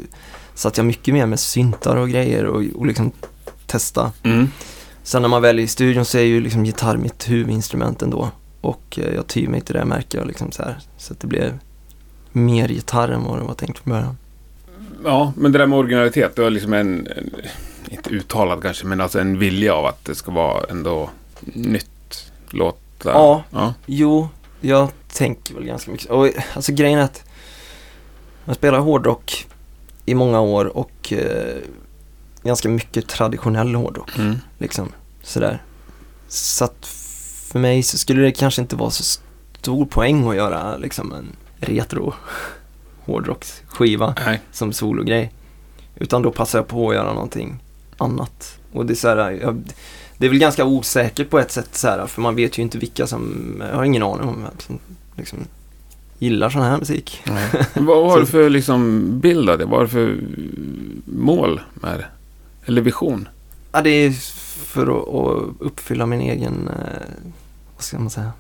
satt 0.53 0.77
jag 0.77 0.85
mycket 0.85 1.13
mer 1.13 1.25
med 1.25 1.39
syntar 1.39 1.95
och 1.95 2.09
grejer 2.09 2.45
och, 2.45 2.63
och 2.75 2.85
liksom 2.85 3.11
testa. 3.65 4.11
Mm. 4.23 4.47
Sen 5.03 5.21
när 5.21 5.29
man 5.29 5.41
väl 5.41 5.59
är 5.59 5.63
i 5.63 5.67
studion 5.67 6.05
så 6.05 6.17
är 6.17 6.21
ju 6.21 6.41
liksom 6.41 6.65
gitarr 6.65 6.97
mitt 6.97 7.29
huvudinstrument 7.29 8.01
ändå. 8.01 8.29
Och 8.65 8.99
eh, 8.99 9.13
jag 9.15 9.27
tyr 9.27 9.47
mig 9.47 9.61
till 9.61 9.75
det 9.75 9.85
märker 9.85 10.17
jag 10.17 10.27
liksom 10.27 10.51
så 10.51 10.63
här. 10.63 10.77
Så 10.97 11.13
att 11.13 11.19
det 11.19 11.27
blev 11.27 11.59
mer 12.31 12.67
gitarr 12.67 13.09
än 13.09 13.23
vad 13.23 13.39
det 13.39 13.43
var 13.43 13.53
tänkt 13.53 13.79
från 13.79 13.93
början. 13.93 14.17
Ja, 15.03 15.33
men 15.37 15.51
det 15.51 15.57
där 15.57 15.65
med 15.65 15.79
originalitet, 15.79 16.35
du 16.35 16.41
har 16.41 16.49
liksom 16.49 16.73
en, 16.73 17.07
en, 17.07 17.31
inte 17.89 18.09
uttalad 18.09 18.61
kanske, 18.61 18.85
men 18.85 19.01
alltså 19.01 19.19
en 19.19 19.39
vilja 19.39 19.73
av 19.73 19.85
att 19.85 20.05
det 20.05 20.15
ska 20.15 20.31
vara 20.31 20.63
ändå 20.69 21.09
nytt 21.41 22.31
låta. 22.49 23.09
Ja. 23.09 23.43
ja. 23.49 23.73
Jo, 23.85 24.29
jag 24.61 24.89
tänker 25.13 25.53
väl 25.53 25.65
ganska 25.65 25.91
mycket. 25.91 26.09
Och 26.09 26.29
alltså 26.53 26.71
grejen 26.71 26.99
är 26.99 27.03
att 27.03 27.23
jag 28.45 28.55
spelar 28.55 28.79
hårdrock 28.79 29.47
i 30.05 30.15
många 30.15 30.41
år 30.41 30.77
och 30.77 31.13
eh, 31.13 31.57
ganska 32.43 32.69
mycket 32.69 33.07
traditionell 33.07 33.75
hårdrock. 33.75 34.17
Mm. 34.17 34.35
Liksom 34.57 34.91
sådär. 35.21 35.63
Så 36.27 36.65
att 36.65 37.04
för 37.45 37.59
mig 37.59 37.83
så 37.83 37.97
skulle 37.97 38.21
det 38.21 38.31
kanske 38.31 38.61
inte 38.61 38.75
vara 38.75 38.89
så 38.89 39.19
stor 39.59 39.85
poäng 39.85 40.27
att 40.27 40.35
göra 40.35 40.77
liksom 40.77 41.11
en 41.11 41.27
retro 41.55 42.13
hårdrocksskiva 43.05 44.15
Nej. 44.25 44.41
som 44.51 44.73
sologrej. 44.73 45.31
Utan 45.95 46.21
då 46.21 46.31
passar 46.31 46.59
jag 46.59 46.67
på 46.67 46.89
att 46.89 46.95
göra 46.95 47.13
någonting 47.13 47.59
annat. 47.97 48.59
Och 48.71 48.85
det 48.85 48.93
är 48.93 48.95
så 48.95 49.07
här, 49.07 49.31
jag, 49.31 49.63
det 50.17 50.25
är 50.25 50.29
väl 50.29 50.39
ganska 50.39 50.65
osäkert 50.65 51.29
på 51.29 51.39
ett 51.39 51.51
sätt 51.51 51.75
så 51.75 51.87
här, 51.87 52.07
för 52.07 52.21
man 52.21 52.35
vet 52.35 52.57
ju 52.57 52.61
inte 52.61 52.77
vilka 52.77 53.07
som, 53.07 53.63
jag 53.71 53.77
har 53.77 53.83
ingen 53.83 54.03
aning 54.03 54.29
om 54.29 54.45
som 54.59 54.79
liksom 55.15 55.39
gillar 56.19 56.49
sån 56.49 56.61
här 56.61 56.77
musik. 56.77 57.21
Nej. 57.23 57.49
Vad 57.73 58.11
har 58.11 58.19
du 58.19 58.25
för 58.25 58.49
liksom 58.49 59.09
bild 59.19 59.49
av 59.49 59.57
det? 59.57 59.65
Vad 59.65 59.79
har 59.79 59.85
du 59.85 59.89
för 59.89 60.19
mål 61.05 61.61
med 61.73 61.99
det? 61.99 62.07
Eller 62.65 62.81
vision? 62.81 63.27
Ja, 63.75 63.81
det 63.81 63.89
är 63.89 64.11
för 64.65 64.81
att, 64.81 65.07
att 65.15 65.55
uppfylla 65.59 66.05
min 66.05 66.21
egen, 66.21 66.67
eh, 66.67 67.01
vad 67.75 67.83
ska 67.83 67.99
man 67.99 68.09
säga, 68.09 68.31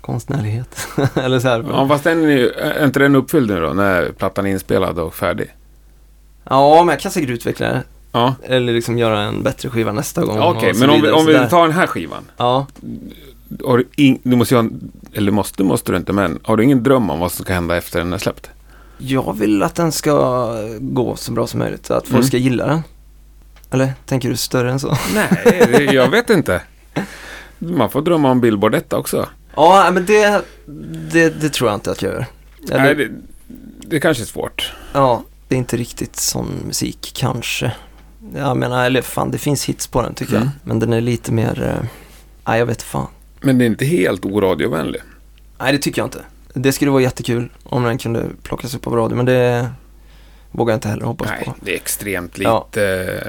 konstnärlighet. 0.00 0.88
Eller 1.14 1.38
så 1.40 1.48
här. 1.48 1.64
Ja, 1.68 1.88
fast 1.88 2.04
den 2.04 2.24
är, 2.24 2.28
ju- 2.28 2.50
är 2.50 2.84
inte 2.84 2.98
den 2.98 3.14
uppfylld 3.16 3.50
nu 3.50 3.60
då, 3.60 3.72
när 3.72 4.12
plattan 4.12 4.46
är 4.46 4.50
inspelad 4.50 4.98
och 4.98 5.14
färdig? 5.14 5.54
Ja, 6.48 6.76
men 6.84 6.88
jag 6.92 7.00
kan 7.00 7.12
säkert 7.12 7.30
utveckla 7.30 7.66
det. 7.68 7.82
Ja, 8.12 8.34
Eller 8.42 8.72
liksom 8.72 8.98
göra 8.98 9.20
en 9.22 9.42
bättre 9.42 9.70
skiva 9.70 9.92
nästa 9.92 10.24
gång. 10.24 10.38
okej. 10.38 10.74
så 10.74 10.80
Men 10.80 10.90
om 10.90 11.02
vi, 11.02 11.10
om 11.10 11.26
vi 11.26 11.34
tar 11.50 11.62
den 11.62 11.72
här 11.76 11.86
skivan. 11.86 12.22
Ja. 12.36 12.66
Har 13.64 13.78
du, 13.78 14.18
du 14.22 14.36
måste 14.36 14.54
ju 14.54 14.60
ha 14.62 14.68
eller 15.12 15.32
måste, 15.32 15.62
måste 15.64 15.92
du 15.92 15.98
inte, 15.98 16.12
men 16.12 16.38
har 16.42 16.56
du 16.56 16.64
ingen 16.64 16.82
dröm 16.82 17.10
om 17.10 17.20
vad 17.20 17.32
som 17.32 17.44
ska 17.44 17.54
hända 17.54 17.76
efter 17.76 17.98
den 17.98 18.12
är 18.12 18.18
släppt? 18.18 18.50
Jag 18.98 19.36
vill 19.38 19.62
att 19.62 19.74
den 19.74 19.92
ska 19.92 20.46
gå 20.80 21.16
så 21.16 21.32
bra 21.32 21.46
som 21.46 21.58
möjligt, 21.60 21.90
att 21.90 22.04
folk 22.04 22.14
Mm. 22.14 22.22
ska 22.26 22.36
gilla 22.36 22.66
den. 22.66 22.82
Eller 23.74 23.92
tänker 24.06 24.28
du 24.30 24.36
större 24.36 24.70
än 24.72 24.80
så? 24.80 24.96
Nej, 25.14 25.88
jag 25.92 26.08
vet 26.10 26.30
inte. 26.30 26.62
Man 27.58 27.90
får 27.90 28.02
drömma 28.02 28.30
om 28.30 28.40
Billboard 28.40 28.72
detta 28.72 28.96
också. 28.96 29.28
Ja, 29.56 29.90
men 29.92 30.06
det, 30.06 30.42
det, 31.12 31.40
det 31.40 31.48
tror 31.48 31.70
jag 31.70 31.76
inte 31.76 31.90
att 31.90 32.02
jag 32.02 32.12
gör. 32.12 32.26
Eller, 32.70 32.84
Nej, 32.84 32.94
det, 32.94 33.08
det 33.86 34.00
kanske 34.00 34.22
är 34.22 34.26
svårt. 34.26 34.72
Ja, 34.92 35.22
det 35.48 35.54
är 35.54 35.58
inte 35.58 35.76
riktigt 35.76 36.16
sån 36.16 36.46
musik 36.66 37.12
kanske. 37.16 37.72
Jag 38.34 38.56
menar, 38.56 38.84
eller 38.86 39.02
fan, 39.02 39.30
det 39.30 39.38
finns 39.38 39.64
hits 39.64 39.86
på 39.86 40.02
den 40.02 40.14
tycker 40.14 40.36
Mm. 40.36 40.44
jag. 40.48 40.68
Men 40.68 40.78
den 40.78 40.92
är 40.92 41.00
lite 41.00 41.32
mer, 41.32 41.62
eh, 41.62 41.88
nej 42.46 42.58
jag 42.58 42.66
vet 42.66 42.82
fan. 42.82 43.06
Men 43.40 43.58
det 43.58 43.64
är 43.64 43.66
inte 43.66 43.84
helt 43.84 44.24
oradiovänlig. 44.24 45.00
Nej, 45.58 45.72
det 45.72 45.78
tycker 45.78 46.00
jag 46.02 46.06
inte. 46.06 46.20
Det 46.54 46.72
skulle 46.72 46.90
vara 46.90 47.02
jättekul 47.02 47.48
om 47.62 47.82
den 47.82 47.98
kunde 47.98 48.24
plockas 48.42 48.74
upp 48.74 48.86
av 48.86 48.92
radio, 48.96 49.16
men 49.16 49.26
det 49.26 49.68
vågar 50.54 50.72
jag 50.72 50.76
inte 50.76 50.88
heller 50.88 51.04
hoppas 51.04 51.28
Nej, 51.28 51.44
på. 51.44 51.54
det 51.60 51.72
är 51.72 51.76
extremt 51.76 52.38
Ja. 52.38 52.66
lite 52.72 52.84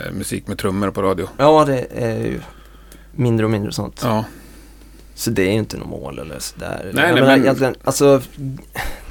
eh, 0.07 0.13
musik 0.13 0.47
med 0.47 0.57
trummor 0.57 0.91
på 0.91 1.01
radio. 1.01 1.27
Ja, 1.37 1.65
det 1.65 1.85
är 1.95 2.17
ju 2.17 2.39
mindre 3.11 3.45
och 3.45 3.51
mindre 3.51 3.71
sånt. 3.71 4.01
Ja. 4.03 4.23
Så 5.15 5.29
det 5.29 5.41
är 5.41 5.51
ju 5.51 5.57
inte 5.57 5.77
något 5.77 5.87
mål 5.87 6.19
eller 6.19 6.39
sådär. 6.39 6.91
Nej, 6.93 7.05
jag 7.05 7.13
nej, 7.15 7.21
men- 7.23 7.41
egentligen, 7.41 7.75
alltså, 7.83 8.21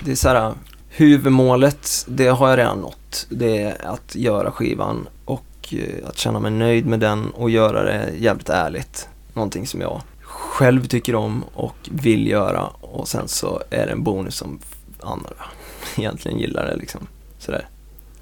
det 0.04 0.10
är 0.10 0.16
så 0.16 0.28
här, 0.28 0.52
huvudmålet, 0.88 2.04
det 2.08 2.26
har 2.28 2.48
jag 2.50 2.58
redan 2.58 2.78
nått. 2.78 3.26
Det 3.30 3.62
är 3.62 3.86
att 3.86 4.14
göra 4.14 4.50
skivan 4.50 5.08
och 5.24 5.44
eh, 5.72 6.08
att 6.08 6.18
känna 6.18 6.40
mig 6.40 6.50
nöjd 6.50 6.86
med 6.86 7.00
den 7.00 7.30
och 7.30 7.50
göra 7.50 7.82
det 7.82 8.10
jävligt 8.18 8.48
ärligt. 8.48 9.08
Någonting 9.32 9.66
som 9.66 9.80
jag 9.80 10.00
själv 10.22 10.84
tycker 10.86 11.14
om 11.14 11.44
och 11.54 11.76
vill 11.90 12.26
göra 12.28 12.62
och 12.80 13.08
sen 13.08 13.28
så 13.28 13.62
är 13.70 13.86
det 13.86 13.92
en 13.92 14.02
bonus 14.02 14.36
som 14.36 14.58
andra 15.00 15.30
egentligen 15.96 16.38
gillar 16.38 16.66
det 16.66 16.76
liksom. 16.76 17.06
Sådär. 17.38 17.68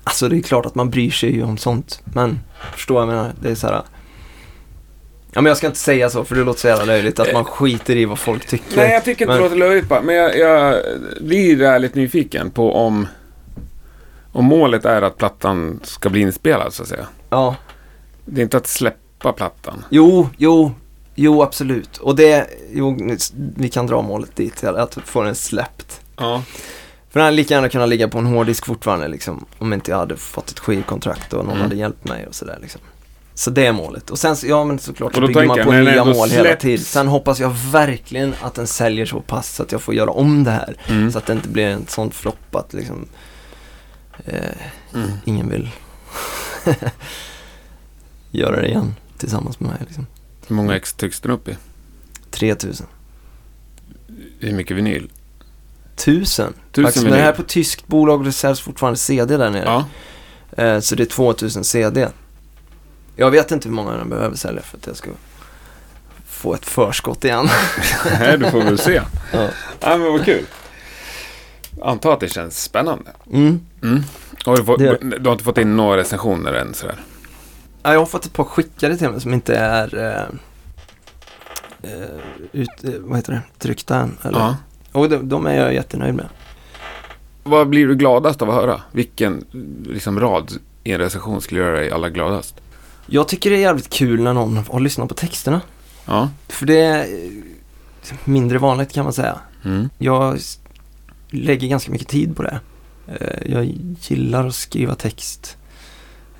Alltså 0.04 0.28
det 0.28 0.36
är 0.36 0.40
klart 0.42 0.66
att 0.66 0.74
man 0.74 0.90
bryr 0.90 1.10
sig 1.10 1.32
ju 1.34 1.42
om 1.42 1.56
sånt, 1.58 2.00
men 2.04 2.40
förstår 2.74 3.00
jag 3.00 3.08
menar? 3.08 3.32
Det 3.40 3.50
är 3.50 3.54
så 3.54 3.66
här. 3.66 3.82
Ja 5.34 5.40
men 5.40 5.50
jag 5.50 5.56
ska 5.56 5.66
inte 5.66 5.78
säga 5.78 6.10
så 6.10 6.24
för 6.24 6.34
det 6.34 6.44
låter 6.44 6.60
så 6.60 6.68
jävla 6.68 6.84
löjligt 6.84 7.20
att 7.20 7.32
man 7.32 7.44
skiter 7.44 7.96
i 7.96 8.04
vad 8.04 8.18
folk 8.18 8.46
tycker. 8.46 8.76
Nej, 8.76 8.92
jag 8.92 9.04
tycker 9.04 9.24
inte 9.24 9.26
Men- 9.26 9.36
det 9.36 9.42
låter 9.42 9.56
löjligt 9.56 9.88
bara. 9.88 10.02
Men 10.02 10.14
jag, 10.14 10.38
jag 10.38 10.82
blir 11.20 11.62
ärligt 11.62 11.94
nyfiken 11.94 12.50
på 12.50 12.74
om, 12.74 13.06
om 14.32 14.44
målet 14.44 14.84
är 14.84 15.02
att 15.02 15.16
plattan 15.16 15.80
ska 15.82 16.10
bli 16.10 16.20
inspelad 16.20 16.72
så 16.74 16.82
att 16.82 16.88
säga. 16.88 17.06
Ja, 17.30 17.56
Det 18.24 18.40
är 18.40 18.42
inte 18.42 18.56
att 18.56 18.66
släppa 18.66 19.32
plattan. 19.32 19.84
jo, 19.90 20.28
jo, 20.36 20.72
jo 21.14 21.42
absolut. 21.42 21.96
Och 21.96 22.16
det, 22.16 22.46
jo, 22.72 23.16
vi 23.56 23.68
kan 23.68 23.86
dra 23.86 24.02
målet 24.02 24.36
dit, 24.36 24.64
att 24.64 24.98
få 25.04 25.22
den 25.22 25.34
släppt. 25.34 26.00
Ja. 26.16 26.42
För 27.12 27.20
den 27.20 27.24
hade 27.24 27.36
lika 27.36 27.54
gärna 27.54 27.68
kunnat 27.68 27.88
ligga 27.88 28.08
på 28.08 28.18
en 28.18 28.26
hårddisk 28.26 28.66
fortfarande 28.66 29.08
liksom. 29.08 29.46
Om 29.58 29.72
inte 29.72 29.90
jag 29.90 29.98
hade 29.98 30.16
fått 30.16 30.50
ett 30.50 30.58
skivkontrakt 30.58 31.32
och 31.32 31.44
någon 31.44 31.50
Mm. 31.50 31.62
hade 31.62 31.76
hjälpt 31.76 32.08
mig 32.08 32.26
och 32.26 32.34
sådär 32.34 32.58
liksom. 32.62 32.80
Så 33.34 33.50
det 33.50 33.66
är 33.66 33.72
målet. 33.72 34.10
Och 34.10 34.18
sen 34.18 34.36
ja 34.42 34.64
men 34.64 34.78
såklart 34.78 35.14
så 35.14 35.20
bygger 35.20 35.46
man 35.46 35.58
på 35.64 35.74
jag, 35.74 35.84
nya 35.84 36.04
mål 36.04 36.30
hela 36.30 36.56
tiden. 36.56 36.84
Sen 36.84 37.08
hoppas 37.08 37.40
jag 37.40 37.50
verkligen 37.72 38.34
att 38.42 38.54
den 38.54 38.66
säljer 38.66 39.06
så 39.06 39.20
pass 39.20 39.54
så 39.54 39.62
att 39.62 39.72
jag 39.72 39.82
får 39.82 39.94
göra 39.94 40.10
om 40.10 40.44
det 40.44 40.50
här. 40.50 40.76
Mm. 40.88 41.12
Så 41.12 41.18
att 41.18 41.26
det 41.26 41.32
inte 41.32 41.48
blir 41.48 41.66
en 41.66 41.86
sån 41.86 42.10
flopp 42.10 42.54
att 42.54 42.72
liksom 42.72 43.06
eh, 44.24 44.34
Mm. 44.94 45.10
ingen 45.24 45.48
vill 45.50 45.70
göra 48.30 48.60
det 48.60 48.68
igen 48.68 48.94
tillsammans 49.18 49.60
med 49.60 49.70
mig 49.70 49.78
liksom. 49.86 50.06
Hur 50.46 50.56
många 50.56 50.76
ex 50.76 50.92
tycks 50.92 51.20
den 51.20 51.30
upp 51.32 51.48
i? 51.48 51.56
3000. 52.30 52.86
Hur 54.38 54.52
mycket 54.52 54.76
vinyl? 54.76 55.10
Tusen? 55.96 56.52
Tusen 56.72 56.84
Faktiskt, 56.84 57.04
men 57.04 57.12
det 57.12 57.18
här 57.18 57.28
är 57.28 57.32
på 57.36 57.42
tyskt 57.42 57.86
bolag 57.86 58.18
och 58.18 58.24
det 58.24 58.32
säljs 58.32 58.60
fortfarande 58.60 58.98
CD 58.98 59.36
där 59.36 59.50
nere. 59.50 59.64
Ja. 59.64 59.84
Eh, 60.64 60.80
så 60.80 60.94
det 60.94 61.02
är 61.02 61.06
2000 61.06 61.64
CD. 61.64 62.08
Jag 63.16 63.30
vet 63.30 63.50
inte 63.50 63.68
hur 63.68 63.74
många 63.74 63.92
den 63.96 64.08
behöver 64.08 64.36
sälja 64.36 64.62
för 64.62 64.76
att 64.78 64.86
jag 64.86 64.96
ska 64.96 65.10
få 66.26 66.54
ett 66.54 66.66
förskott 66.66 67.24
igen. 67.24 67.48
Nej, 68.20 68.38
du 68.38 68.50
får 68.50 68.62
väl 68.62 68.78
se. 68.78 69.02
ja. 69.32 69.48
Ja, 69.80 69.96
men 69.96 70.12
vad 70.12 70.24
kul. 70.24 70.44
Antar 71.82 72.12
att 72.12 72.20
det 72.20 72.28
känns 72.28 72.62
spännande. 72.62 73.10
Mm. 73.32 73.60
Mm. 73.82 74.02
Har 74.44 74.56
du, 74.56 74.64
fått, 74.64 74.78
Det- 74.78 74.98
du 75.18 75.24
har 75.28 75.32
inte 75.32 75.44
fått 75.44 75.58
in 75.58 75.76
några 75.76 75.96
recensioner 75.96 76.52
än 76.52 76.74
sådär? 76.74 77.00
Ja, 77.82 77.92
jag 77.92 77.98
har 77.98 78.06
fått 78.06 78.24
ett 78.26 78.32
par 78.32 78.44
skickade 78.44 78.96
till 78.96 79.10
mig 79.10 79.20
som 79.20 79.34
inte 79.34 79.56
är 79.56 79.98
eh, 79.98 80.24
eh, 81.92 82.08
ut, 82.52 82.68
eh, 82.84 82.90
vad 82.98 83.18
heter 83.18 83.32
det, 83.32 83.42
tryckta 83.58 83.96
än. 83.96 84.18
Eller? 84.22 84.38
Ja. 84.38 84.56
Och 84.92 85.08
de, 85.08 85.28
de 85.28 85.46
är 85.46 85.54
jag 85.54 85.74
jättenöjd 85.74 86.14
med. 86.14 86.26
Vad 87.42 87.68
blir 87.68 87.86
du 87.86 87.94
gladast 87.94 88.42
av 88.42 88.50
att 88.50 88.56
höra? 88.56 88.80
Vilken 88.92 89.44
liksom, 89.86 90.20
rad 90.20 90.52
i 90.84 90.92
en 90.92 90.98
recension 90.98 91.40
skulle 91.40 91.60
göra 91.60 91.76
dig 91.76 91.90
allra 91.90 92.10
gladast? 92.10 92.54
Jag 93.06 93.28
tycker 93.28 93.50
det 93.50 93.56
är 93.56 93.60
jävligt 93.60 93.88
kul 93.90 94.22
när 94.22 94.32
någon 94.34 94.56
har 94.56 94.80
lyssnat 94.80 95.08
på 95.08 95.14
texterna. 95.14 95.60
Ja. 96.06 96.28
För 96.48 96.66
det 96.66 96.80
är 96.80 97.06
mindre 98.24 98.58
vanligt 98.58 98.92
kan 98.92 99.04
man 99.04 99.12
säga. 99.12 99.38
Mm. 99.64 99.88
Jag 99.98 100.38
lägger 101.30 101.68
ganska 101.68 101.92
mycket 101.92 102.08
tid 102.08 102.36
på 102.36 102.42
det. 102.42 102.60
Eh, 103.06 103.52
Jag 103.52 103.64
gillar 104.00 104.46
att 104.46 104.54
skriva 104.54 104.94
text 104.94 105.56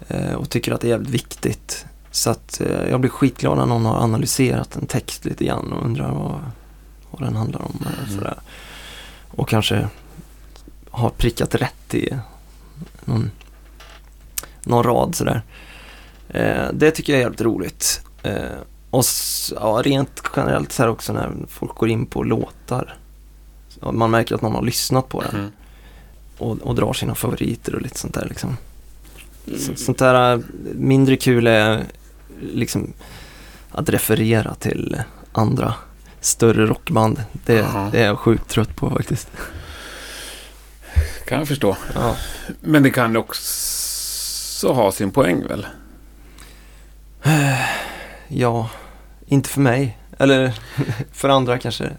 eh, 0.09 0.33
och 0.35 0.51
tycker 0.51 0.73
att 0.73 0.81
det 0.81 0.87
är 0.87 0.91
jävligt 0.91 1.11
viktigt. 1.11 1.87
Så 2.11 2.31
att 2.31 2.61
eh, 2.61 2.91
jag 2.91 3.01
blir 3.01 3.11
skitglad 3.11 3.59
när 3.59 3.67
någon 3.67 3.85
har 3.85 4.03
analyserat 4.03 4.77
en 4.77 4.87
text 4.87 5.25
lite 5.25 5.45
grann 5.45 5.73
och 5.73 5.85
undrar 5.85 6.12
vad, 6.12 6.41
vad 7.23 7.31
den 7.31 7.37
handlar 7.37 7.63
om. 7.63 7.77
Och, 7.81 7.99
Mm. 8.09 8.19
sådär. 8.19 8.37
och 9.31 9.49
kanske 9.49 9.89
har 10.91 11.11
prickat 11.11 11.55
rätt 11.55 11.95
i 11.95 12.09
någon, 13.05 13.31
någon 14.63 14.83
rad 14.85 15.15
sådär. 15.15 15.43
Eh, 16.29 16.69
Det 16.73 16.91
tycker 16.91 17.13
jag 17.13 17.19
är 17.19 17.23
jävligt 17.23 17.41
roligt. 17.41 18.01
Eh, 18.23 18.35
Och 18.91 19.05
ja, 19.55 19.83
rent 19.85 20.23
generellt 20.37 20.73
så 20.73 20.83
här 20.83 20.89
också 20.91 21.13
när 21.13 21.31
folk 21.49 21.75
går 21.75 21.89
in 21.89 22.07
på 22.07 22.23
låtar. 22.23 22.97
Man 23.93 24.11
märker 24.11 24.35
att 24.35 24.43
någon 24.43 24.55
har 24.55 24.63
lyssnat 24.63 25.09
på 25.09 25.21
den 25.23 25.35
Mm. 25.35 25.51
och, 26.39 26.59
och 26.63 26.75
drar 26.75 26.93
sina 26.93 27.15
favoriter 27.15 27.75
och 27.75 27.83
lite 27.83 27.99
sånt 27.99 28.15
där 28.15 28.27
liksom. 28.29 28.57
Så, 29.59 29.75
sånt 29.77 29.99
där 29.99 30.33
äh, 30.35 30.41
mindre 30.75 31.17
kul 31.17 31.47
är 31.47 31.85
liksom 32.41 32.93
att 33.71 33.89
referera 33.89 34.55
till 34.55 35.03
andra 35.33 35.75
större 36.25 36.67
rockband. 36.67 37.25
Det, 37.33 37.67
det 37.93 38.01
är 38.01 38.07
jag 38.07 38.19
sjukt 38.19 38.49
trött 38.51 38.77
på 38.77 38.91
faktiskt. 38.91 39.29
Kan 41.27 41.39
jag 41.39 41.49
förstå. 41.49 41.77
Ja. 41.95 42.17
Men 42.61 42.83
det 42.83 42.91
kan 42.91 43.17
också 43.17 44.73
ha 44.73 44.93
sin 44.93 45.11
poäng 45.11 45.47
väl? 45.49 45.67
ja, 48.29 48.71
inte 49.27 49.49
för 49.49 49.61
mig. 49.61 49.99
Eller 50.19 50.53
för 51.13 51.29
andra 51.29 51.59
kanske. 51.59 51.91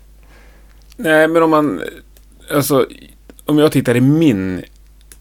Nej, 0.97 1.27
men 1.27 1.43
om 1.43 1.49
man... 1.49 1.81
Alltså, 2.51 2.87
om 3.45 3.57
jag 3.57 3.71
tittar 3.71 3.95
i 3.97 4.01
min 4.01 4.63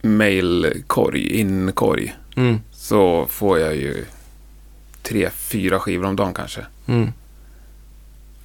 mailkorg, 0.01 1.39
inkorg, 1.39 2.15
Mm, 2.35 2.61
så 2.71 3.25
får 3.29 3.59
jag 3.59 3.75
ju 3.75 4.05
tre, 5.01 5.29
fyra 5.29 5.79
skivor 5.79 6.05
om 6.05 6.15
dagen 6.15 6.33
kanske. 6.33 6.61
mm. 6.85 7.13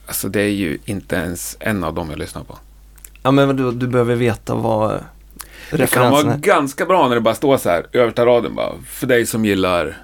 Alltså 0.09 0.29
det 0.29 0.40
är 0.40 0.49
ju 0.51 0.79
inte 0.85 1.16
ens 1.16 1.57
en 1.61 1.85
av 1.85 1.95
dem 1.95 2.11
jag 2.11 2.18
lyssnar 2.18 2.43
på. 2.43 2.59
Ja 3.22 3.30
men 3.30 3.57
du, 3.57 3.72
du 3.72 3.87
behöver 3.87 4.14
veta 4.14 4.55
vad 4.55 5.05
Det 5.70 5.91
kan 5.91 6.11
vara 6.11 6.32
är. 6.32 6.39
ganska 6.39 6.87
bra 6.87 7.09
när 7.09 7.14
det 7.14 7.20
bara 7.20 7.35
står 7.35 7.57
så 7.57 7.68
här, 7.68 7.87
översta 7.93 8.26
raden 8.26 8.55
bara, 8.55 8.72
för 8.87 9.07
dig 9.07 9.26
som 9.26 9.45
gillar 9.45 9.97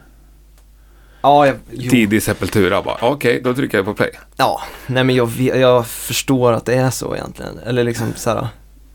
Ja, 1.23 1.47
jag, 1.47 1.57
tidig 1.91 2.23
Sepultura. 2.23 2.83
Bara, 2.83 2.99
Okej, 3.01 3.41
då 3.45 3.55
trycker 3.55 3.79
jag 3.79 3.85
på 3.85 3.95
play. 3.95 4.11
Ja, 4.37 4.61
nej 4.87 5.05
men 5.05 5.15
jag, 5.17 5.31
jag 5.39 5.87
förstår 5.87 6.53
att 6.53 6.67
det 6.67 6.75
är 6.75 6.91
så 6.91 7.15
egentligen. 7.15 7.59
Eller 7.59 7.85
liksom 7.85 8.13
så 8.17 8.31
här, 8.31 8.49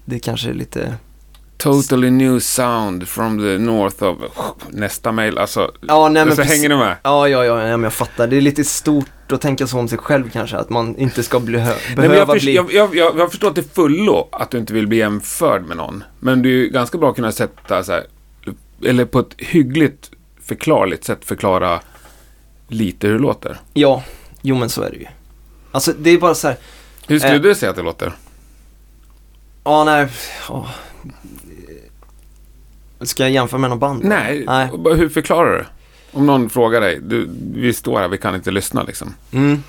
det 0.05 0.19
kanske 0.19 0.49
är 0.49 0.53
lite, 0.53 0.95
Totally 1.59 2.09
new 2.11 2.39
sound 2.39 3.07
from 3.07 3.39
the 3.39 3.57
north 3.57 4.03
of... 4.03 4.17
Nästa 4.69 5.11
mail, 5.11 5.37
alltså. 5.37 5.71
ja 5.87 6.09
nej 6.09 6.25
men 6.25 6.35
så 6.35 6.41
precis- 6.41 6.57
hänger 6.57 6.69
du 6.69 6.77
med? 6.77 6.95
Ja, 7.03 7.27
ja, 7.27 7.45
ja, 7.45 7.61
ja, 7.67 7.77
men 7.77 7.83
jag 7.83 7.93
fattar. 7.93 8.27
Det 8.27 8.37
är 8.37 8.41
lite 8.41 8.63
stort 8.63 9.31
att 9.31 9.41
tänka 9.41 9.67
så 9.67 9.79
om 9.79 9.87
sig 9.87 9.97
själv 9.97 10.29
kanske, 10.29 10.57
att 10.57 10.69
man 10.69 10.97
inte 10.97 11.23
ska 11.23 11.39
bli, 11.39 11.57
Nej, 11.57 11.75
behöva 11.95 12.15
jag, 12.15 12.27
först, 12.27 12.43
bli... 12.45 12.55
jag, 12.55 12.73
jag, 12.73 12.95
jag, 12.95 13.19
jag 13.19 13.29
förstår 13.31 13.51
till 13.51 13.63
fullo 13.63 14.27
att 14.31 14.51
du 14.51 14.57
inte 14.57 14.73
vill 14.73 14.87
bli 14.87 14.97
jämförd 14.97 15.63
med 15.65 15.77
någon. 15.77 16.03
Men 16.19 16.41
det 16.41 16.49
är 16.49 16.51
ju 16.51 16.69
ganska 16.69 16.97
bra 16.97 17.09
att 17.09 17.15
kunna 17.15 17.31
sätta 17.31 17.83
så 17.83 17.91
här, 17.91 18.03
eller 18.85 19.05
på 19.05 19.19
ett 19.19 19.33
hyggligt 19.37 20.11
förklarligt 20.45 21.03
sätt 21.03 21.25
förklara 21.25 21.79
lite 22.67 23.07
hur 23.07 23.13
det 23.13 23.19
låter. 23.21 23.57
Ja, 23.73 24.03
jo 24.41 24.55
men 24.55 24.69
så 24.69 24.81
är 24.81 24.89
det 24.89 24.97
ju. 24.97 25.05
Alltså 25.71 25.93
det 25.99 26.09
är 26.09 26.17
bara 26.17 26.35
så 26.35 26.47
här, 26.47 26.57
Hur 27.07 27.19
skulle 27.19 27.35
Eh. 27.35 27.41
du 27.41 27.55
säga 27.55 27.69
att 27.69 27.75
det 27.75 27.81
låter? 27.83 28.13
ja 29.63 29.83
nej, 29.83 30.07
ja. 30.49 30.67
Ska 33.01 33.23
jag 33.23 33.31
jämföra 33.31 33.59
med 33.59 33.69
någon 33.69 33.79
band? 33.79 34.03
Nej, 34.03 34.43
Nej. 34.47 34.69
hur 34.95 35.09
förklarar 35.09 35.57
du? 35.57 35.65
Om 36.17 36.25
någon 36.25 36.49
frågar 36.49 36.81
dig, 36.81 36.99
du, 37.01 37.29
vi 37.53 37.73
står 37.73 37.99
här, 37.99 38.07
vi 38.07 38.17
kan 38.17 38.35
inte 38.35 38.51
lyssna 38.51 38.83
liksom. 38.83 39.13
Mm. 39.31 39.63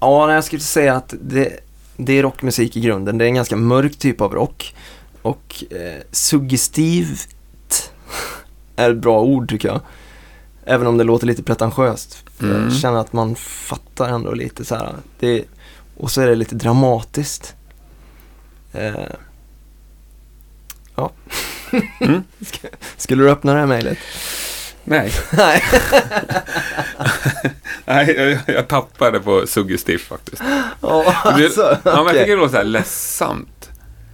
Ja, 0.00 0.34
jag 0.34 0.44
skulle 0.44 0.62
säga 0.62 0.96
att 0.96 1.14
det, 1.20 1.60
det 1.96 2.18
är 2.18 2.22
rockmusik 2.22 2.76
i 2.76 2.80
grunden. 2.80 3.18
Det 3.18 3.24
är 3.24 3.26
en 3.26 3.34
ganska 3.34 3.56
mörk 3.56 3.98
typ 3.98 4.20
av 4.20 4.34
rock. 4.34 4.74
Och 5.22 5.64
eh, 5.70 6.02
suggestivt 6.10 7.28
är 8.76 8.90
ett 8.90 8.96
bra 8.96 9.20
ord 9.20 9.50
tycker 9.50 9.68
jag. 9.68 9.80
Även 10.64 10.86
om 10.86 10.98
det 10.98 11.04
låter 11.04 11.26
lite 11.26 11.42
pretentiöst. 11.42 12.24
Mm. 12.40 12.62
Jag 12.62 12.72
känner 12.72 12.98
att 12.98 13.12
man 13.12 13.34
fattar 13.36 14.08
ändå 14.08 14.32
lite 14.32 14.64
så 14.64 14.74
här. 14.74 14.94
Det, 15.18 15.44
och 15.96 16.10
så 16.10 16.20
är 16.20 16.26
det 16.26 16.34
lite 16.34 16.54
dramatiskt. 16.54 17.54
Eh, 18.72 18.92
ja. 20.94 21.10
Mm. 22.00 22.22
Ska, 22.46 22.68
skulle 22.96 23.22
du 23.24 23.30
öppna 23.30 23.52
det 23.54 23.58
här 23.58 23.66
mejlet? 23.66 23.98
Nej, 24.84 25.12
Nej. 25.32 25.62
Nej 27.84 28.40
jag, 28.46 28.54
jag 28.56 28.68
tappade 28.68 29.20
på 29.20 29.46
suggestivt 29.46 30.00
faktiskt. 30.02 30.42
Det- 30.42 31.44
alltså, 31.44 31.78
ja, 31.84 31.94
men 31.94 32.04
jag 32.04 32.12
tycker 32.12 32.26
det 32.26 32.36
låter 32.36 32.50
så 32.52 32.56
här 32.56 32.64
ledsamt. 32.64 33.70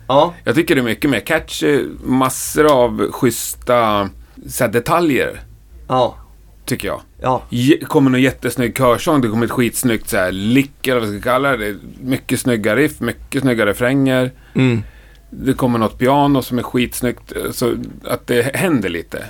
Ja, 0.08 0.34
Jag 0.44 0.54
tycker 0.54 0.74
det 0.74 0.80
är 0.80 0.84
mycket 0.84 1.10
mer 1.10 1.20
catchy, 1.20 1.84
massor 2.04 2.72
av 2.72 3.12
schyssta 3.12 4.08
så 4.48 4.64
här, 4.64 4.72
detaljer, 4.72 5.40
ja, 5.88 6.16
tycker 6.64 6.88
jag. 6.88 7.00
ja. 7.20 7.42
Kommer 7.86 8.10
någon 8.10 8.22
jättesnygg 8.22 8.76
körsång, 8.78 9.20
det 9.20 9.28
kommer 9.28 9.46
ett 9.46 9.52
skitsnyggt 9.52 10.08
så 10.08 10.16
här 10.16 10.32
lick 10.32 10.86
eller 10.86 11.00
vad 11.00 11.08
vi 11.08 11.20
ska 11.20 11.30
kalla 11.30 11.56
det. 11.56 11.76
Mycket 12.00 12.40
snygga 12.40 12.76
riff, 12.76 13.00
mycket 13.00 13.42
snygga 13.42 13.66
refränger. 13.66 14.32
Mm. 14.54 14.82
Det 15.30 15.54
kommer 15.54 15.78
något 15.78 15.98
piano 15.98 16.42
som 16.42 16.58
är 16.58 16.62
skitsnyggt. 16.62 17.32
Så 17.52 17.74
att 18.04 18.26
det 18.26 18.56
händer 18.56 18.88
lite. 18.88 19.24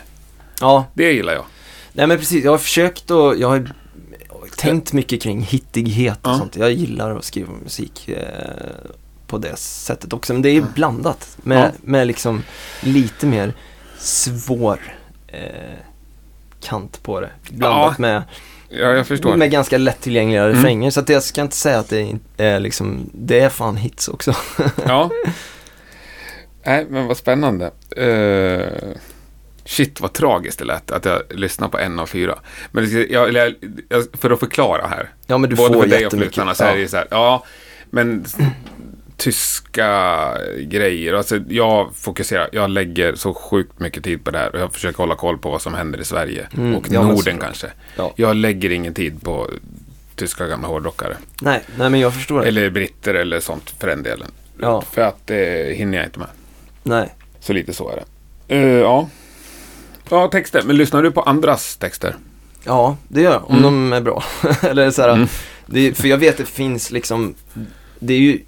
Ja, 0.60 0.84
Det 0.94 1.12
gillar 1.12 1.32
jag. 1.32 1.44
nej 1.92 2.06
men 2.06 2.18
precis. 2.18 2.44
Jag 2.44 2.50
har 2.50 2.58
försökt 2.58 3.10
och 3.10 3.36
jag 3.36 3.48
har 3.48 3.72
tänkt 4.56 4.92
mycket 4.92 5.22
kring 5.22 5.42
hittighet 5.42 6.18
och 6.26 6.32
Ja. 6.32 6.38
sånt. 6.38 6.56
Jag 6.56 6.72
gillar 6.72 7.16
att 7.16 7.24
skriva 7.24 7.52
musik 7.64 8.08
eh, 8.08 8.22
på 9.26 9.38
det 9.38 9.56
sättet 9.58 10.12
också. 10.12 10.32
Men 10.32 10.42
det 10.42 10.48
är 10.48 10.52
ju 10.52 10.64
blandat 10.74 11.38
med, 11.42 11.58
Ja. 11.58 11.70
med 11.82 12.06
liksom 12.06 12.42
lite 12.82 13.26
mer 13.26 13.52
svår 13.98 14.80
eh, 15.26 15.78
kant 16.60 17.02
på 17.02 17.20
det. 17.20 17.30
Blandat 17.50 17.94
Ja, 17.98 18.02
med, 18.02 18.22
Ja, 18.68 18.78
jag 18.90 19.06
förstår. 19.06 19.36
med 19.36 19.50
ganska 19.50 19.78
lättillgängliga 19.78 20.44
Mm. 20.44 20.56
refränger. 20.56 20.90
Så 20.90 21.00
att 21.00 21.08
jag 21.08 21.22
ska 21.22 21.40
inte 21.42 21.56
säga 21.56 21.78
att 21.78 21.88
det 21.88 22.18
är 22.36 22.60
liksom, 22.60 23.10
det 23.12 23.40
är 23.40 23.48
fan 23.48 23.76
hits 23.76 24.08
också. 24.08 24.34
Ja. 24.86 25.10
Nej, 26.68 26.86
men 26.90 27.06
vad 27.06 27.16
spännande. 27.16 27.70
Eh, 27.96 28.96
shit, 29.64 30.00
vad 30.00 30.12
tragiskt 30.12 30.58
det 30.58 30.64
lät 30.64 30.90
att 30.90 31.04
jag 31.04 31.22
lyssnar 31.30 31.68
på 31.68 31.78
en 31.78 31.98
av 31.98 32.06
fyra. 32.06 32.38
Men 32.70 32.90
jag, 33.10 33.32
jag, 33.32 33.54
jag, 33.88 34.04
för 34.12 34.30
att 34.30 34.40
förklara 34.40 34.86
här. 34.86 35.10
Ja 35.26 35.38
men 35.38 35.50
du 35.50 35.56
Både 35.56 35.74
får 35.74 35.82
för 35.82 35.88
dig 35.88 36.06
och 36.06 36.56
så 36.56 36.64
är 36.64 36.76
det 36.76 36.88
så 36.88 36.96
här, 36.96 37.06
ja, 37.10 37.44
men 37.90 38.24
tyska 39.16 40.30
grejer. 40.58 41.14
Alltså 41.14 41.40
jag 41.48 41.90
fokuserar, 41.94 42.48
jag 42.52 42.70
lägger 42.70 43.14
så 43.14 43.34
sjukt 43.34 43.80
mycket 43.80 44.04
tid 44.04 44.24
på 44.24 44.30
det 44.30 44.38
här 44.38 44.54
och 44.54 44.60
jag 44.60 44.72
försöker 44.72 44.98
hålla 44.98 45.14
koll 45.14 45.38
på 45.38 45.50
vad 45.50 45.62
som 45.62 45.74
händer 45.74 46.00
i 46.00 46.04
Sverige 46.04 46.48
Mm, 46.56 46.76
och 46.76 46.86
ja, 46.90 47.02
Norden 47.02 47.38
kanske. 47.38 47.66
Ja. 47.96 48.12
Jag 48.16 48.36
lägger 48.36 48.70
ingen 48.70 48.94
tid 48.94 49.22
på 49.22 49.50
tyska 50.16 50.46
gamla 50.46 50.68
hårdrockare. 50.68 51.16
Nej, 51.40 51.62
nej 51.76 51.90
men 51.90 52.00
jag 52.00 52.14
förstår. 52.14 52.46
Eller 52.46 52.70
britter 52.70 53.14
eller 53.14 53.40
sånt 53.40 53.70
för 53.70 53.86
den 53.86 54.02
delen. 54.02 54.30
Ja. 54.60 54.80
För 54.92 55.02
att 55.02 55.26
det 55.26 55.76
hinner 55.76 55.98
jag 55.98 56.06
inte 56.06 56.18
med. 56.18 56.28
Nej. 56.88 57.14
Så 57.40 57.52
lite 57.52 57.72
så 57.72 57.90
är 57.90 57.96
det. 57.96 58.04
Eh, 58.56 58.62
ja. 58.68 59.08
Ja, 60.10 60.28
texter. 60.28 60.62
Men 60.62 60.76
lyssnar 60.76 61.02
du 61.02 61.10
på 61.10 61.22
andras 61.22 61.76
texter? 61.76 62.16
Ja, 62.64 62.96
det 63.08 63.20
gör 63.22 63.32
jag. 63.32 63.50
Om 63.50 63.56
Mm. 63.58 63.62
de 63.62 63.92
är 63.92 64.00
bra. 64.00 64.22
Eller 64.62 64.90
så 64.90 65.02
här, 65.02 65.08
Mm. 65.08 65.28
det, 65.66 65.94
för 65.94 66.08
jag 66.08 66.18
vet 66.18 66.30
att 66.30 66.38
det 66.38 66.44
finns 66.52 66.90
liksom, 66.90 67.34
det 67.98 68.14
är 68.14 68.18
ju 68.18 68.40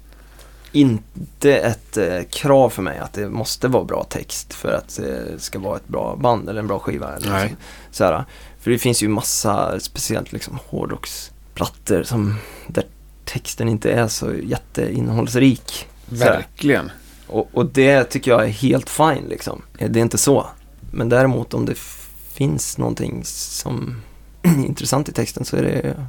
inte 0.71 1.55
ett 1.57 1.97
eh, 1.97 2.21
krav 2.29 2.69
för 2.69 2.81
mig 2.81 2.99
att 2.99 3.13
det 3.13 3.29
måste 3.29 3.67
vara 3.67 3.83
bra 3.83 4.03
text 4.03 4.53
för 4.53 4.71
att 4.73 4.95
det 4.97 5.41
ska 5.41 5.59
vara 5.59 5.77
ett 5.77 5.87
bra 5.87 6.15
band 6.15 6.49
eller 6.49 6.59
en 6.59 6.67
bra 6.67 6.79
skiva. 6.79 7.15
Eller 7.15 7.29
Nej. 7.31 7.55
så 7.91 8.03
här, 8.03 8.25
för 8.61 8.71
det 8.71 8.77
finns 8.77 9.03
ju 9.03 9.07
massa, 9.07 9.79
speciellt 9.79 10.31
liksom 10.31 10.59
hårdrocksplattor 10.67 12.03
som, 12.03 12.35
där 12.67 12.83
texten 13.25 13.67
inte 13.69 13.91
är 13.91 14.07
så 14.07 14.33
jätteinnehållsrik. 14.43 15.87
Så. 16.09 16.15
Verkligen. 16.15 16.91
Och, 17.31 17.49
och 17.53 17.65
det 17.65 18.03
tycker 18.03 18.31
jag 18.31 18.43
är 18.43 18.47
helt 18.49 18.89
fine 18.89 19.25
liksom. 19.29 19.61
Det 19.89 19.99
är 19.99 20.03
inte 20.03 20.17
så. 20.17 20.47
Men 20.91 21.09
däremot 21.09 21.53
om 21.53 21.65
det 21.65 21.77
finns 22.33 22.77
någonting 22.77 23.21
som 23.25 24.01
är 24.41 24.49
intressant 24.65 25.09
i 25.09 25.11
texten 25.11 25.45
så 25.45 25.57
är 25.57 25.61
det 25.63 26.05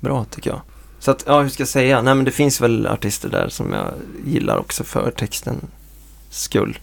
bra 0.00 0.24
tycker 0.24 0.50
jag. 0.50 0.60
Så 0.98 1.10
att, 1.10 1.24
ja 1.26 1.40
hur 1.40 1.48
ska 1.48 1.60
jag 1.60 1.68
säga? 1.68 2.02
Nej 2.02 2.14
men 2.14 2.24
det 2.24 2.30
finns 2.30 2.60
väl 2.60 2.86
artister 2.86 3.28
där 3.28 3.48
som 3.48 3.72
jag 3.72 3.92
gillar 4.26 4.56
också 4.58 4.84
för 4.84 5.10
texten 5.10 5.56
skull. 6.30 6.78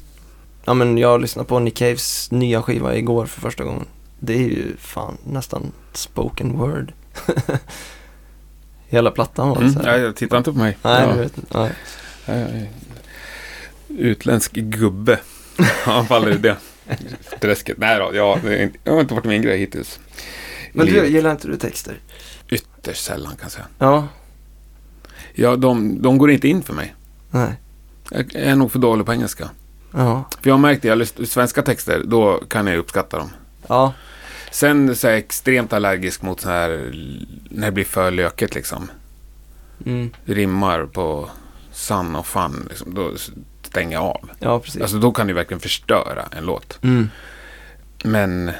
Ja 0.65 0.73
men 0.73 0.97
jag 0.97 1.21
lyssnade 1.21 1.47
på 1.47 1.59
Nick 1.59 1.75
Caves 1.75 2.31
nya 2.31 2.61
skiva 2.61 2.95
igår 2.95 3.25
för 3.25 3.41
första 3.41 3.63
gången. 3.63 3.85
Det 4.19 4.33
är 4.33 4.37
ju 4.47 4.77
fan 4.77 5.17
nästan 5.23 5.71
spoken 5.93 6.57
word. 6.57 6.93
Hela 8.87 9.11
plattan 9.11 9.49
var 9.49 9.57
Mm. 9.57 9.73
så 9.73 9.79
här. 9.79 9.85
Nej, 9.85 10.01
jag 10.01 10.15
tittar 10.15 10.37
inte 10.37 10.51
på 10.51 10.57
mig. 10.57 10.77
Nej, 10.81 11.03
ja. 11.07 11.13
du 11.13 11.19
vet. 11.19 11.53
Nej. 11.53 11.71
Utländsk 13.89 14.51
gubbe. 14.53 15.19
Han 15.83 16.05
faller 16.07 16.31
i 16.31 16.37
det. 16.37 16.57
Träsket. 17.39 17.77
Nej 17.77 17.99
då, 17.99 18.11
ja, 18.13 18.39
det, 18.43 18.57
är 18.57 18.63
inte, 18.63 18.77
det 18.83 18.91
har 18.91 19.01
inte 19.01 19.13
varit 19.13 19.25
min 19.25 19.41
grej 19.41 19.57
hittills. 19.59 19.99
Men 20.73 20.85
du, 20.85 21.07
gillar 21.07 21.31
inte 21.31 21.47
du 21.47 21.57
texter? 21.57 21.99
Ytterst 22.49 23.03
sällan 23.03 23.31
kan 23.31 23.39
jag 23.41 23.51
säga. 23.51 23.65
Ja, 23.79 24.07
Ja, 25.33 25.55
de, 25.55 26.01
de 26.01 26.17
går 26.17 26.31
inte 26.31 26.47
in 26.47 26.63
för 26.63 26.73
mig. 26.73 26.95
nej. 27.31 27.53
Jag 28.11 28.35
är 28.35 28.55
nog 28.55 28.71
för 28.71 28.79
dålig 28.79 29.05
på 29.05 29.13
engelska. 29.13 29.49
Ja, 29.93 30.29
För 30.41 30.49
jag 30.49 30.53
har 30.53 30.59
märkt 30.59 30.81
det, 30.81 30.87
jag 30.87 31.07
svenska 31.27 31.61
texter, 31.61 32.03
då 32.05 32.37
kan 32.47 32.67
jag 32.67 32.77
uppskatta 32.77 33.17
dem. 33.17 33.29
ja, 33.67 33.93
Sen 34.51 34.95
så 34.95 35.07
är 35.07 35.11
jag 35.11 35.19
extremt 35.19 35.73
allergisk 35.73 36.21
mot 36.21 36.41
så 36.41 36.49
här 36.49 36.69
när 37.49 37.67
det 37.67 37.71
blir 37.71 37.85
för 37.85 38.11
löket 38.11 38.55
liksom. 38.55 38.91
mm. 39.85 40.09
Rimmar 40.25 40.85
på 40.85 41.29
sun 41.71 42.15
och 42.15 42.27
fun, 42.27 42.65
liksom, 42.69 42.93
då 42.93 43.11
stänger 43.69 43.93
jag 43.93 44.03
av. 44.03 44.29
ja 44.39 44.59
precis. 44.59 44.81
Alltså 44.81 44.97
då 44.97 45.11
kan 45.11 45.27
det 45.27 45.33
verkligen 45.33 45.59
förstöra 45.59 46.25
en 46.37 46.45
låt. 46.45 46.79
mm. 46.83 47.09
Men 48.03 48.51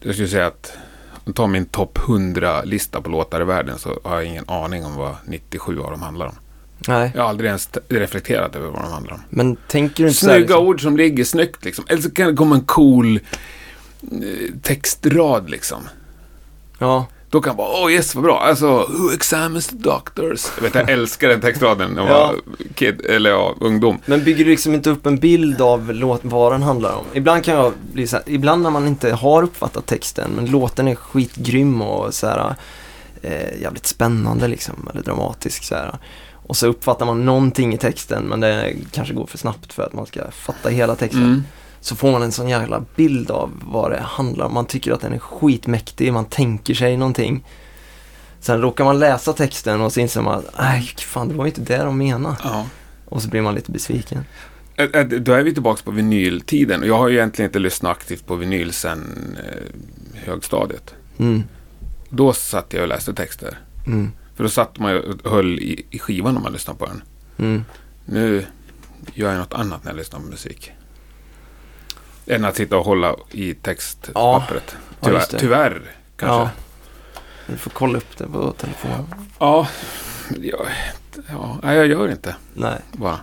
jag 0.00 0.14
skulle 0.14 0.28
säga 0.28 0.46
att 0.46 0.72
om 1.24 1.32
tar 1.32 1.46
min 1.46 1.66
topp 1.66 1.98
100-lista 1.98 3.00
på 3.00 3.10
låtar 3.10 3.40
i 3.40 3.44
världen 3.44 3.78
så 3.78 4.00
har 4.04 4.14
jag 4.16 4.24
ingen 4.24 4.44
aning 4.48 4.84
om 4.84 4.94
vad 4.96 5.16
97 5.26 5.80
av 5.80 5.90
dem 5.90 6.02
handlar 6.02 6.26
om. 6.26 6.34
Nej, 6.88 7.12
Jag 7.14 7.22
har 7.22 7.28
aldrig 7.28 7.48
ens 7.48 7.68
reflekterat 7.88 8.56
över 8.56 8.68
vad 8.68 8.82
de 8.82 8.92
handlar 8.92 9.14
om. 9.14 9.20
men 9.30 9.56
tänker 9.56 10.02
du 10.04 10.08
inte 10.08 10.20
så 10.20 10.26
här, 10.26 10.32
Snygga 10.34 10.46
liksom, 10.46 10.66
ord 10.66 10.82
som 10.82 10.96
ligger 10.96 11.24
snyggt 11.24 11.64
liksom. 11.64 11.84
Eller 11.88 12.02
så 12.02 12.10
kan 12.10 12.26
det 12.30 12.34
komma 12.36 12.54
en 12.54 12.64
cool 12.64 13.16
eh, 14.02 14.54
textrad 14.62 15.50
liksom. 15.50 15.88
Ja, 16.78 17.06
Då 17.30 17.40
kan 17.40 17.50
jag 17.50 17.56
bara, 17.56 17.82
åh 17.84 17.92
yes 17.92 18.14
vad 18.14 18.24
bra. 18.24 18.40
Alltså, 18.40 18.66
who 18.88 19.12
examines 19.14 19.66
the 19.66 19.76
doctors? 19.76 20.46
Jag 20.56 20.62
vet, 20.62 20.74
jag 20.74 20.90
älskar 20.90 21.28
den 21.28 21.40
textraden 21.40 21.90
när 21.90 22.02
jag 22.02 22.10
Ja. 22.10 22.26
var 22.26 22.40
kid, 22.74 23.00
eller 23.06 23.30
ja, 23.30 23.54
ungdom. 23.60 23.98
men 24.06 24.24
bygger 24.24 24.44
du 24.44 24.50
liksom 24.50 24.74
inte 24.74 24.90
upp 24.90 25.06
en 25.06 25.16
bild 25.18 25.60
av 25.60 25.92
låt, 25.94 26.20
vad 26.24 26.52
den 26.52 26.62
handlar 26.62 26.94
om? 26.94 27.04
Ibland 27.12 27.44
kan 27.44 27.54
jag 27.54 27.72
bli 27.92 28.06
så 28.06 28.16
här, 28.16 28.24
ibland 28.28 28.62
när 28.62 28.70
man 28.70 28.86
inte 28.86 29.12
har 29.12 29.42
uppfattat 29.42 29.86
texten, 29.86 30.30
men 30.36 30.46
låten 30.46 30.88
är 30.88 30.94
skitgrym 30.94 31.82
och 31.82 32.14
så 32.14 32.26
här, 32.26 32.54
eh, 33.22 33.60
jävligt 33.62 33.86
spännande 33.86 34.48
liksom, 34.48 34.88
eller 34.92 35.02
dramatisk 35.02 35.64
så 35.64 35.74
här. 35.74 35.98
Och 36.46 36.56
så 36.56 36.66
uppfattar 36.66 37.06
man 37.06 37.24
någonting 37.26 37.74
i 37.74 37.78
texten, 37.78 38.22
men 38.24 38.40
det 38.40 38.74
kanske 38.92 39.14
går 39.14 39.26
för 39.26 39.38
snabbt 39.38 39.72
för 39.72 39.82
att 39.82 39.92
man 39.92 40.06
ska 40.06 40.30
fatta 40.30 40.68
hela 40.68 40.94
texten. 40.94 41.22
Mm. 41.24 41.44
Så 41.80 41.96
får 41.96 42.12
man 42.12 42.22
en 42.22 42.32
sån 42.32 42.48
jävla 42.48 42.84
bild 42.96 43.30
av 43.30 43.50
vad 43.64 43.90
det 43.90 44.00
handlar 44.00 44.46
om. 44.46 44.54
Man 44.54 44.66
tycker 44.66 44.92
att 44.92 45.00
den 45.00 45.12
är 45.12 45.18
skitmäktig, 45.18 46.12
man 46.12 46.24
tänker 46.24 46.74
sig 46.74 46.96
någonting. 46.96 47.44
Sen 48.40 48.60
råkar 48.60 48.84
man 48.84 48.98
läsa 48.98 49.32
texten 49.32 49.80
och 49.80 49.92
så 49.92 50.00
inser 50.00 50.22
man 50.22 50.38
att 50.38 50.54
nej, 50.58 50.82
fan 50.98 51.28
det 51.28 51.34
var 51.34 51.44
ju 51.44 51.48
inte 51.50 51.60
det 51.76 51.82
de 51.84 51.98
menade. 51.98 52.36
Ja. 52.44 52.66
Och 53.04 53.22
så 53.22 53.28
blir 53.28 53.42
man 53.42 53.54
lite 53.54 53.72
besviken. 53.72 54.24
Då 55.20 55.32
är 55.32 55.42
vi 55.42 55.52
tillbaka 55.54 55.82
på 55.84 55.90
vinyltiden. 55.90 56.82
Jag 56.86 56.98
har 56.98 57.08
ju 57.08 57.14
egentligen 57.16 57.48
inte 57.48 57.58
lyssnat 57.58 57.92
aktivt 57.96 58.26
på 58.26 58.34
vinyl 58.34 58.72
sedan 58.72 59.36
eh, 59.46 60.24
högstadiet. 60.26 60.94
Mm, 61.18 61.42
Då 62.08 62.32
satt 62.32 62.72
jag 62.72 62.82
och 62.82 62.88
läste 62.88 63.14
texter. 63.14 63.58
mm, 63.86 64.12
För 64.36 64.42
då 64.44 64.50
satt 64.50 64.78
man 64.78 64.96
och 65.24 65.30
höll 65.30 65.58
i, 65.58 65.86
i 65.90 65.98
skivan 65.98 66.34
när 66.34 66.40
man 66.40 66.52
lyssnade 66.52 66.78
på 66.78 66.86
den. 66.86 67.02
mm. 67.38 67.64
Nu 68.04 68.46
gör 69.14 69.30
jag 69.30 69.38
något 69.38 69.54
annat 69.54 69.84
när 69.84 69.90
jag 69.90 69.98
lyssnar 69.98 70.20
på 70.20 70.26
musik. 70.26 70.72
Än 72.28 72.44
att 72.44 72.56
sitta 72.56 72.76
och 72.78 72.84
hålla 72.84 73.16
i 73.30 73.54
textpappret. 73.54 74.76
Ja, 75.00 75.06
Tyvärr, 75.06 75.26
det. 75.30 75.38
tyvärr 75.38 75.82
kanske. 76.16 76.38
Ja. 76.42 76.50
Du 77.46 77.56
får 77.56 77.70
kolla 77.70 77.98
upp 77.98 78.16
det 78.18 78.26
på 78.26 78.52
telefonen. 78.52 79.06
Ja, 79.38 79.68
jag, 80.40 80.66
ja, 81.28 81.58
nej, 81.62 81.76
jag 81.76 81.86
gör 81.86 82.10
inte 82.10 82.36
Nej. 82.54 82.78
bara. 82.92 83.18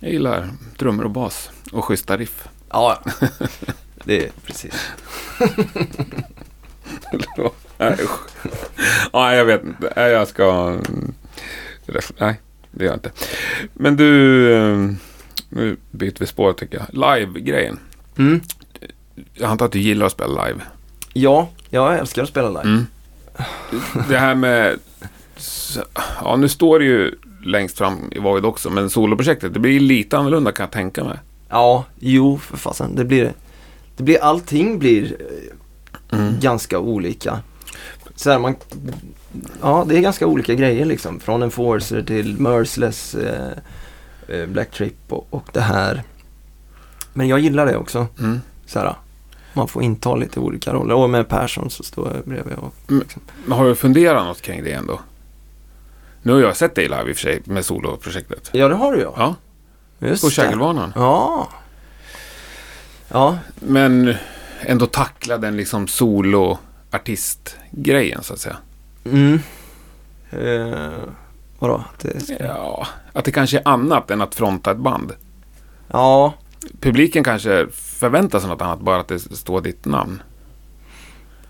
Jag 0.00 0.12
gillar 0.12 0.48
trummor 0.78 1.04
och 1.04 1.10
bas 1.10 1.50
och 1.72 1.84
schyssta 1.84 2.16
riff. 2.16 2.48
Ja, 2.70 2.98
det 4.04 4.24
är 4.24 4.30
precis. 4.46 4.90
Nej, 9.12 9.36
jag 9.36 9.44
vet 9.44 9.64
inte. 9.64 9.92
Jag 9.96 10.28
ska... 10.28 10.78
Nej, 12.18 12.40
det 12.70 12.84
gör 12.84 12.90
jag 12.90 12.96
inte. 12.96 13.10
Men 13.74 13.96
du... 13.96 14.96
Nu 15.48 15.76
byter 15.90 16.14
vi 16.18 16.26
spår 16.26 16.52
tycker 16.52 16.78
jag. 16.78 17.18
Live-grejen. 17.18 17.78
Mm. 18.18 18.40
Jag 19.34 19.50
antar 19.50 19.66
att 19.66 19.72
du 19.72 19.78
gillar 19.80 20.06
att 20.06 20.12
spela 20.12 20.46
live. 20.46 20.60
Ja, 21.12 21.48
jag 21.70 21.98
älskar 21.98 22.22
att 22.22 22.28
spela 22.28 22.48
live. 22.48 22.60
Mm. 22.62 22.86
Det 24.08 24.18
här 24.18 24.34
med... 24.34 24.78
Ja, 26.24 26.36
nu 26.36 26.48
står 26.48 26.78
det 26.78 26.84
ju 26.84 27.14
längst 27.44 27.78
fram 27.78 27.98
i 28.12 28.18
Void 28.18 28.44
också, 28.44 28.70
men 28.70 28.90
soloprojektet, 28.90 29.54
det 29.54 29.60
blir 29.60 29.80
lite 29.80 30.18
annorlunda 30.18 30.52
kan 30.52 30.64
jag 30.64 30.70
tänka 30.72 31.04
mig. 31.04 31.18
Ja, 31.48 31.84
jo 31.98 32.38
för 32.38 32.56
fasen. 32.56 32.94
Det 32.96 33.04
blir 33.04 33.32
det. 33.96 34.02
blir, 34.02 34.22
allting 34.22 34.78
blir 34.78 35.04
eh, 35.04 35.54
Mm. 36.12 36.34
ganska 36.40 36.78
olika. 36.78 37.40
Så 38.14 38.30
här, 38.30 38.38
man, 38.38 38.56
ja, 39.62 39.84
det 39.88 39.96
är 39.96 40.00
ganska 40.00 40.26
olika 40.26 40.54
grejer 40.54 40.84
liksom. 40.84 41.20
Från 41.20 41.42
Enforcer 41.42 42.02
till 42.02 42.40
Merciless, 42.40 43.14
eh, 43.14 43.58
Black 44.48 44.70
Trip 44.70 44.94
och, 45.08 45.26
och 45.30 45.48
det 45.52 45.60
här. 45.60 46.02
Men 47.12 47.28
jag 47.28 47.38
gillar 47.38 47.66
det 47.66 47.76
också. 47.76 48.06
Mm. 48.18 48.40
Så 48.66 48.78
här, 48.78 48.94
man 49.52 49.68
får 49.68 49.82
inta 49.82 50.14
lite 50.14 50.40
olika 50.40 50.72
roller. 50.72 50.94
Och 50.94 51.10
med 51.10 51.28
Persson 51.28 51.70
så 51.70 51.82
står 51.82 52.12
jag 52.14 52.24
bredvid. 52.24 52.54
Och, 52.54 52.74
Mm. 52.90 53.02
liksom. 53.02 53.22
Men 53.46 53.58
har 53.58 53.64
du 53.64 53.74
funderat 53.74 54.24
något 54.24 54.42
kring 54.42 54.64
det 54.64 54.72
ändå? 54.72 55.00
Nu 56.22 56.32
har 56.32 56.40
jag 56.40 56.56
sett 56.56 56.74
dig 56.74 56.84
live 56.84 57.10
i 57.10 57.12
och 57.12 57.16
för 57.16 57.22
sig 57.22 57.42
med 57.44 57.64
soloprojektet. 57.64 58.50
Ja, 58.52 58.68
det 58.68 58.74
har 58.74 58.92
du 58.92 59.00
ja. 59.00 59.14
Ja, 59.16 59.34
Just 60.08 60.24
på. 60.24 60.30
Kägelbanan. 60.30 60.92
Ja. 60.96 61.48
Ja, 63.08 63.38
Men 63.54 64.14
ändå 64.60 64.86
tackla 64.86 65.38
den 65.38 65.56
liksom 65.56 65.88
solo-artist-grejen 65.88 68.22
så 68.22 68.32
att 68.34 68.40
säga. 68.40 68.56
mm. 69.04 69.40
Eh, 70.30 70.88
vadå? 71.58 71.84
Det 72.02 72.20
ska... 72.20 72.34
Ja, 72.44 72.86
att 73.12 73.24
det 73.24 73.32
kanske 73.32 73.58
är 73.58 73.68
annat 73.68 74.10
än 74.10 74.20
att 74.20 74.34
fronta 74.34 74.70
ett 74.70 74.78
band. 74.78 75.12
Ja, 75.88 76.34
Publiken 76.80 77.24
kanske 77.24 77.66
förväntar 77.72 78.38
sig 78.40 78.48
något 78.48 78.62
annat, 78.62 78.80
bara 78.80 79.00
att 79.00 79.08
det 79.08 79.18
står 79.18 79.60
ditt 79.60 79.84
namn. 79.84 80.22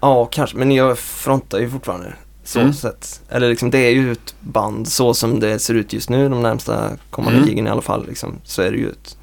ja, 0.01 0.25
kanske. 0.27 0.57
Men 0.57 0.71
jag 0.73 0.99
frontar 0.99 1.59
ju 1.59 1.71
fortfarande. 1.71 2.13
Så 2.45 2.61
Mm. 2.61 2.73
sett. 2.73 3.21
Eller 3.29 3.49
liksom 3.49 3.71
det 3.71 3.79
är 3.79 3.91
ju 3.91 4.13
ett 4.13 4.35
band 4.41 4.89
så 4.89 5.15
som 5.15 5.41
det 5.41 5.59
ser 5.59 5.75
ut 5.75 5.93
just 5.93 6.11
nu 6.11 6.29
de 6.29 6.43
närmsta 6.43 6.91
kommande 7.11 7.37
Mm. 7.39 7.49
giggen 7.49 7.67
i 7.67 7.71
alla 7.71 7.83
fall. 7.83 8.07
Liksom, 8.07 8.35
så 8.45 8.63
är 8.63 8.71
det 8.71 8.77
ju 8.77 8.91
ett 8.91 9.17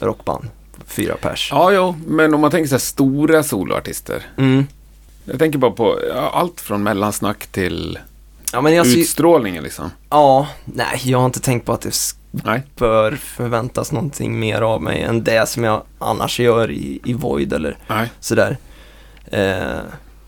rockband. 0.00 0.48
Fyra 0.86 1.16
pers. 1.22 1.48
Ja, 1.52 1.72
jo, 1.72 1.96
men 2.06 2.34
om 2.34 2.40
man 2.40 2.50
tänker 2.50 2.68
så 2.68 2.74
här 2.74 2.78
stora 2.80 3.42
soloartister. 3.42 4.22
Mm. 4.36 4.66
Jag 5.24 5.38
tänker 5.38 5.58
bara 5.58 5.70
på 5.70 5.98
allt 6.32 6.60
från 6.60 6.82
mellansnack 6.82 7.46
till 7.46 7.98
Ja, 8.56 8.60
men 8.62 8.84
ser, 8.84 8.98
utstrålningen 8.98 9.64
liksom. 9.64 9.90
ja, 10.10 10.48
nej, 10.64 11.00
jag 11.04 11.18
har 11.18 11.26
inte 11.26 11.40
tänkt 11.40 11.66
på 11.66 11.72
att 11.72 11.80
det 11.80 11.94
Nej. 12.30 12.62
bör 12.76 13.12
förväntas 13.12 13.92
någonting 13.92 14.38
mer 14.38 14.62
av 14.62 14.82
mig 14.82 15.02
än 15.02 15.24
det 15.24 15.48
som 15.48 15.64
jag 15.64 15.82
annars 15.98 16.40
gör 16.40 16.70
i, 16.70 17.00
i 17.04 17.12
Void 17.12 17.52
eller 17.52 17.76
Nej. 17.86 18.10
sådär. 18.20 18.56
Eh, 19.26 19.78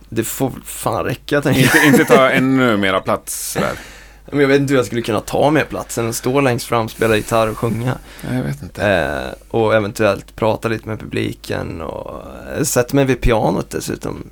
det 0.09 0.25
får 0.25 0.53
fan 0.65 1.05
räcka 1.05 1.41
tänker 1.41 1.61
jag. 1.61 1.87
Inte, 1.87 2.03
inte 2.03 2.15
ta 2.15 2.31
ännu 2.31 2.77
mera 2.77 3.01
plats 3.01 3.53
sådär. 3.53 3.73
Men 4.31 4.41
jag 4.41 4.49
vet 4.49 4.61
inte 4.61 4.73
hur 4.73 4.79
jag 4.79 4.87
skulle 4.87 5.03
kunna 5.03 5.21
ta 5.21 5.51
mer 5.51 5.65
plats 5.65 5.99
än 5.99 6.09
att 6.09 6.17
stå 6.17 6.41
längst 6.41 6.67
fram, 6.67 6.89
spela 6.89 7.17
gitarr 7.17 7.49
och 7.49 7.59
sjunga. 7.59 7.99
Jag 8.31 8.43
vet 8.43 8.63
inte. 8.63 8.87
Eh, 8.87 9.35
och 9.49 9.75
eventuellt 9.75 10.37
prata 10.37 10.69
lite 10.69 10.89
med 10.89 11.01
publiken 11.01 11.81
och 11.81 12.23
sätta 12.63 12.97
mig 12.97 13.05
vid 13.05 13.21
pianot 13.21 13.71
dessutom. 13.71 14.31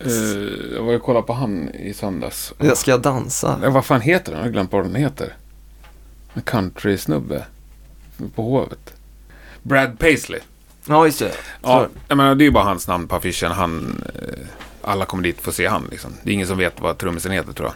Eh, 0.00 0.74
jag 0.74 0.82
var 0.82 0.94
och 0.94 1.02
kollade 1.02 1.26
på 1.26 1.32
han 1.32 1.68
i 1.68 1.94
söndags. 1.94 2.54
Jag 2.58 2.78
ska 2.78 2.98
dansa. 2.98 3.60
Ja, 3.62 3.70
vad 3.70 3.84
fan 3.84 4.00
heter 4.00 4.32
den? 4.32 4.38
Jag 4.38 4.46
har 4.46 4.52
glömt 4.52 4.72
vad 4.72 4.84
den 4.84 4.94
heter. 4.94 5.34
En 6.34 6.42
country-snubbe. 6.42 7.44
På 8.34 8.42
Hovet. 8.42 8.94
Brad 9.62 9.98
Paisley. 9.98 10.40
Ja, 10.86 11.06
just 11.06 11.18
det. 11.18 11.32
Ja, 11.62 11.88
jag 12.08 12.16
menar, 12.16 12.34
det 12.34 12.44
är 12.44 12.46
ju 12.46 12.52
bara 12.52 12.64
hans 12.64 12.88
namn 12.88 13.08
på 13.08 13.16
affischen. 13.16 13.52
Han, 13.52 14.02
eh, 14.14 14.46
alla 14.82 15.04
kommer 15.04 15.22
dit 15.22 15.40
för 15.40 15.50
att 15.50 15.54
se 15.54 15.66
han 15.66 15.88
liksom. 15.90 16.12
Det 16.22 16.30
är 16.30 16.34
ingen 16.34 16.46
som 16.46 16.58
vet 16.58 16.80
vad 16.80 16.98
trummisen 16.98 17.32
heter 17.32 17.52
tror 17.52 17.68
jag. 17.68 17.74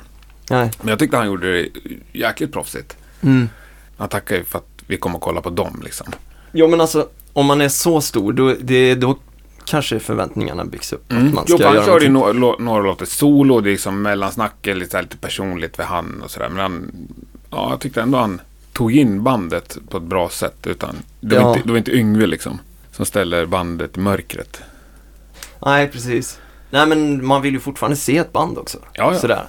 Nej. 0.59 0.71
Men 0.81 0.89
jag 0.89 0.99
tyckte 0.99 1.17
han 1.17 1.27
gjorde 1.27 1.53
det 1.53 1.69
jäkligt 2.13 2.53
proffsigt. 2.53 2.97
Mm. 3.21 3.49
Han 3.97 4.09
tackar 4.09 4.37
ju 4.37 4.45
för 4.45 4.59
att 4.59 4.69
vi 4.87 4.97
kommer 4.97 5.17
att 5.17 5.23
kolla 5.23 5.41
på 5.41 5.51
dem 5.51 5.81
liksom. 5.85 6.07
Jo, 6.53 6.69
men 6.69 6.81
alltså 6.81 7.09
om 7.33 7.47
man 7.47 7.61
är 7.61 7.69
så 7.69 8.01
stor, 8.01 8.33
då, 8.33 8.55
det, 8.61 8.95
då 8.95 9.19
kanske 9.65 9.99
förväntningarna 10.01 10.65
byggs 10.65 10.93
upp. 10.93 11.13
Att 11.13 11.35
man 11.35 11.47
ska 11.47 11.57
Jo, 11.61 11.67
han 11.67 11.85
körde 11.87 12.05
ju 12.05 12.11
någonting. 12.11 12.41
no, 12.41 12.47
lo, 12.47 12.57
några 12.59 12.83
låtar 12.83 13.07
solo. 13.07 13.61
Det 13.61 13.69
är 13.69 13.73
liksom 13.73 14.03
mellansnack, 14.03 14.55
lite, 14.67 15.03
lite 15.03 15.17
personligt 15.17 15.77
för 15.77 15.83
han 15.83 16.23
och 16.25 16.31
sådär. 16.31 16.49
Men 16.49 16.59
han, 16.61 16.91
ja, 17.51 17.71
jag 17.71 17.81
tyckte 17.81 18.03
ändå 18.03 18.19
han 18.19 18.41
tog 18.73 18.97
in 18.97 19.23
bandet 19.23 19.79
på 19.89 19.97
ett 19.97 20.03
bra 20.03 20.29
sätt. 20.29 20.67
Utan 20.67 20.97
det 21.21 21.37
var, 21.39 21.43
Ja. 21.43 21.49
inte, 21.55 21.67
det 21.67 21.73
var 21.73 21.79
inte 21.79 21.97
Yngve 21.97 22.27
liksom. 22.27 22.59
Som 22.93 23.07
ställer 23.07 23.47
bandet 23.47 23.97
i 23.97 24.01
mörkret. 24.01 24.61
Nej, 25.67 25.89
precis. 25.89 26.39
Nej, 26.71 26.87
men 26.87 27.27
man 27.27 27.43
vill 27.43 27.55
ju 27.55 27.61
fortfarande 27.61 27.97
se 27.97 28.17
ett 28.19 28.33
band 28.33 28.59
också. 28.59 28.79
Ja, 28.93 29.13
ja. 29.13 29.19
Sådär. 29.19 29.45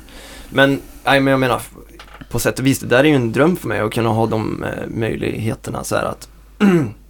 Men, 0.50 0.82
nej, 1.06 1.20
men 1.20 1.32
jag 1.32 1.40
menar, 1.40 1.62
på 2.30 2.40
sätt 2.40 2.60
och 2.60 2.66
vis, 2.66 2.80
det 2.80 2.88
där 2.88 3.00
är 3.00 3.04
ju 3.04 3.16
en 3.16 3.32
dröm 3.32 3.56
för 3.58 3.68
mig 3.68 3.80
att 3.80 3.94
kunna 3.94 4.10
ha 4.10 4.26
de 4.28 4.64
eh, 4.64 4.88
möjligheterna 4.88 5.84
så 5.84 5.96
här 5.96 6.04
att 6.04 6.30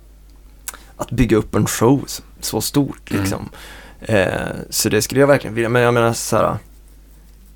att 1.02 1.12
bygga 1.12 1.38
upp 1.38 1.56
en 1.56 1.66
show 1.68 2.06
så, 2.40 2.62
stort 2.62 3.12
Mm. 3.12 3.22
liksom. 3.24 3.50
Eh, 4.02 4.32
så 4.70 4.90
det 4.90 5.02
skulle 5.02 5.20
jag 5.22 5.28
verkligen 5.28 5.54
vilja, 5.54 5.70
men 5.70 5.82
jag 5.82 5.94
menar 5.94 6.14
så 6.14 6.38
här 6.38 6.58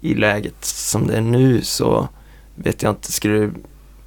i 0.01 0.13
läget 0.15 0.65
som 0.65 1.07
det 1.07 1.17
är 1.17 1.21
nu 1.21 1.61
så 1.61 2.07
vet 2.55 2.83
jag 2.83 2.91
inte, 2.91 3.11
skulle 3.11 3.51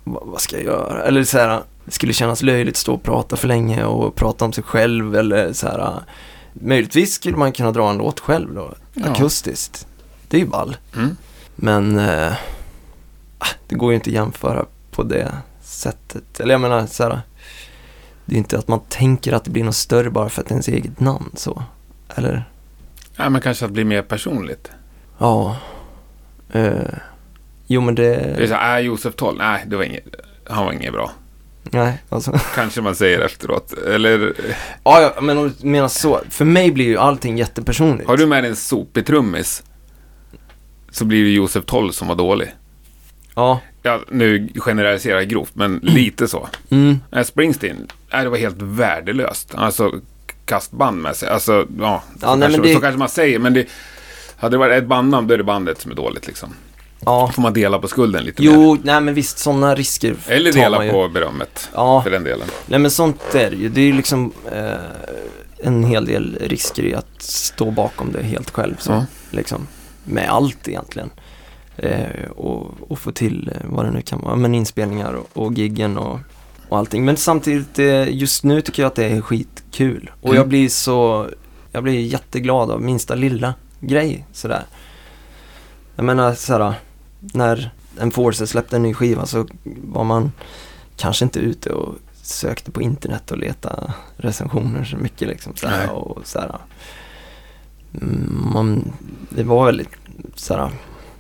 vad, 0.05 0.26
vad 0.26 0.41
ska 0.41 0.57
jag 0.57 0.64
göra? 0.64 1.03
Eller 1.03 1.24
så 1.24 1.39
här, 1.39 1.62
det 1.84 1.91
skulle 1.91 2.12
kännas 2.12 2.43
löjligt 2.43 2.74
att 2.74 2.78
stå 2.78 2.95
och 2.95 3.03
prata 3.03 3.36
för 3.36 3.49
länge 3.49 3.84
och 3.84 4.14
prata 4.14 4.45
om 4.45 4.53
sig 4.53 4.64
själv 4.64 5.16
eller 5.16 5.53
så 5.53 5.66
här. 5.66 6.03
Möjligtvis 6.53 7.12
skulle 7.14 7.36
man 7.36 7.53
kunna 7.53 7.72
dra 7.72 7.91
en 7.91 7.99
låt 7.99 8.20
själv 8.20 8.55
då, 8.55 8.74
Ja. 8.95 9.11
akustiskt. 9.11 9.86
Det 10.28 10.36
är 10.36 10.41
ju 10.41 10.47
ball. 10.47 10.76
Mm. 10.97 11.16
Men 11.57 11.99
eh, 11.99 12.32
ah, 13.39 13.47
det 13.68 13.74
går 13.74 13.91
ju 13.93 13.95
inte 13.95 14.11
att 14.11 14.14
jämföra 14.14 14.64
på 14.91 15.03
det 15.03 15.32
sättet. 15.62 16.41
Eller 16.41 16.55
jag 16.55 16.61
menar 16.61 16.86
så 16.86 17.03
här, 17.03 17.20
det 18.29 18.35
är 18.35 18.39
inte 18.39 18.59
att 18.59 18.68
man 18.68 18.81
tänker 18.89 19.33
att 19.33 19.45
det 19.45 19.51
blir 19.51 19.64
något 19.64 19.76
större 19.76 20.11
bara 20.11 20.29
för 20.29 20.41
att 20.43 20.49
det 20.49 20.53
är 20.53 20.55
ens 20.55 20.68
eget 20.68 21.01
namn 21.01 21.31
så. 21.35 21.62
Eller? 22.14 22.45
Ja, 23.16 23.29
men 23.29 23.41
kanske 23.41 23.64
att 23.64 23.70
bli 23.70 23.85
mer 23.85 24.03
personligt. 24.03 24.70
Ja. 25.18 25.57
Eh, 26.53 26.72
jo 27.66 27.81
men 27.81 27.95
Det 27.95 28.14
är 28.14 28.41
det, 28.41 28.49
så 28.49 28.55
här, 28.55 28.79
äh, 28.79 28.85
Josef 28.87 29.14
Toll, 29.14 29.39
nej, 29.39 29.64
det 29.66 29.76
var 29.76 29.85
inget, 29.85 30.05
han 30.45 30.64
var 30.64 30.72
inget 30.72 30.93
bra. 30.93 31.11
nej 31.62 32.03
alltså. 32.09 32.33
Kanske 32.55 32.81
man 32.81 32.95
säger 32.97 33.20
efteråt. 33.20 33.72
Eller, 33.72 34.35
Ja, 34.85 35.01
ja, 35.01 35.20
men 35.20 35.39
om 35.39 35.55
du 35.61 35.66
menar 35.66 35.89
så. 35.89 36.20
För 36.31 36.45
mig 36.45 36.70
blir 36.70 36.87
ju 36.87 36.97
allting 36.99 37.39
jättepersonligt. 37.39 38.09
har 38.09 38.16
du 38.16 38.26
med 38.26 38.45
en 38.45 38.57
sopig 38.57 39.07
trummis 39.07 39.62
så 40.91 41.05
blir 41.05 41.24
det 41.24 41.31
Josef 41.31 41.64
Toll 41.64 41.93
som 41.93 42.09
var 42.09 42.14
dålig. 42.16 42.55
Ja. 43.35 43.61
Ja, 43.83 44.01
nu 44.11 44.49
generaliserar 44.57 45.18
jag 45.18 45.29
grovt, 45.29 45.55
men 45.55 45.79
lite 45.83 46.29
så. 46.29 46.49
Mm. 46.70 47.01
Nej, 47.11 47.24
Springsteen, 47.24 47.87
nej, 48.12 48.24
det 48.24 48.30
var 48.30 48.36
helt 48.38 48.62
värdelöst. 48.62 49.54
Alltså, 49.54 49.92
kastband 50.44 51.02
med 51.02 51.16
sig. 51.16 51.28
Alltså, 51.28 51.66
ja, 51.80 52.02
så, 52.20 52.26
Ja, 52.26 52.34
nej, 52.36 52.48
kanske, 52.48 52.68
det- 52.68 52.74
så 52.74 52.80
kanske 52.80 52.98
man 52.98 53.09
säger, 53.09 53.38
men 53.38 53.54
det... 53.54 53.66
Hade 54.36 54.54
det 54.54 54.59
varit 54.59 54.82
ett 54.82 54.88
bandnamn, 54.88 55.26
då 55.26 55.34
är 55.34 55.38
det 55.38 55.44
bandet 55.44 55.80
som 55.80 55.90
är 55.90 55.94
dåligt 55.96 56.26
liksom. 56.26 56.54
Ja. 57.04 57.30
får 57.34 57.42
man 57.42 57.52
dela 57.52 57.78
på 57.78 57.88
skulden 57.88 58.24
lite 58.24 58.42
mer. 58.42 58.50
Jo, 58.52 58.76
nej 58.82 59.00
men 59.00 59.14
visst 59.14 59.38
sådana 59.38 59.74
risker 59.74 60.16
Eller 60.28 60.52
dela 60.52 60.84
ju. 60.84 60.90
på 60.90 61.09
berömmet, 61.09 61.68
Ja. 61.74 62.02
för 62.02 62.11
den 62.11 62.24
delen. 62.24 62.48
Nej 62.66 62.78
men 62.78 62.90
sånt 62.90 63.34
är 63.34 63.50
det 63.50 63.56
ju. 63.56 63.68
Det 63.68 63.80
är 63.80 63.84
ju 63.84 63.92
liksom 63.92 64.32
eh, 64.52 64.72
en 65.59 65.84
hel 65.84 66.04
del 66.06 66.38
risker 66.40 66.82
i 66.84 66.94
att 66.94 67.22
stå 67.22 67.70
bakom 67.70 68.12
det 68.12 68.22
helt 68.22 68.50
själv. 68.50 68.76
Så, 68.78 68.92
Ja. 68.92 69.06
liksom, 69.30 69.66
med 70.04 70.28
allt 70.30 70.68
egentligen. 70.68 71.11
Eh, 71.76 72.30
och, 72.36 72.74
och 72.90 72.98
få 72.98 73.12
till 73.12 73.50
eh, 73.54 73.61
vad 73.70 73.84
det 73.84 73.90
nu 73.90 74.00
kan 74.02 74.20
vara. 74.20 74.36
Men 74.36 74.54
inspelningar 74.54 75.12
och, 75.12 75.28
och 75.44 75.52
giggen 75.52 75.98
och, 75.98 76.18
och 76.69 76.79
allting. 76.79 77.05
Men 77.05 77.16
samtidigt, 77.16 77.79
eh, 77.79 78.09
just 78.09 78.45
nu 78.45 78.61
tycker 78.61 78.83
jag 78.83 78.87
att 78.91 78.95
det 78.95 79.05
är 79.05 79.21
skitkul. 79.21 80.11
Och 80.21 80.25
Mm. 80.29 80.37
jag 80.37 80.49
blir 80.49 80.69
så, 80.69 81.29
jag 81.73 81.83
blir 81.83 82.01
jätteglad 82.01 82.71
av 82.71 82.83
minsta 82.83 83.14
lilla 83.14 83.55
grej 83.81 84.27
sådär. 84.33 84.62
Jag 85.97 86.05
menar 86.05 86.35
såhär, 86.35 86.75
när 87.21 87.71
Enforcer 88.01 88.47
släppte 88.47 88.77
en 88.77 88.83
ny 88.83 88.95
skiva 88.95 89.27
så 89.27 89.47
var 89.64 90.05
man 90.05 90.33
kanske 90.97 91.25
inte 91.25 91.39
ute 91.39 91.71
och 91.73 91.95
sökte 92.23 92.71
på 92.71 92.83
internet 92.83 93.31
och 93.31 93.39
leta 93.39 93.95
recensioner 94.16 94.85
så 94.85 94.97
mycket 94.97 95.29
liksom. 95.29 95.57
Såhär, 95.57 95.91
och 95.91 96.27
såhär, 96.27 96.57
man, 98.55 98.93
det 99.31 99.43
var 99.43 99.66
väldigt 99.66 99.89
såhär, 100.35 100.61
man 100.61 100.71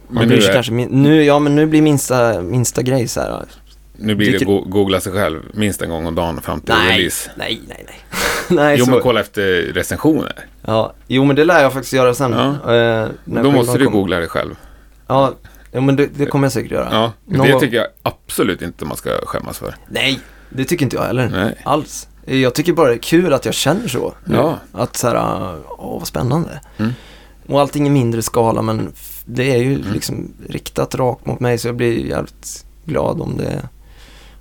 Men 0.08 0.28
nu, 0.28 0.34
är, 0.36 0.52
kanske, 0.52 0.72
nu, 0.72 1.24
ja 1.24 1.38
men 1.38 1.54
nu 1.54 1.66
blir 1.66 1.82
minsta, 1.82 2.42
minsta 2.42 2.82
grej 2.82 3.08
såhär. 3.08 3.44
Nu 3.98 4.14
blir 4.14 4.38
det 4.38 4.44
go 4.44 4.60
googla 4.66 5.00
sig 5.00 5.12
själv 5.12 5.42
minst 5.54 5.82
en 5.82 5.90
gång 5.90 6.06
om 6.06 6.14
dagen 6.14 6.40
fram 6.40 6.60
till 6.60 6.74
Nej, 6.74 6.98
release. 6.98 7.30
nej, 7.36 7.60
nej, 7.68 7.84
nej. 7.86 7.96
Nej, 8.50 8.76
Jo, 8.78 8.84
så, 8.84 8.90
men 8.90 9.00
kolla 9.00 9.20
efter 9.20 9.42
recensioner. 9.74 10.46
ja. 10.66 10.92
Jo, 11.06 11.24
men 11.24 11.36
det 11.36 11.44
lär 11.44 11.62
jag 11.62 11.72
faktiskt 11.72 11.92
göra 11.92 12.14
sen. 12.14 12.32
Ja. 12.32 12.74
Eh, 12.74 13.08
Då 13.24 13.50
måste 13.50 13.78
du 13.78 13.84
kommer. 13.84 13.98
googla 13.98 14.18
det 14.18 14.26
själv. 14.28 14.54
Ja, 15.06 15.34
ja 15.72 15.80
men 15.80 15.96
det, 15.96 16.06
det 16.06 16.26
kommer 16.26 16.44
jag 16.46 16.52
säkert 16.52 16.70
göra. 16.72 16.88
Ja, 16.92 17.12
Någon 17.24 17.46
det 17.46 17.52
gång- 17.52 17.60
tycker 17.60 17.76
jag 17.76 17.86
absolut 18.02 18.62
inte 18.62 18.84
man 18.84 18.96
ska 18.96 19.10
skämmas 19.26 19.58
för. 19.58 19.74
Nej, 19.88 20.20
det 20.50 20.64
tycker 20.64 20.84
inte 20.84 20.96
jag 20.96 21.02
heller. 21.04 21.28
Nej. 21.28 21.54
Alls. 21.64 22.08
Jag 22.24 22.54
tycker 22.54 22.72
bara 22.72 22.88
det 22.88 22.94
är 22.94 22.98
kul 22.98 23.32
att 23.32 23.44
jag 23.44 23.54
känner 23.54 23.88
så. 23.88 24.14
Ja. 24.24 24.58
Att 24.72 24.96
så 24.96 25.06
här, 25.08 25.16
åh 25.68 25.98
vad 25.98 26.06
spännande. 26.06 26.60
Mm. 26.78 26.92
Och 27.46 27.60
allting 27.60 27.86
i 27.86 27.90
mindre 27.90 28.22
skala 28.22 28.62
men 28.62 28.92
det 29.24 29.50
är 29.54 29.58
ju 29.58 29.82
liksom 29.92 30.32
riktat 30.48 30.94
rakt 30.94 31.26
mot 31.26 31.40
mig 31.40 31.58
så 31.58 31.68
jag 31.68 31.76
blir 31.76 32.06
jävligt 32.06 32.64
glad 32.84 33.20
om 33.20 33.36
det 33.36 33.68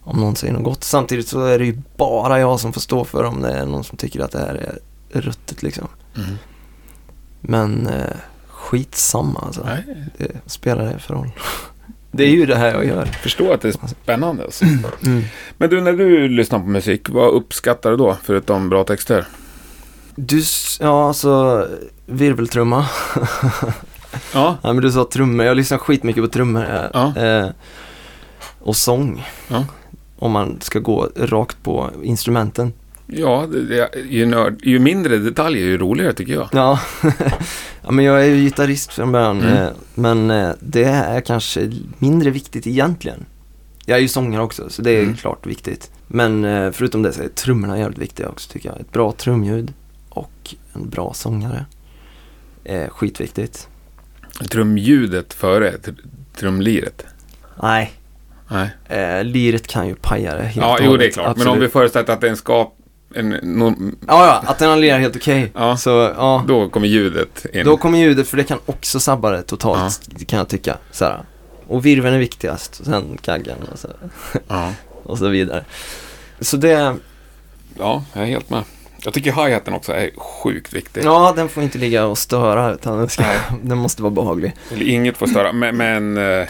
om 0.08 0.20
någon 0.20 0.36
säger 0.36 0.54
något 0.54 0.64
gott. 0.64 0.84
Samtidigt 0.84 1.28
så 1.28 1.46
är 1.46 1.60
det 1.60 1.66
ju 1.66 1.82
bara 1.98 2.40
jag 2.40 2.60
som 2.60 2.74
får 2.74 2.82
stå 2.82 3.04
för 3.06 3.24
om 3.24 3.42
det 3.42 3.52
är 3.52 3.66
någon 3.66 3.84
som 3.84 3.98
tycker 3.98 4.20
att 4.20 4.32
det 4.32 4.40
här 4.40 4.80
är 5.12 5.22
ruttet 5.22 5.64
liksom. 5.64 5.88
Mm. 6.16 6.30
Men 7.42 7.88
eh, 7.88 8.16
skitsamma 8.48 9.40
alltså. 9.46 9.62
Nej, 9.66 9.84
Det 10.18 10.32
spelar 10.46 10.86
det 10.86 11.00
för 11.00 11.14
roll. 11.14 11.32
Det 12.12 12.24
är 12.24 12.30
ju 12.30 12.46
det 12.46 12.56
här 12.56 12.68
jag 12.74 12.86
gör. 12.86 12.98
jag 13.06 13.08
förstår 13.16 13.54
att 13.54 13.62
det 13.62 13.68
är 13.68 13.88
spännande. 13.88 14.44
Alltså. 14.44 14.66
Mm. 14.66 15.24
Men 15.58 15.70
du, 15.70 15.82
när 15.82 15.94
du 15.94 16.28
lyssnar 16.28 16.60
på 16.60 16.66
musik, 16.66 17.10
vad 17.10 17.30
uppskattar 17.30 17.92
du 17.92 17.98
då, 17.98 18.18
förutom 18.24 18.70
bra 18.70 18.84
texter? 18.84 19.26
Du, 20.16 20.44
ja 20.80 21.08
alltså 21.08 21.68
virveltrumma. 22.06 22.86
Ja, 24.34 24.58
Ja 24.64 24.74
men 24.74 24.82
du 24.82 24.92
sa 24.92 25.08
trummor, 25.12 25.46
jag 25.46 25.58
lyssnar 25.58 25.78
skitmycket 25.78 26.24
på 26.24 26.28
trummor. 26.30 26.64
eh, 26.66 26.86
Ja. 26.94 27.16
Eh, 27.16 27.48
och 28.60 28.76
sång. 28.76 29.26
Ja. 29.48 29.66
Om 30.20 30.32
man 30.32 30.58
ska 30.62 30.80
gå 30.80 31.10
rakt 31.16 31.64
på 31.64 31.90
instrumenten. 32.04 32.74
ja 33.08 33.48
det, 33.70 33.90
ju, 34.10 34.26
nörd, 34.26 34.56
ju 34.64 34.80
mindre 34.80 35.18
detaljer, 35.18 35.66
ju 35.66 35.78
roligare 35.78 36.14
tycker 36.14 36.34
jag. 36.34 36.50
Ja, 36.52 36.80
ja 37.84 37.92
men 37.92 38.06
jag 38.06 38.22
är 38.22 38.26
ju 38.30 38.36
gitarrist 38.44 38.94
från 38.94 39.12
början. 39.12 39.42
Mm. 39.42 39.54
eh, 39.64 39.70
Men 39.96 40.32
eh, 40.32 40.50
det 40.60 40.84
är 40.84 41.22
kanske 41.22 41.72
mindre 41.98 42.30
viktigt 42.30 42.68
egentligen. 42.68 43.26
Jag 43.86 43.98
är 43.98 44.02
ju 44.02 44.08
sångare 44.08 44.42
också, 44.44 44.70
så 44.70 44.82
det 44.82 44.92
är 44.92 45.04
Mm. 45.04 45.16
klart 45.16 45.46
viktigt. 45.46 45.92
Men 46.08 46.46
eh, 46.46 46.72
förutom 46.72 47.02
det 47.04 47.14
så 47.14 47.22
är 47.24 47.28
trummorna 47.28 47.78
jävligt 47.80 48.00
viktiga 48.00 48.30
också 48.30 48.52
tycker 48.52 48.70
jag. 48.70 48.80
Ett 48.80 48.92
bra 48.92 49.12
trumljud 49.12 49.74
och 50.10 50.56
en 50.74 50.90
bra 50.90 51.14
sångare. 51.14 51.66
är 52.64 52.90
skitviktigt. 52.90 53.68
Trumljudet 54.52 55.34
före 55.34 55.72
tr- 55.72 56.06
trumliret. 56.36 57.06
Nej, 57.62 57.92
Nej. 58.48 58.70
eh, 58.90 59.24
liret 59.24 59.68
kan 59.68 59.88
ju 59.88 59.96
paja 59.96 60.36
det 60.36 60.44
helt 60.44 60.56
Ja, 60.56 60.78
jo 60.82 60.98
det 60.98 61.06
är 61.06 61.12
klart. 61.12 61.26
Men 61.26 61.32
absolut. 61.32 61.54
om 61.54 61.60
vi 61.60 61.68
förutsätter 61.68 62.14
att 62.14 62.22
det 62.22 62.28
är 62.28 62.32
en 62.32 62.38
skap... 62.38 62.74
En, 63.16 63.30
någon, 63.30 63.96
Ja, 64.08 64.26
ja, 64.26 64.50
att 64.52 64.60
den 64.60 64.82
lirar 64.82 65.00
helt 65.00 65.16
okej. 65.16 65.52
Ja. 65.56 65.78
Så, 65.78 65.90
ja. 65.90 66.44
då 66.48 66.70
kommer 66.70 66.88
ljudet 66.88 67.46
in. 67.54 67.66
Då 67.66 67.78
kommer 67.78 68.00
ljudet, 68.00 68.28
för 68.28 68.38
det 68.38 68.44
kan 68.44 68.60
också 68.66 69.00
sabba 69.00 69.32
det 69.32 69.42
totalt, 69.42 70.02
det 70.06 70.26
kan 70.26 70.40
jag 70.40 70.48
tycka. 70.48 70.78
Så 70.92 71.06
här. 71.06 71.20
Och 71.68 71.86
virveln 71.86 72.16
är 72.16 72.20
viktigast, 72.20 72.80
och 72.80 72.86
sen 72.86 73.18
kaggen 73.22 73.58
och 73.72 73.80
så, 73.80 73.88
Ja. 74.48 74.74
och 75.04 75.18
så 75.18 75.28
vidare. 75.28 75.66
Så 76.40 76.58
det, 76.58 76.96
ja, 77.78 78.04
jag 78.14 78.24
är 78.24 78.28
helt 78.28 78.50
med. 78.50 78.64
Jag 79.04 79.14
tycker 79.14 79.32
hi-haten 79.32 79.74
också 79.74 79.92
är 79.92 80.10
sjukt 80.18 80.74
viktig. 80.74 81.04
ja 81.04 81.34
den 81.36 81.50
får 81.50 81.64
inte 81.64 81.78
ligga 81.78 82.06
och 82.06 82.18
störa, 82.18 82.74
utan 82.74 82.98
den, 82.98 83.10
ska, 83.10 83.24
den 83.62 83.78
måste 83.78 84.02
vara 84.02 84.12
behaglig. 84.12 84.54
Eller 84.72 84.86
Inget 84.86 85.18
får 85.18 85.28
störa. 85.28 85.54
Men, 85.54 85.78
men 85.78 86.18
eh, 86.18 86.48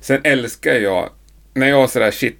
sen 0.00 0.20
älskar 0.24 0.74
jag, 0.74 1.08
när 1.54 1.66
jag 1.68 1.90
sådär 1.90 2.10
shit 2.10 2.38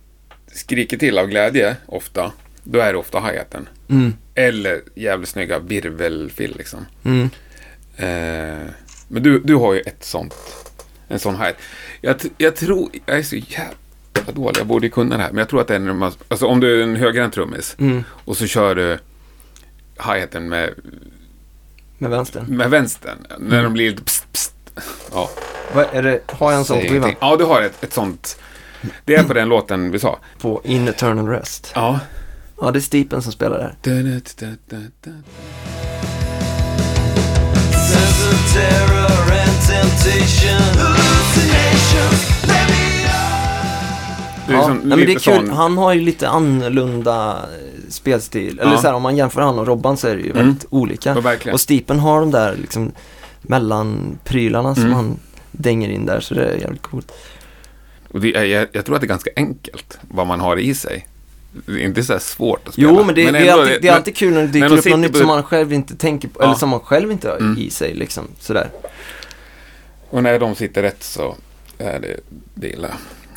skriker 0.53 0.97
till 0.97 1.19
av 1.19 1.27
glädje 1.27 1.77
ofta, 1.87 2.33
då 2.65 2.79
är 2.79 2.93
det 2.93 2.99
ofta 2.99 3.21
hi-haten. 3.21 3.69
Mm, 3.89 4.15
Eller 4.35 4.81
jävligt 4.95 5.29
snygga 5.29 5.59
virvelfill 5.59 6.55
liksom. 6.59 6.87
mm. 7.05 7.31
Eh, 7.97 8.69
men 9.09 9.23
du, 9.23 9.39
du 9.41 9.55
har 9.55 9.75
ju 9.75 9.81
ett 9.81 10.05
sånt, 10.05 10.35
en 11.09 11.19
sån 11.19 11.37
hi 11.41 11.53
jag, 12.01 12.17
jag 12.39 12.57
tror, 12.57 12.89
jag 13.07 13.19
är 13.19 13.23
så 13.23 13.37
jävla 13.37 14.33
dålig, 14.35 14.59
jag 14.61 14.67
borde 14.67 14.89
kunna 14.89 15.17
det 15.17 15.23
här, 15.23 15.31
men 15.31 15.39
jag 15.39 15.49
tror 15.49 15.61
att 15.61 15.69
det 15.69 15.75
är 15.75 15.79
när 15.79 15.93
man, 15.93 16.13
alltså 16.29 16.47
om 16.47 16.61
du 16.61 16.79
är 16.79 16.83
en 16.83 16.97
högerhänt 16.97 17.35
trummis 17.35 17.77
Mm. 17.79 18.05
och 18.25 18.37
så 18.37 18.47
kör 18.47 18.75
du 18.75 18.99
hi-haten 19.99 20.49
med, 20.49 20.75
Med 21.99 22.11
vänstern. 22.11 22.45
med 22.57 22.71
vänstern, 22.71 23.19
när 23.39 23.63
de 23.63 23.73
blir 23.73 23.91
lite 23.91 24.03
pst, 24.05 24.27
pst. 24.33 24.55
Ja, 25.13 25.31
Vad 25.75 25.87
är 25.93 26.03
det, 26.03 26.21
har 26.27 26.51
jag 26.53 26.59
en 26.59 26.65
sån 26.65 26.79
ingenting. 26.81 27.17
Ja, 27.21 27.37
du 27.37 27.45
har 27.45 27.63
ett, 27.63 27.85
ett 27.85 27.93
sånt. 27.93 28.39
Det 29.05 29.14
är 29.14 29.24
på 29.24 29.33
den 29.33 29.49
låten 29.49 29.91
vi 29.91 29.99
sa. 29.99 30.18
På 30.41 30.61
In 30.64 30.89
Eternal 30.89 31.28
Rest. 31.28 31.72
Ja. 31.74 32.01
Ja, 32.61 32.70
det 32.70 32.78
är 32.78 32.80
Steepen 32.80 33.22
som 33.22 33.33
spelar 33.33 33.59
där. 33.59 33.74
Det 44.47 44.53
är 44.53 44.57
Ja, 44.57 44.62
som 44.62 44.76
nej, 44.76 44.87
men 44.87 44.99
det 44.99 45.05
är 45.05 45.07
kul. 45.07 45.20
sån- 45.20 45.51
Han 45.51 45.78
har 45.78 45.93
ju 45.95 46.01
lite 46.01 46.28
annorlunda 46.28 47.39
spelstil. 47.89 48.59
Eller 48.61 48.72
Ja. 48.72 48.78
så 48.80 48.87
här, 48.87 48.95
om 48.95 49.03
man 49.03 49.16
jämför 49.16 49.41
han 49.41 49.59
och 49.59 49.66
Robban 49.66 49.97
så 49.97 50.09
är 50.09 50.16
det 50.16 50.22
ju 50.22 50.30
Mm. 50.30 50.45
väldigt 50.47 50.66
olika. 50.70 51.14
Ja, 51.14 51.20
verkligen. 51.20 51.55
Och 51.55 51.61
Steepen 51.61 51.99
har 51.99 52.20
de 52.20 52.30
där 52.30 52.57
liksom 52.57 52.93
mellanprylarna 53.43 54.74
som 54.74 54.85
Mm. 54.85 54.95
han 54.97 55.16
dänger 55.53 55.89
in 55.89 56.07
där, 56.07 56.20
så 56.20 56.35
det 56.35 56.45
är 56.45 56.57
jävligt 56.57 56.83
coolt. 56.83 57.12
Och 58.13 58.21
det 58.21 58.29
jag, 58.29 58.69
jag 58.73 58.85
tror 58.87 58.95
att 58.95 59.01
det 59.01 59.05
är 59.05 59.09
ganska 59.09 59.31
enkelt 59.37 59.99
vad 60.11 60.27
man 60.27 60.41
har 60.41 60.57
i 60.57 60.75
sig. 60.75 61.07
Det 61.67 61.73
är 61.73 61.79
inte 61.79 62.03
så 62.03 62.19
svårt 62.19 62.69
att 62.69 62.73
spela. 62.75 62.89
Jo, 62.89 63.05
men 63.05 63.15
det, 63.15 63.31
det, 63.31 63.49
är, 63.49 63.53
alltid, 63.53 63.83
det 63.83 63.89
är 63.89 63.93
alltid 63.93 64.17
kul 64.17 64.33
när 64.35 64.41
det 64.41 64.47
dyker 64.47 64.79
upp 64.79 64.85
något 64.87 64.99
nytt 64.99 65.17
som 65.17 65.27
man 65.27 65.43
själv 65.43 65.73
inte 65.73 65.97
tänker 65.97 66.29
på, 66.29 66.41
Ja. 66.41 66.45
eller 66.45 66.55
som 66.55 66.69
man 66.69 66.81
själv 66.81 67.13
inte 67.13 67.29
har 67.29 67.37
Mm. 67.37 67.59
i 67.59 67.71
sig 67.71 67.95
liksom. 67.95 68.25
Sådär. 68.41 68.71
Och 70.11 70.23
när 70.23 70.39
de 70.39 70.55
sitter 70.55 70.83
rätt 70.83 71.03
så 71.03 71.37
är 71.79 72.01
det, 72.01 72.21
det 72.55 72.69
illa. 72.71 72.89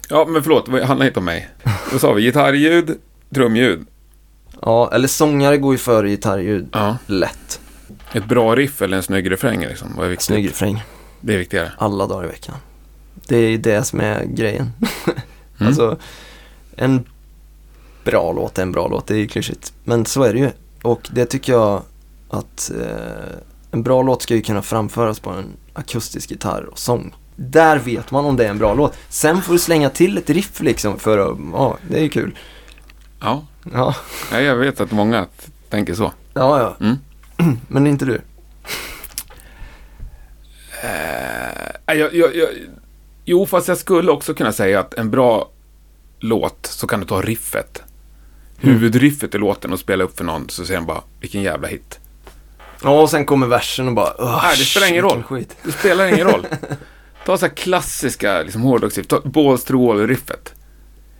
Ja, 0.09 0.25
men 0.29 0.43
förlåt, 0.43 0.65
det 0.71 0.85
handlar 0.85 1.05
inte 1.07 1.19
om 1.19 1.25
mig. 1.25 1.49
Då 1.91 1.99
sa 1.99 2.13
vi 2.13 2.21
gitarrljud, 2.21 2.97
trumljud. 3.33 3.85
Ja, 4.61 4.91
eller 4.93 5.07
sångare 5.07 5.57
går 5.57 5.73
ju 5.73 5.77
före 5.77 6.09
gitarrljud. 6.09 6.67
Ja. 6.71 6.97
Lätt. 7.05 7.59
Ett 8.13 8.25
bra 8.25 8.55
riff 8.55 8.81
eller 8.81 8.97
en 8.97 9.03
snygg 9.03 9.31
refräng 9.31 9.59
liksom. 9.61 9.87
Vad 9.97 10.05
är 10.05 10.09
viktigt? 10.09 10.25
Snygg 10.25 10.49
refräng. 10.49 10.83
Det 11.21 11.33
är 11.33 11.37
viktigare. 11.37 11.71
Alla 11.77 12.07
dagar 12.07 12.23
i 12.23 12.27
veckan. 12.27 12.55
Det 13.27 13.37
är 13.37 13.57
det 13.57 13.83
som 13.83 13.99
är 13.99 14.23
grejen. 14.25 14.71
Mm. 15.57 15.67
Alltså, 15.67 15.97
en 16.75 17.05
bra 18.03 18.31
låt 18.31 18.57
är 18.57 18.61
en 18.61 18.71
bra 18.71 18.87
låt, 18.87 19.07
det 19.07 19.13
är 19.13 19.17
ju 19.17 19.27
klyschigt. 19.27 19.73
Men 19.83 20.05
så 20.05 20.23
är 20.23 20.33
det 20.33 20.39
ju. 20.39 20.49
Och 20.81 21.09
det 21.11 21.25
tycker 21.25 21.53
jag 21.53 21.81
att 22.29 22.71
eh, 22.81 23.37
en 23.71 23.83
bra 23.83 24.01
låt 24.01 24.21
ska 24.21 24.35
ju 24.35 24.41
kunna 24.41 24.61
framföras 24.61 25.19
på 25.19 25.29
en 25.29 25.45
akustisk 25.73 26.31
gitarr 26.31 26.63
och 26.71 26.79
sång. 26.79 27.15
Där 27.35 27.79
vet 27.79 28.11
man 28.11 28.25
om 28.25 28.37
det 28.37 28.45
är 28.45 28.49
en 28.49 28.57
bra 28.57 28.73
låt. 28.73 28.97
Sen 29.09 29.41
får 29.41 29.53
du 29.53 29.59
slänga 29.59 29.89
till 29.89 30.17
ett 30.17 30.29
riff 30.29 30.61
liksom 30.61 30.99
för 30.99 31.17
att, 31.17 31.37
ja, 31.53 31.77
det 31.89 31.97
är 31.97 32.03
ju 32.03 32.09
kul. 32.09 32.37
Ja, 33.19 33.45
Ja, 33.73 33.95
Ja, 34.31 34.41
jag 34.41 34.55
vet 34.55 34.81
att 34.81 34.91
många 34.91 35.27
tänker 35.69 35.93
så. 35.93 36.11
ja, 36.33 36.75
ja. 36.79 36.85
Mm. 36.85 36.97
Men 37.67 37.87
inte 37.87 38.05
du. 38.05 38.21
Nej, 40.83 41.97
Jag, 41.97 42.13
jag, 42.15 42.35
jag, 42.35 42.49
jo, 43.25 43.45
fast 43.45 43.67
jag 43.67 43.77
skulle 43.77 44.11
också 44.11 44.33
kunna 44.33 44.51
säga 44.51 44.79
att 44.79 44.93
en 44.93 45.09
bra 45.11 45.49
låt 46.19 46.65
så 46.65 46.87
kan 46.87 46.99
du 46.99 47.05
ta 47.05 47.21
riffet. 47.21 47.83
Mm. 48.61 48.73
Huvudriffet 48.75 49.35
i 49.35 49.37
låten 49.37 49.73
och 49.73 49.79
spela 49.79 50.03
upp 50.03 50.17
för 50.17 50.23
någon 50.23 50.49
så 50.49 50.65
säger 50.65 50.79
den 50.79 50.87
bara 50.87 51.01
vilken 51.19 51.41
jävla 51.41 51.67
hit. 51.67 51.99
Ja, 52.83 53.01
och 53.01 53.09
sen 53.09 53.25
kommer 53.25 53.47
versen 53.47 53.87
och 53.87 53.93
bara, 53.93 54.13
"Ugh, 54.19 54.39
Nej, 54.43 54.55
det 54.57 54.63
spelar 54.63 54.87
ingen 54.87 55.01
roll. 55.03 55.23
Skit. 55.23 55.57
Det 55.63 55.71
spelar 55.71 56.07
ingen 56.07 56.27
roll. 56.27 56.47
Ta 57.25 57.37
så 57.37 57.45
här 57.45 57.53
klassiska 57.55 58.41
liksom, 58.41 58.61
hårdrocksriff. 58.61 59.07
Ta 59.07 59.21
Balls 59.23 59.63
to 59.63 59.87
Wall-riffet. 59.87 60.45
Du 60.45 60.51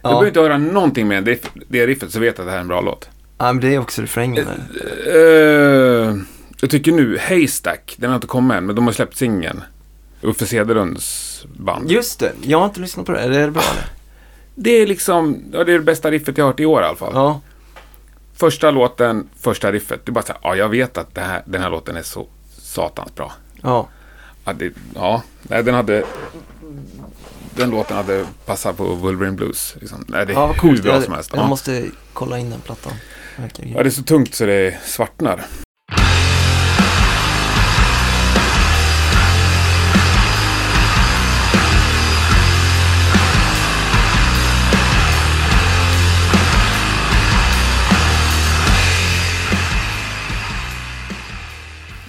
Ja. 0.01 0.09
behöver 0.09 0.27
inte 0.27 0.39
höra 0.39 0.57
någonting 0.57 1.07
med 1.07 1.23
det, 1.23 1.47
det 1.67 1.87
riffet 1.87 2.11
så 2.11 2.19
vet 2.19 2.39
att 2.39 2.45
det 2.45 2.51
här 2.51 2.57
är 2.57 2.61
en 2.61 2.67
bra 2.67 2.81
låt. 2.81 3.09
ja, 3.37 3.53
men 3.53 3.59
det 3.61 3.73
är 3.75 3.79
också 3.79 4.01
refrängen 4.01 4.45
där. 4.45 4.59
Eh, 5.15 6.15
jag 6.61 6.69
tycker 6.69 6.91
nu, 6.91 7.17
Haystack, 7.29 7.95
den 7.97 8.09
har 8.09 8.15
inte 8.15 8.27
kommit 8.27 8.57
än, 8.57 8.65
men 8.65 8.75
de 8.75 8.85
har 8.85 8.93
släppt 8.93 9.17
singeln. 9.17 9.63
Uffe 10.25 10.45
Cederlunds 10.45 11.45
band. 11.57 11.91
Just 11.91 12.19
det, 12.19 12.31
jag 12.41 12.57
har 12.59 12.65
inte 12.65 12.79
lyssnat 12.79 13.05
på 13.05 13.11
det. 13.11 13.19
Är 13.19 13.29
det 13.29 13.51
bra 13.51 13.61
eller? 13.71 13.85
Det 14.55 14.69
är 14.69 14.87
liksom, 14.87 15.43
ja, 15.53 15.63
det 15.63 15.71
är 15.73 15.77
det 15.77 15.83
bästa 15.83 16.11
riffet 16.11 16.37
jag 16.37 16.45
har 16.45 16.51
hört 16.51 16.59
i 16.59 16.65
år 16.65 16.81
i 16.81 16.85
alla 16.85 16.95
fall. 16.97 17.11
Ja. 17.13 17.41
Första 18.33 18.71
låten, 18.71 19.29
första 19.39 19.71
riffet. 19.71 20.01
Det 20.05 20.09
är 20.09 20.13
bara 20.13 20.25
så 20.25 20.31
här, 20.33 20.39
ja 20.43 20.55
jag 20.55 20.69
vet 20.69 20.97
att 20.97 21.17
här, 21.17 21.43
den 21.45 21.61
här 21.61 21.69
låten 21.69 21.95
är 21.97 22.01
så 22.03 22.27
satans 22.57 23.15
bra. 23.15 23.31
Ja. 23.61 23.87
Ja, 24.45 24.53
det, 24.53 24.73
ja 24.95 25.23
nej, 25.41 25.63
den 25.63 25.73
hade... 25.75 26.03
Den 27.55 27.69
låten 27.69 27.97
hade 27.97 28.25
passat 28.45 28.77
på 28.77 28.83
Wolverine 28.83 29.35
Blues. 29.35 29.75
Liksom. 29.79 30.05
Nej, 30.07 30.25
det 30.25 30.33
är 30.33 30.35
Ja, 30.35 30.47
vad 30.47 30.55
hur 30.55 30.81
bra 30.81 30.93
Jag, 30.93 31.03
som 31.03 31.13
helst. 31.13 31.29
jag 31.33 31.43
Ja. 31.43 31.47
måste 31.47 31.85
kolla 32.13 32.39
in 32.39 32.49
den 32.49 32.59
plattan. 32.61 32.93
Verkar 33.37 33.63
grym. 33.63 33.73
ja, 33.77 33.83
det 33.83 33.89
är 33.89 33.91
så 33.91 34.03
tungt 34.03 34.35
så 34.35 34.45
det 34.45 34.77
svartnar. 34.85 35.45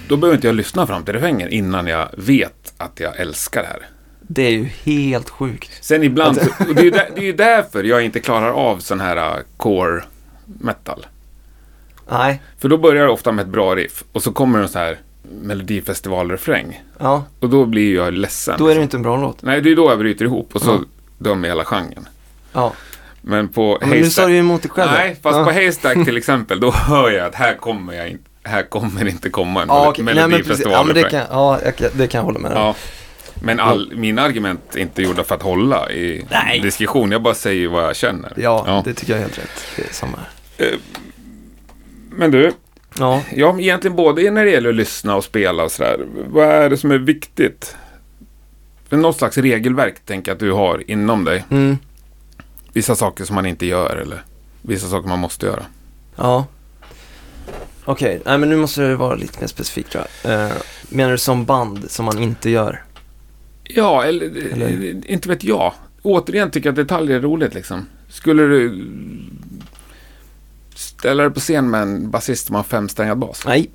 Då 0.09 0.17
behöver 0.17 0.35
inte 0.37 0.47
jag 0.47 0.57
lyssna 0.57 0.87
fram 0.87 1.05
till 1.05 1.15
refrängen 1.15 1.49
innan 1.49 1.87
jag 1.87 2.09
vet 2.17 2.75
att 2.79 3.01
jag 3.01 3.17
älskar 3.21 3.63
det 3.63 3.69
här. 3.69 3.87
Det 4.21 4.43
är 4.43 4.51
ju 4.51 4.65
helt 4.65 5.31
sjukt. 5.31 5.71
Sen 5.85 6.03
ibland, 6.03 6.39
det 6.75 6.81
är 6.81 6.85
ju 6.85 6.91
där, 6.91 7.09
det 7.17 7.29
är 7.29 7.33
därför 7.33 7.85
jag 7.85 8.05
inte 8.05 8.21
klarar 8.21 8.51
av 8.51 8.79
sån 8.79 9.01
här 9.01 9.17
uh, 9.17 9.43
core 9.57 10.03
metal. 10.45 11.07
Nej, 12.11 12.43
För 12.59 12.69
då 12.69 12.79
börjar 12.79 13.05
det 13.07 13.13
ofta 13.13 13.33
med 13.33 13.43
ett 13.43 13.49
bra 13.49 13.75
riff 13.77 14.05
och 14.13 14.23
så 14.23 14.33
kommer 14.33 14.59
en 14.59 14.69
sån 14.69 14.81
här 14.83 14.99
melodifestivalrefräng. 15.43 16.83
ja, 16.99 17.25
Och 17.41 17.51
då 17.51 17.65
blir 17.65 17.95
jag 17.95 18.13
ledsen. 18.15 18.55
då 18.59 18.69
är 18.69 18.75
det 18.75 18.83
inte 18.83 18.97
en 18.97 19.03
bra 19.03 19.17
låt. 19.17 19.43
Nej, 19.43 19.61
det 19.61 19.71
är 19.71 19.77
då 19.77 19.91
jag 19.91 19.99
bryter 19.99 20.25
ihop 20.25 20.55
och 20.55 20.61
så 20.63 20.71
Ja. 20.71 20.81
dömer 21.19 21.49
hela 21.49 21.65
genren. 21.65 22.09
Ja, 22.53 22.73
Men 23.21 23.49
på 23.49 23.79
Ja, 23.81 23.87
men 23.87 23.99
nu 24.01 24.11
sa 24.11 24.27
du 24.27 24.33
ju 24.33 24.39
emot 24.39 24.63
dig 24.63 24.71
själv. 24.71 24.91
Nej, 24.93 25.17
fast 25.23 25.37
ja. 25.39 25.45
på 25.45 25.51
Haystack 25.53 26.05
till 26.05 26.17
exempel, 26.17 26.61
då 26.61 26.71
hör 26.71 27.11
jag 27.11 27.27
att 27.27 27.35
här 27.35 27.55
kommer 27.55 27.93
jag 27.95 28.09
inte, 28.09 28.25
här 28.47 28.63
kommer 28.63 29.09
inte 29.09 29.31
komma 29.31 29.63
en 29.63 29.69
Ja, 29.69 29.95
ja, 29.97 30.03
men 30.29 30.43
precis. 30.43 30.67
Ja, 30.71 30.83
men 30.85 30.95
det 30.95 31.03
kan, 31.03 31.23
ja, 31.31 31.59
det 31.95 32.07
kan 32.07 32.19
jag 32.19 32.25
hålla 32.25 32.39
med 32.39 32.51
om. 32.53 32.59
Ja. 32.59 32.75
Men 33.43 33.61
all, 33.61 33.93
mina 33.97 34.23
argument 34.23 34.61
är 34.77 34.81
inte 34.81 35.03
gjorda 35.03 35.25
för 35.25 35.35
att 35.35 35.43
hålla 35.43 35.91
i 35.91 36.27
Nej. 36.31 36.61
diskussion. 36.61 37.13
Jag 37.13 37.23
bara 37.23 37.35
säger 37.35 37.69
vad 37.69 37.85
jag 37.85 37.97
känner. 37.97 38.33
Ja, 38.37 38.83
det 38.85 38.95
tycker 38.95 39.13
jag 39.13 39.19
är 39.19 39.23
helt 39.25 39.39
rätt. 39.39 39.65
Det 39.77 39.83
är 39.89 39.93
samma 39.93 40.17
här. 40.59 40.79
Men 42.11 42.31
du, 42.31 42.53
Ja, 42.99 43.23
ja, 43.35 43.61
egentligen 43.61 43.97
både 43.97 44.31
när 44.31 44.45
det 44.45 44.51
gäller 44.51 44.69
att 44.69 44.75
lyssna 44.75 45.17
och 45.17 45.25
spela 45.25 45.65
och 45.65 45.73
sådär. 45.73 46.01
Vad 46.29 46.49
är 46.49 46.71
det 46.71 46.77
som 46.77 46.91
är 46.91 46.99
viktigt? 46.99 47.77
För 48.89 48.97
något 48.97 49.17
slags 49.19 49.39
regelverk 49.39 49.95
tänker 50.05 50.31
jag 50.31 50.35
att 50.35 50.41
du 50.41 50.53
har 50.53 50.91
inom 50.91 51.25
dig. 51.25 51.45
mm, 51.51 51.79
Vissa 52.73 52.95
saker 52.97 53.25
som 53.25 53.35
man 53.35 53.47
inte 53.47 53.67
gör 53.67 53.97
eller 53.97 54.23
vissa 54.63 54.87
saker 54.89 55.09
man 55.09 55.19
måste 55.19 55.47
göra. 55.47 55.63
ja. 56.17 56.45
Okej, 57.89 58.23
nej 58.25 58.39
men 58.39 58.49
nu 58.49 58.57
måste 58.57 58.81
det 58.83 58.97
vara 58.97 59.15
lite 59.15 59.41
mer 59.41 59.47
specifikt 59.47 59.91
tror 59.93 60.05
jag. 60.23 60.33
Eh, 60.47 60.53
menar 60.89 61.11
du 61.13 61.19
som 61.19 61.45
band 61.45 61.91
som 61.91 62.05
man 62.05 62.19
inte 62.19 62.51
gör? 62.51 62.83
Ja, 63.65 64.05
eller, 64.05 64.27
Eller- 64.53 65.11
inte 65.11 65.29
vet 65.29 65.45
jag. 65.45 65.73
Återigen 66.03 66.51
tycker 66.51 66.67
jag 66.69 66.73
att 66.73 66.89
detaljer 66.89 67.17
är 67.17 67.21
roligt 67.21 67.55
liksom. 67.55 67.87
Skulle 68.09 68.43
du 68.43 68.85
ställa 70.75 71.23
dig 71.23 71.33
på 71.33 71.41
scen 71.41 71.71
med 71.71 71.83
en 71.83 72.11
basist 72.11 72.47
som 72.47 72.57
har 72.57 72.63
femsträngad 72.63 73.19
bas? 73.19 73.43
Nej. 73.47 73.71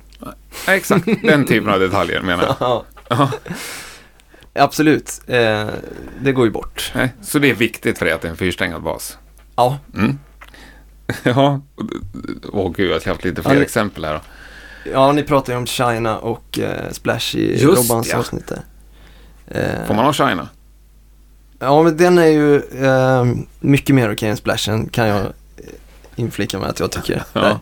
Nej, 0.66 0.76
exakt. 0.76 1.04
Den 1.22 1.44
typen 1.46 1.70
av 1.72 1.80
detaljer 1.80 2.20
menar 2.22 2.44
jag. 2.44 2.56
Ja, 2.60 2.84
Ja. 3.08 3.30
absolut. 4.54 5.20
Eh, 5.26 5.66
det 6.20 6.32
går 6.32 6.44
ju 6.44 6.50
bort. 6.50 6.92
Nej, 6.94 7.12
Så 7.22 7.38
det 7.38 7.50
är 7.50 7.54
viktigt 7.54 7.98
för 7.98 8.04
dig 8.04 8.14
att 8.14 8.20
det 8.22 8.28
är 8.28 8.30
en 8.30 8.36
fyrsträngad 8.36 8.82
bas? 8.82 9.18
Ja, 9.56 9.78
Mm. 9.94 10.18
Ja, 11.22 11.60
åh 12.52 12.72
gud, 12.72 12.90
jag 12.90 13.00
har 13.00 13.06
haft 13.06 13.24
lite 13.24 13.42
fler 13.42 13.54
Ja, 13.54 13.62
exempel 13.62 14.04
här 14.04 14.14
då. 14.14 14.20
ja 14.92 15.12
ni 15.12 15.22
pratar 15.22 15.52
ju 15.52 15.58
om 15.58 15.66
China 15.66 16.18
och 16.18 16.58
eh, 16.58 16.90
Splash 16.92 17.36
i 17.36 17.62
Just 17.62 17.64
Robbans 17.90 18.08
ja. 18.10 18.18
avsnitt. 18.18 18.52
Eh, 19.46 19.84
Får 19.86 19.94
man 19.94 20.04
ha 20.04 20.12
China? 20.12 20.48
Ja, 21.58 21.82
men 21.82 21.96
den 21.96 22.18
är 22.18 22.26
ju 22.26 22.56
eh, 22.56 23.24
mycket 23.60 23.94
mer 23.94 24.12
okej 24.12 24.28
än 24.28 24.36
Splashen 24.36 24.88
kan 24.88 25.06
jag 25.08 25.20
eh, 25.20 25.30
inflika 26.16 26.58
med 26.58 26.68
att 26.68 26.80
jag 26.80 26.90
tycker. 26.90 27.22
Ja. 27.32 27.60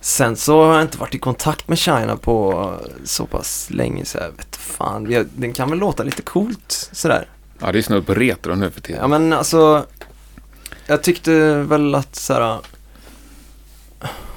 Sen 0.00 0.36
så 0.36 0.64
har 0.64 0.72
jag 0.74 0.82
inte 0.82 0.98
varit 0.98 1.14
i 1.14 1.18
kontakt 1.18 1.68
med 1.68 1.78
China 1.78 2.16
på 2.16 2.70
så 3.04 3.26
pass 3.26 3.66
länge 3.70 4.04
så 4.04 4.18
jag 4.18 4.30
vet 4.36 4.56
fan. 4.56 5.26
Den 5.34 5.52
kan 5.52 5.70
väl 5.70 5.78
låta 5.78 6.02
lite 6.02 6.22
coolt 6.22 6.88
sådär. 6.92 7.28
Ja, 7.58 7.72
det 7.72 7.78
är 7.78 7.82
snudd 7.82 8.06
på 8.06 8.14
retro 8.14 8.54
nu 8.54 8.70
för 8.70 8.80
tiden. 8.80 9.00
Ja 9.00 9.08
men 9.08 9.32
alltså, 9.32 9.86
jag 10.86 11.02
tyckte 11.02 11.54
väl 11.54 11.94
att 11.94 12.16
såhär, 12.16 12.58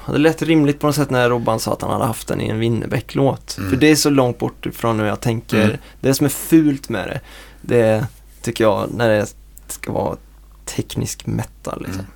det 0.06 0.18
lät 0.18 0.42
rimligt 0.42 0.80
på 0.80 0.86
något 0.86 0.96
sätt 0.96 1.10
när 1.10 1.30
Robban 1.30 1.60
sa 1.60 1.72
att 1.72 1.82
han 1.82 1.90
hade 1.90 2.04
haft 2.04 2.28
den 2.28 2.40
i 2.40 2.48
en 2.48 2.58
Winnerbäck-låt. 2.58 3.58
Mm. 3.58 3.70
För 3.70 3.76
det 3.76 3.90
är 3.90 3.96
så 3.96 4.10
långt 4.10 4.38
bort 4.38 4.66
ifrån 4.66 5.00
hur 5.00 5.06
jag 5.06 5.20
tänker. 5.20 5.64
Mm. 5.64 5.76
Det 6.00 6.14
som 6.14 6.26
är 6.26 6.30
fult 6.30 6.88
med 6.88 7.08
det, 7.08 7.20
det 7.60 8.06
tycker 8.42 8.64
jag 8.64 8.88
när 8.94 9.08
det 9.08 9.34
ska 9.66 9.92
vara 9.92 10.16
teknisk 10.64 11.26
metal 11.26 11.82
liksom. 11.82 12.00
Mm. 12.00 12.12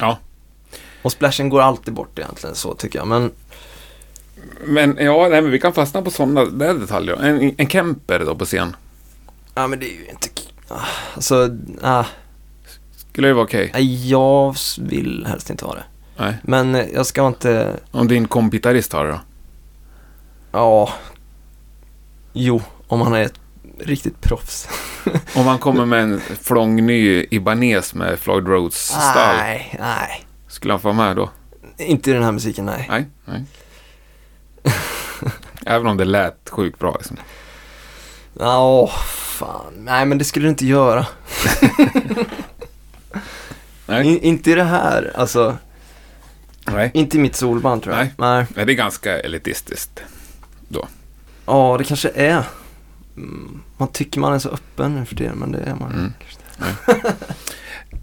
Ja. 0.00 0.18
Och 1.02 1.12
splashen 1.12 1.48
går 1.48 1.60
alltid 1.60 1.94
bort 1.94 2.18
egentligen 2.18 2.54
så 2.54 2.74
tycker 2.74 2.98
jag. 2.98 3.08
Men 3.08 3.30
Men 4.66 4.96
ja, 5.00 5.28
nej, 5.30 5.42
men 5.42 5.50
vi 5.50 5.58
kan 5.58 5.72
fastna 5.72 6.02
på 6.02 6.10
sådana 6.10 6.44
där 6.44 6.74
detaljer. 6.74 7.16
En, 7.16 7.54
en 7.58 7.68
Kemper 7.68 8.18
då 8.18 8.34
på 8.34 8.44
scen. 8.44 8.76
Ja 9.54 9.66
men 9.66 9.78
det 9.78 9.86
är 9.86 9.94
ju 9.94 10.06
inte... 10.10 10.28
ah, 10.68 10.80
Alltså, 11.14 11.56
ah, 11.82 12.04
Skulle 13.18 13.28
det 13.28 13.34
vara 13.34 13.44
okej? 13.44 13.70
nej, 13.74 14.10
jag 14.10 14.56
vill 14.78 15.26
helst 15.26 15.50
inte 15.50 15.64
ha 15.64 15.74
det. 15.74 15.84
Nej. 16.16 16.36
Men 16.42 16.74
eh, 16.74 16.86
jag 16.94 17.06
ska 17.06 17.26
inte... 17.26 17.76
Om 17.90 18.08
din 18.08 18.28
kompitarist 18.28 18.92
har 18.92 19.04
det 19.04 19.10
då? 19.10 19.20
Ja... 20.52 20.92
Jo, 22.32 22.62
om 22.86 23.00
han 23.00 23.14
är 23.14 23.22
ett 23.22 23.40
riktigt 23.78 24.20
proffs. 24.20 24.68
Om 25.34 25.46
han 25.46 25.58
kommer 25.58 25.84
med 25.84 26.02
en 26.02 26.20
flångny 26.20 27.26
Ibanez 27.30 27.94
med 27.94 28.18
Floyd 28.18 28.48
Rhodes 28.48 28.88
stall. 28.88 29.36
Nej, 29.36 29.76
nej. 29.78 30.26
Skulle 30.48 30.72
han 30.72 30.80
få 30.80 30.92
vara 30.92 31.06
med 31.06 31.16
då? 31.16 31.30
Inte 31.78 32.10
i 32.10 32.14
den 32.14 32.22
här 32.22 32.32
musiken, 32.32 32.64
nej. 32.64 32.86
Nej. 32.88 33.06
nej. 33.24 33.44
Även 35.66 35.86
om 35.86 35.96
det 35.96 36.04
lät 36.04 36.50
sjukt 36.50 36.78
bra 36.78 36.94
liksom. 36.98 37.16
Ja, 38.38 38.80
åh, 38.82 38.98
fan. 39.38 39.72
Nej, 39.76 40.06
men 40.06 40.18
det 40.18 40.24
skulle 40.24 40.46
du 40.46 40.50
inte 40.50 40.66
göra. 40.66 41.06
In, 43.88 44.20
inte 44.22 44.50
i 44.50 44.54
det 44.54 44.64
här, 44.64 45.12
alltså. 45.16 45.56
Nej. 46.66 46.90
Inte 46.94 47.16
i 47.16 47.20
mitt 47.20 47.36
solband 47.36 47.82
tror 47.82 47.94
jag. 47.94 48.04
Nej. 48.04 48.14
nej. 48.18 48.46
Nej, 48.56 48.66
det 48.66 48.72
är 48.72 48.76
ganska 48.76 49.20
elitistiskt. 49.20 50.02
Ja, 51.46 51.76
det 51.78 51.84
kanske 51.84 52.08
är. 52.14 52.42
Mm, 53.16 53.62
Man 53.76 53.88
tycker 53.88 54.20
man 54.20 54.32
är 54.32 54.38
så 54.38 54.48
öppen 54.48 54.94
nu 54.94 55.04
för 55.04 55.14
det, 55.14 55.32
men 55.34 55.52
det 55.52 55.58
är 55.58 55.74
man 55.74 55.92
Mm. 55.92 56.12
kanske. 56.18 57.14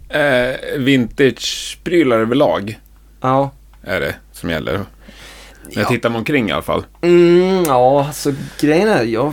Eh, 0.08 0.78
Vintage-prylar 0.78 2.18
överlag 2.18 2.80
Ja. 3.20 3.50
är 3.82 4.00
det 4.00 4.14
som 4.32 4.50
gäller. 4.50 4.72
När 4.72 4.84
jag 5.70 5.84
Ja. 5.84 5.88
tittar 5.88 6.08
mig 6.10 6.18
omkring 6.18 6.48
i 6.48 6.52
alla 6.52 6.62
fall. 6.62 6.84
Mm, 7.00 7.64
ja, 7.64 8.10
så 8.12 8.32
grejen 8.60 8.88
är, 8.88 9.02
jag 9.04 9.32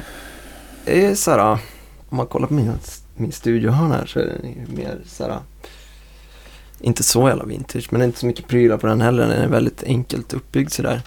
är 0.85 1.15
såhär, 1.15 1.57
om 2.09 2.17
man 2.17 2.27
kollar 2.27 2.47
på 2.47 2.53
min, 2.53 2.71
min 3.15 3.31
studiohörn 3.31 3.91
här 3.91 4.05
så 4.05 4.19
är 4.19 4.23
ju 4.25 4.75
mer 4.75 4.97
såhär, 5.05 5.39
inte 6.83 7.03
så 7.03 7.29
jävla 7.29 7.45
vintage, 7.45 7.87
men 7.91 7.99
det 7.99 8.03
är 8.05 8.07
inte 8.07 8.19
så 8.19 8.25
mycket 8.25 8.47
prylar 8.47 8.77
på 8.77 8.87
den 8.87 9.01
heller, 9.01 9.27
den 9.27 9.31
är 9.31 9.47
väldigt 9.47 9.83
enkelt 9.83 10.33
uppbyggd 10.33 10.71
sådär. 10.71 11.01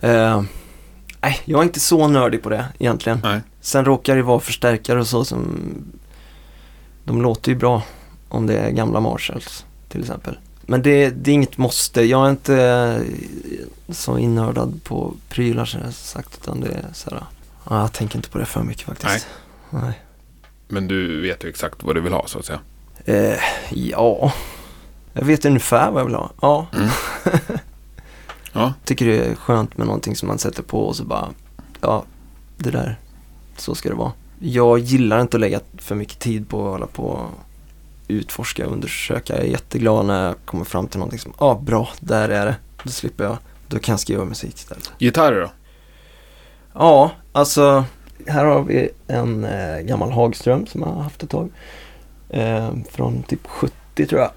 Eh, 0.00 0.42
nej, 1.20 1.40
jag 1.44 1.60
är 1.60 1.64
inte 1.64 1.80
så 1.80 2.08
nördig 2.08 2.42
på 2.42 2.48
det 2.48 2.64
egentligen. 2.78 3.20
Nej. 3.22 3.40
Sen 3.60 3.84
råkar 3.84 4.16
det 4.16 4.22
vara 4.22 4.40
förstärkare 4.40 5.00
och 5.00 5.06
så 5.06 5.24
som, 5.24 5.60
de 7.04 7.22
låter 7.22 7.52
ju 7.52 7.58
bra 7.58 7.82
om 8.28 8.46
det 8.46 8.58
är 8.58 8.70
gamla 8.70 9.00
Marshalls 9.00 9.64
till 9.88 10.00
exempel. 10.00 10.38
Men 10.62 10.82
det, 10.82 11.10
det 11.10 11.30
är 11.30 11.34
inget 11.34 11.58
måste. 11.58 12.02
Jag 12.02 12.26
är 12.26 12.30
inte 12.30 12.62
eh, 12.62 13.94
så 13.94 14.18
innördad 14.18 14.80
på 14.84 15.14
prylar 15.28 15.64
som 15.64 15.80
jag 15.84 15.94
sagt. 15.94 16.38
Utan 16.42 16.60
det 16.60 16.68
är 16.68 16.84
så 16.92 17.10
här, 17.10 17.22
ja, 17.70 17.80
jag 17.80 17.92
tänker 17.92 18.16
inte 18.16 18.28
på 18.28 18.38
det 18.38 18.44
för 18.44 18.62
mycket 18.62 18.86
faktiskt. 18.86 19.26
Nej. 19.70 20.02
Men 20.68 20.88
du 20.88 21.20
vet 21.20 21.44
ju 21.44 21.48
exakt 21.48 21.82
vad 21.82 21.94
du 21.94 22.00
vill 22.00 22.12
ha 22.12 22.26
så 22.26 22.38
att 22.38 22.44
säga. 22.44 22.60
Eh, 23.04 23.38
ja, 23.70 24.32
jag 25.18 25.24
vet 25.24 25.44
ungefär 25.44 25.90
vad 25.90 26.00
jag 26.00 26.06
vill 26.06 26.14
ha. 26.14 26.30
Ja, 26.42 26.66
Mm. 26.74 26.88
Ja. 28.52 28.72
tycker 28.84 29.06
det 29.06 29.18
är 29.18 29.34
skönt 29.34 29.78
med 29.78 29.86
någonting 29.86 30.16
som 30.16 30.28
man 30.28 30.38
sätter 30.38 30.62
på 30.62 30.86
och 30.86 30.96
så 30.96 31.04
bara, 31.04 31.28
ja, 31.80 32.04
det 32.56 32.70
där, 32.70 32.98
så 33.56 33.74
ska 33.74 33.88
det 33.88 33.94
vara. 33.94 34.12
Jag 34.38 34.78
gillar 34.78 35.20
inte 35.20 35.36
att 35.36 35.40
lägga 35.40 35.60
för 35.78 35.94
mycket 35.94 36.18
tid 36.18 36.48
på 36.48 36.66
att 36.66 36.72
hålla 36.72 36.86
på 36.86 37.02
och 37.02 37.30
utforska 38.08 38.66
och 38.66 38.72
undersöka. 38.72 39.36
Jag 39.36 39.44
är 39.44 39.48
jätteglad 39.48 40.06
när 40.06 40.26
jag 40.26 40.34
kommer 40.44 40.64
fram 40.64 40.86
till 40.86 40.98
någonting 40.98 41.18
som, 41.18 41.32
ja, 41.40 41.46
ah, 41.46 41.58
bra, 41.58 41.88
där 42.00 42.28
är 42.28 42.46
det. 42.46 42.56
Då 42.82 42.90
slipper 42.90 43.24
jag, 43.24 43.38
då 43.68 43.78
kan 43.78 43.92
jag 43.92 44.00
skriva 44.00 44.24
musik 44.24 44.54
istället. 44.54 44.92
Gitarrer 44.98 45.40
då? 45.40 45.50
Ja, 46.74 47.10
alltså 47.32 47.84
här 48.26 48.44
har 48.44 48.62
vi 48.62 48.88
en 49.06 49.44
eh, 49.44 49.80
gammal 49.80 50.10
Hagström 50.12 50.66
som 50.66 50.80
jag 50.80 50.88
har 50.88 51.02
haft 51.02 51.22
ett 51.22 51.30
tag. 51.30 51.50
Eh, 52.28 52.70
från 52.90 53.22
typ 53.22 53.46
70 53.46 54.06
tror 54.06 54.20
jag. 54.20 54.30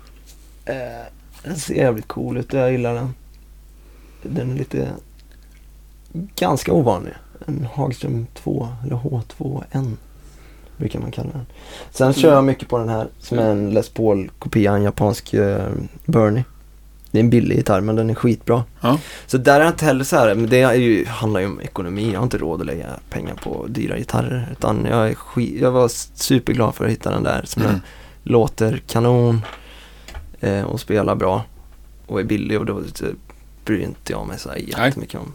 Eh, 0.65 0.75
den 1.43 1.55
ser 1.55 1.73
jävligt 1.75 2.07
cool 2.07 2.37
ut, 2.37 2.53
jag 2.53 2.71
gillar 2.71 2.93
den. 2.93 3.13
Den 4.23 4.51
är 4.51 4.55
lite 4.55 4.87
ganska 6.35 6.73
ovanlig. 6.73 7.13
En 7.47 7.67
Hagström 7.73 8.27
2 8.33 8.67
eller 8.85 8.95
H2N 8.95 9.97
brukar 10.77 10.99
man 10.99 11.11
kalla 11.11 11.29
den. 11.31 11.45
Sen 11.91 12.13
kör 12.13 12.33
jag 12.33 12.43
mycket 12.43 12.69
på 12.69 12.77
den 12.77 12.89
här 12.89 13.07
som 13.19 13.39
är 13.39 13.49
en 13.49 13.69
Les 13.69 13.89
Paul-kopia, 13.89 14.73
en 14.75 14.83
japansk 14.83 15.33
eh, 15.33 15.69
Bernie. 16.05 16.43
Det 17.11 17.17
är 17.19 17.23
en 17.23 17.29
billig 17.29 17.55
gitarr 17.57 17.81
men 17.81 17.95
den 17.95 18.09
är 18.09 18.13
skitbra. 18.15 18.63
Ja. 18.81 18.99
Så 19.27 19.37
där 19.37 19.55
är 19.59 19.63
jag 19.63 19.73
inte 19.73 19.85
heller 19.85 20.03
så 20.03 20.15
här, 20.15 20.35
men 20.35 20.49
det 20.49 20.61
är 20.61 20.73
ju, 20.73 21.05
handlar 21.05 21.39
ju 21.39 21.45
om 21.45 21.61
ekonomi. 21.61 22.09
Jag 22.11 22.19
har 22.19 22.23
inte 22.23 22.37
råd 22.37 22.59
att 22.61 22.65
lägga 22.67 22.87
pengar 23.09 23.35
på 23.43 23.65
dyra 23.67 23.97
gitarrer. 23.97 24.49
Utan 24.51 24.85
jag, 24.89 25.09
är 25.09 25.13
skit, 25.15 25.61
jag 25.61 25.71
var 25.71 25.87
superglad 26.17 26.75
för 26.75 26.85
att 26.85 26.91
hitta 26.91 27.11
den 27.11 27.23
där 27.23 27.41
som 27.45 27.61
Mm. 27.63 27.75
låter 28.23 28.77
kanon 28.87 29.41
eh, 30.41 30.63
och 30.63 30.79
spelar 30.79 31.15
bra 31.15 31.43
och 32.05 32.19
är 32.19 32.23
billig 32.23 32.59
och 32.59 32.65
då 32.65 32.81
så 32.93 33.05
bryr 33.65 33.79
inte 33.79 34.11
jag 34.11 34.27
mig 34.27 34.39
så 34.39 34.49
här 34.49 34.57
jättemycket 34.57 35.19
om 35.19 35.33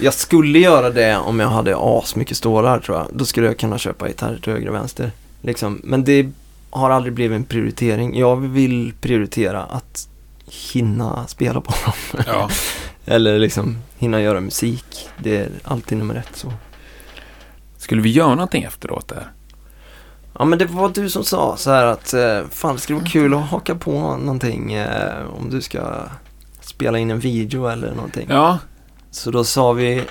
Jag 0.00 0.14
skulle 0.14 0.58
göra 0.58 0.90
det 0.90 1.16
om 1.16 1.40
jag 1.40 1.48
hade 1.48 1.74
as 1.76 2.16
mycket 2.16 2.36
stålar 2.36 2.80
tror 2.80 2.98
jag. 2.98 3.06
Då 3.12 3.24
skulle 3.24 3.46
jag 3.46 3.58
kunna 3.58 3.78
köpa 3.78 4.08
gitarr 4.08 4.38
till 4.42 4.52
höger 4.52 4.68
och 4.68 4.74
vänster. 4.74 5.10
Liksom. 5.40 5.80
Men 5.84 6.04
det 6.04 6.30
har 6.70 6.90
aldrig 6.90 7.12
blivit 7.12 7.36
en 7.36 7.44
prioritering. 7.44 8.18
Jag 8.18 8.36
vill 8.36 8.92
prioritera 9.00 9.62
att 9.62 10.08
hinna 10.72 11.26
spela 11.26 11.60
på 11.60 11.74
dem. 11.84 12.22
Ja. 12.26 12.50
Eller 13.06 13.38
liksom 13.38 13.78
hinna 13.98 14.20
göra 14.20 14.40
musik. 14.40 15.08
Det 15.18 15.36
är 15.36 15.50
alltid 15.64 15.98
nummer 15.98 16.14
ett 16.14 16.36
så. 16.36 16.52
Skulle 17.78 18.02
vi 18.02 18.10
göra 18.10 18.34
någonting 18.34 18.62
efteråt 18.62 19.08
där? 19.08 19.32
Ja 20.32 20.44
men 20.44 20.58
det 20.58 20.66
var 20.66 20.88
du 20.88 21.10
som 21.10 21.24
sa 21.24 21.56
så 21.56 21.70
här 21.70 21.84
att 21.84 22.14
eh, 22.14 22.40
fan 22.50 22.74
det 22.74 22.80
skulle 22.80 22.98
vara 22.98 23.08
kul 23.08 23.34
att 23.34 23.50
haka 23.50 23.74
på 23.74 24.16
någonting 24.16 24.72
eh, 24.72 25.26
om 25.38 25.50
du 25.50 25.60
ska 25.60 26.02
spela 26.60 26.98
in 26.98 27.10
en 27.10 27.20
video 27.20 27.66
eller 27.66 27.94
någonting. 27.94 28.26
Ja. 28.30 28.58
Så 29.10 29.30
då 29.30 29.44
sa 29.44 29.72
vi, 29.72 30.04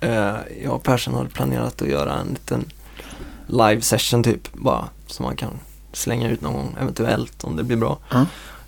eh, 0.00 0.34
jag 0.62 0.72
och 0.72 0.82
Persson 0.82 1.14
hade 1.14 1.28
planerat 1.28 1.82
att 1.82 1.88
göra 1.88 2.14
en 2.14 2.28
liten 2.28 2.64
live 3.46 3.80
session 3.80 4.22
typ 4.22 4.52
bara 4.52 4.88
som 5.06 5.24
man 5.24 5.36
kan 5.36 5.50
slänga 5.92 6.30
ut 6.30 6.40
någon 6.40 6.52
gång 6.52 6.76
eventuellt 6.80 7.44
om 7.44 7.56
det 7.56 7.62
blir 7.62 7.76
bra. 7.76 7.98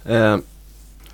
Mm. 0.07 0.43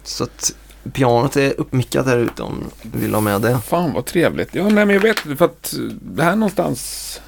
Så 0.03 0.25
att 0.25 0.55
pianot 0.93 1.37
är 1.37 1.61
uppmickat 1.61 2.07
där 2.07 2.19
ute 2.19 2.43
om 2.43 2.65
du 2.83 2.99
vill 2.99 3.15
ha 3.15 3.21
med 3.21 3.41
det. 3.41 3.59
Fan 3.59 3.93
vad 3.93 4.05
trevligt. 4.05 4.55
Ja, 4.55 4.63
nej, 4.63 4.87
men 4.87 4.91
jag 4.91 5.03
vet 5.03 5.19
för 5.19 5.45
att 5.45 5.75
det 6.01 6.23
här 6.23 6.37
någonstans... 6.37 7.21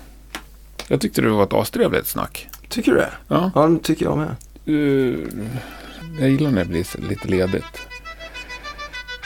Jag 0.88 1.00
tyckte 1.00 1.20
det 1.22 1.28
var 1.28 1.42
ett 1.44 1.52
astrevligt 1.52 2.06
snack. 2.06 2.48
Tycker 2.68 2.92
du 2.92 2.98
det? 2.98 3.12
Ja. 3.28 3.50
Ja, 3.54 3.66
det 3.66 3.78
tycker 3.82 4.04
jag 4.04 4.18
med. 4.18 4.36
Uh, 4.68 5.18
jag 6.20 6.30
gillar 6.30 6.50
när 6.50 6.64
det 6.64 6.70
blir 6.70 7.08
lite 7.08 7.28
ledigt. 7.28 7.64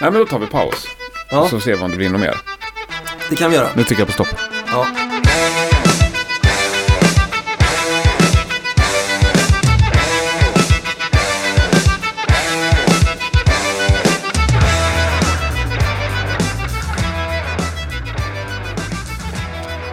Nej, 0.00 0.10
men 0.10 0.14
då 0.14 0.26
tar 0.26 0.38
vi 0.38 0.46
paus. 0.46 0.86
Ja, 1.30 1.48
Så 1.48 1.60
ser 1.60 1.76
vi 1.76 1.82
om 1.82 1.90
det 1.90 1.96
blir 1.96 2.10
något 2.10 2.20
mer. 2.20 2.36
det 3.30 3.36
kan 3.36 3.50
vi 3.50 3.56
göra. 3.56 3.68
Nu 3.76 3.84
tycker 3.84 4.00
jag 4.00 4.06
på 4.08 4.12
stopp. 4.12 4.34
Ja. 4.66 4.86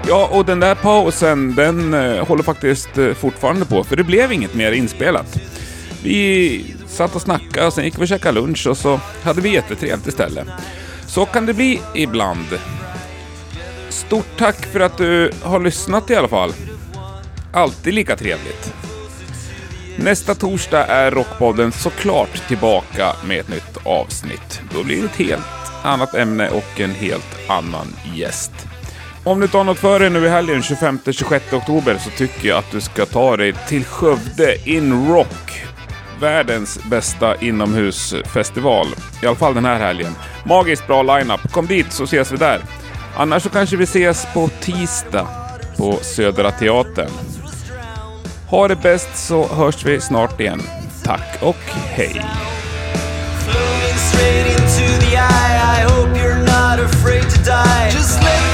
Ja, 0.09 0.27
och 0.31 0.45
den 0.45 0.59
där 0.59 0.75
pausen, 0.75 1.55
den 1.55 1.93
eh, 1.93 2.27
håller 2.27 2.43
faktiskt 2.43 2.97
eh, 2.97 3.13
fortfarande 3.13 3.65
på, 3.65 3.83
för 3.83 3.95
det 3.95 4.03
blev 4.03 4.31
inget 4.31 4.53
mer 4.53 4.71
inspelat. 4.71 5.39
Vi 6.03 6.75
satt 6.87 7.15
och 7.15 7.21
snackade, 7.21 7.67
och 7.67 7.73
sen 7.73 7.83
gick 7.83 7.97
vi 7.97 8.03
och 8.03 8.07
käkade 8.07 8.39
lunch 8.39 8.67
och 8.67 8.77
så 8.77 8.99
hade 9.23 9.41
vi 9.41 9.49
jättetrevligt 9.49 10.07
istället. 10.07 10.47
Så 11.07 11.25
kan 11.25 11.45
det 11.45 11.53
bli 11.53 11.81
ibland. 11.95 12.59
Stort 13.89 14.37
tack 14.37 14.65
för 14.65 14.79
att 14.79 14.97
du 14.97 15.31
har 15.43 15.59
lyssnat 15.59 16.09
i 16.09 16.15
alla 16.15 16.27
fall. 16.27 16.53
Alltid 17.53 17.93
lika 17.93 18.15
trevligt. 18.15 18.73
Nästa 19.95 20.35
torsdag 20.35 20.85
är 20.85 21.11
Rockpodden 21.11 21.71
såklart 21.71 22.47
tillbaka 22.47 23.15
med 23.25 23.39
ett 23.39 23.49
nytt 23.49 23.77
avsnitt. 23.83 24.61
Då 24.73 24.83
blir 24.83 25.01
det 25.01 25.05
ett 25.05 25.29
helt 25.29 25.41
annat 25.83 26.15
ämne 26.15 26.49
och 26.49 26.79
en 26.79 26.91
helt 26.91 27.49
annan 27.49 27.87
gäst. 28.15 28.51
Om 29.27 29.39
du 29.39 29.47
tar 29.47 29.63
något 29.63 29.79
för 29.79 29.99
dig 29.99 30.09
nu 30.09 30.25
i 30.25 30.29
helgen 30.29 30.61
25-26 30.61 31.55
oktober 31.55 31.97
så 31.97 32.09
tycker 32.09 32.47
jag 32.47 32.57
att 32.57 32.71
du 32.71 32.81
ska 32.81 33.05
ta 33.05 33.37
dig 33.37 33.53
till 33.67 33.85
Skövde 33.85 34.69
In 34.69 35.09
Rock. 35.09 35.63
Världens 36.19 36.79
bästa 36.83 37.41
inomhusfestival. 37.41 38.87
I 39.23 39.25
alla 39.25 39.35
fall 39.35 39.53
den 39.53 39.65
här 39.65 39.79
helgen. 39.79 40.15
Magiskt 40.45 40.87
bra 40.87 41.03
lineup. 41.03 41.51
Kom 41.51 41.67
dit 41.67 41.91
så 41.91 42.03
ses 42.03 42.31
vi 42.31 42.37
där. 42.37 42.61
Annars 43.15 43.43
så 43.43 43.49
kanske 43.49 43.77
vi 43.77 43.83
ses 43.83 44.27
på 44.33 44.49
tisdag 44.61 45.27
på 45.77 45.97
Södra 46.01 46.51
Teatern. 46.51 47.11
Ha 48.49 48.67
det 48.67 48.75
bäst 48.75 49.27
så 49.27 49.47
hörs 49.47 49.85
vi 49.85 50.01
snart 50.01 50.39
igen. 50.39 50.61
Tack 51.03 51.37
och 51.41 51.63
hej! 51.71 52.21
Just 57.93 58.21
let 58.23 58.46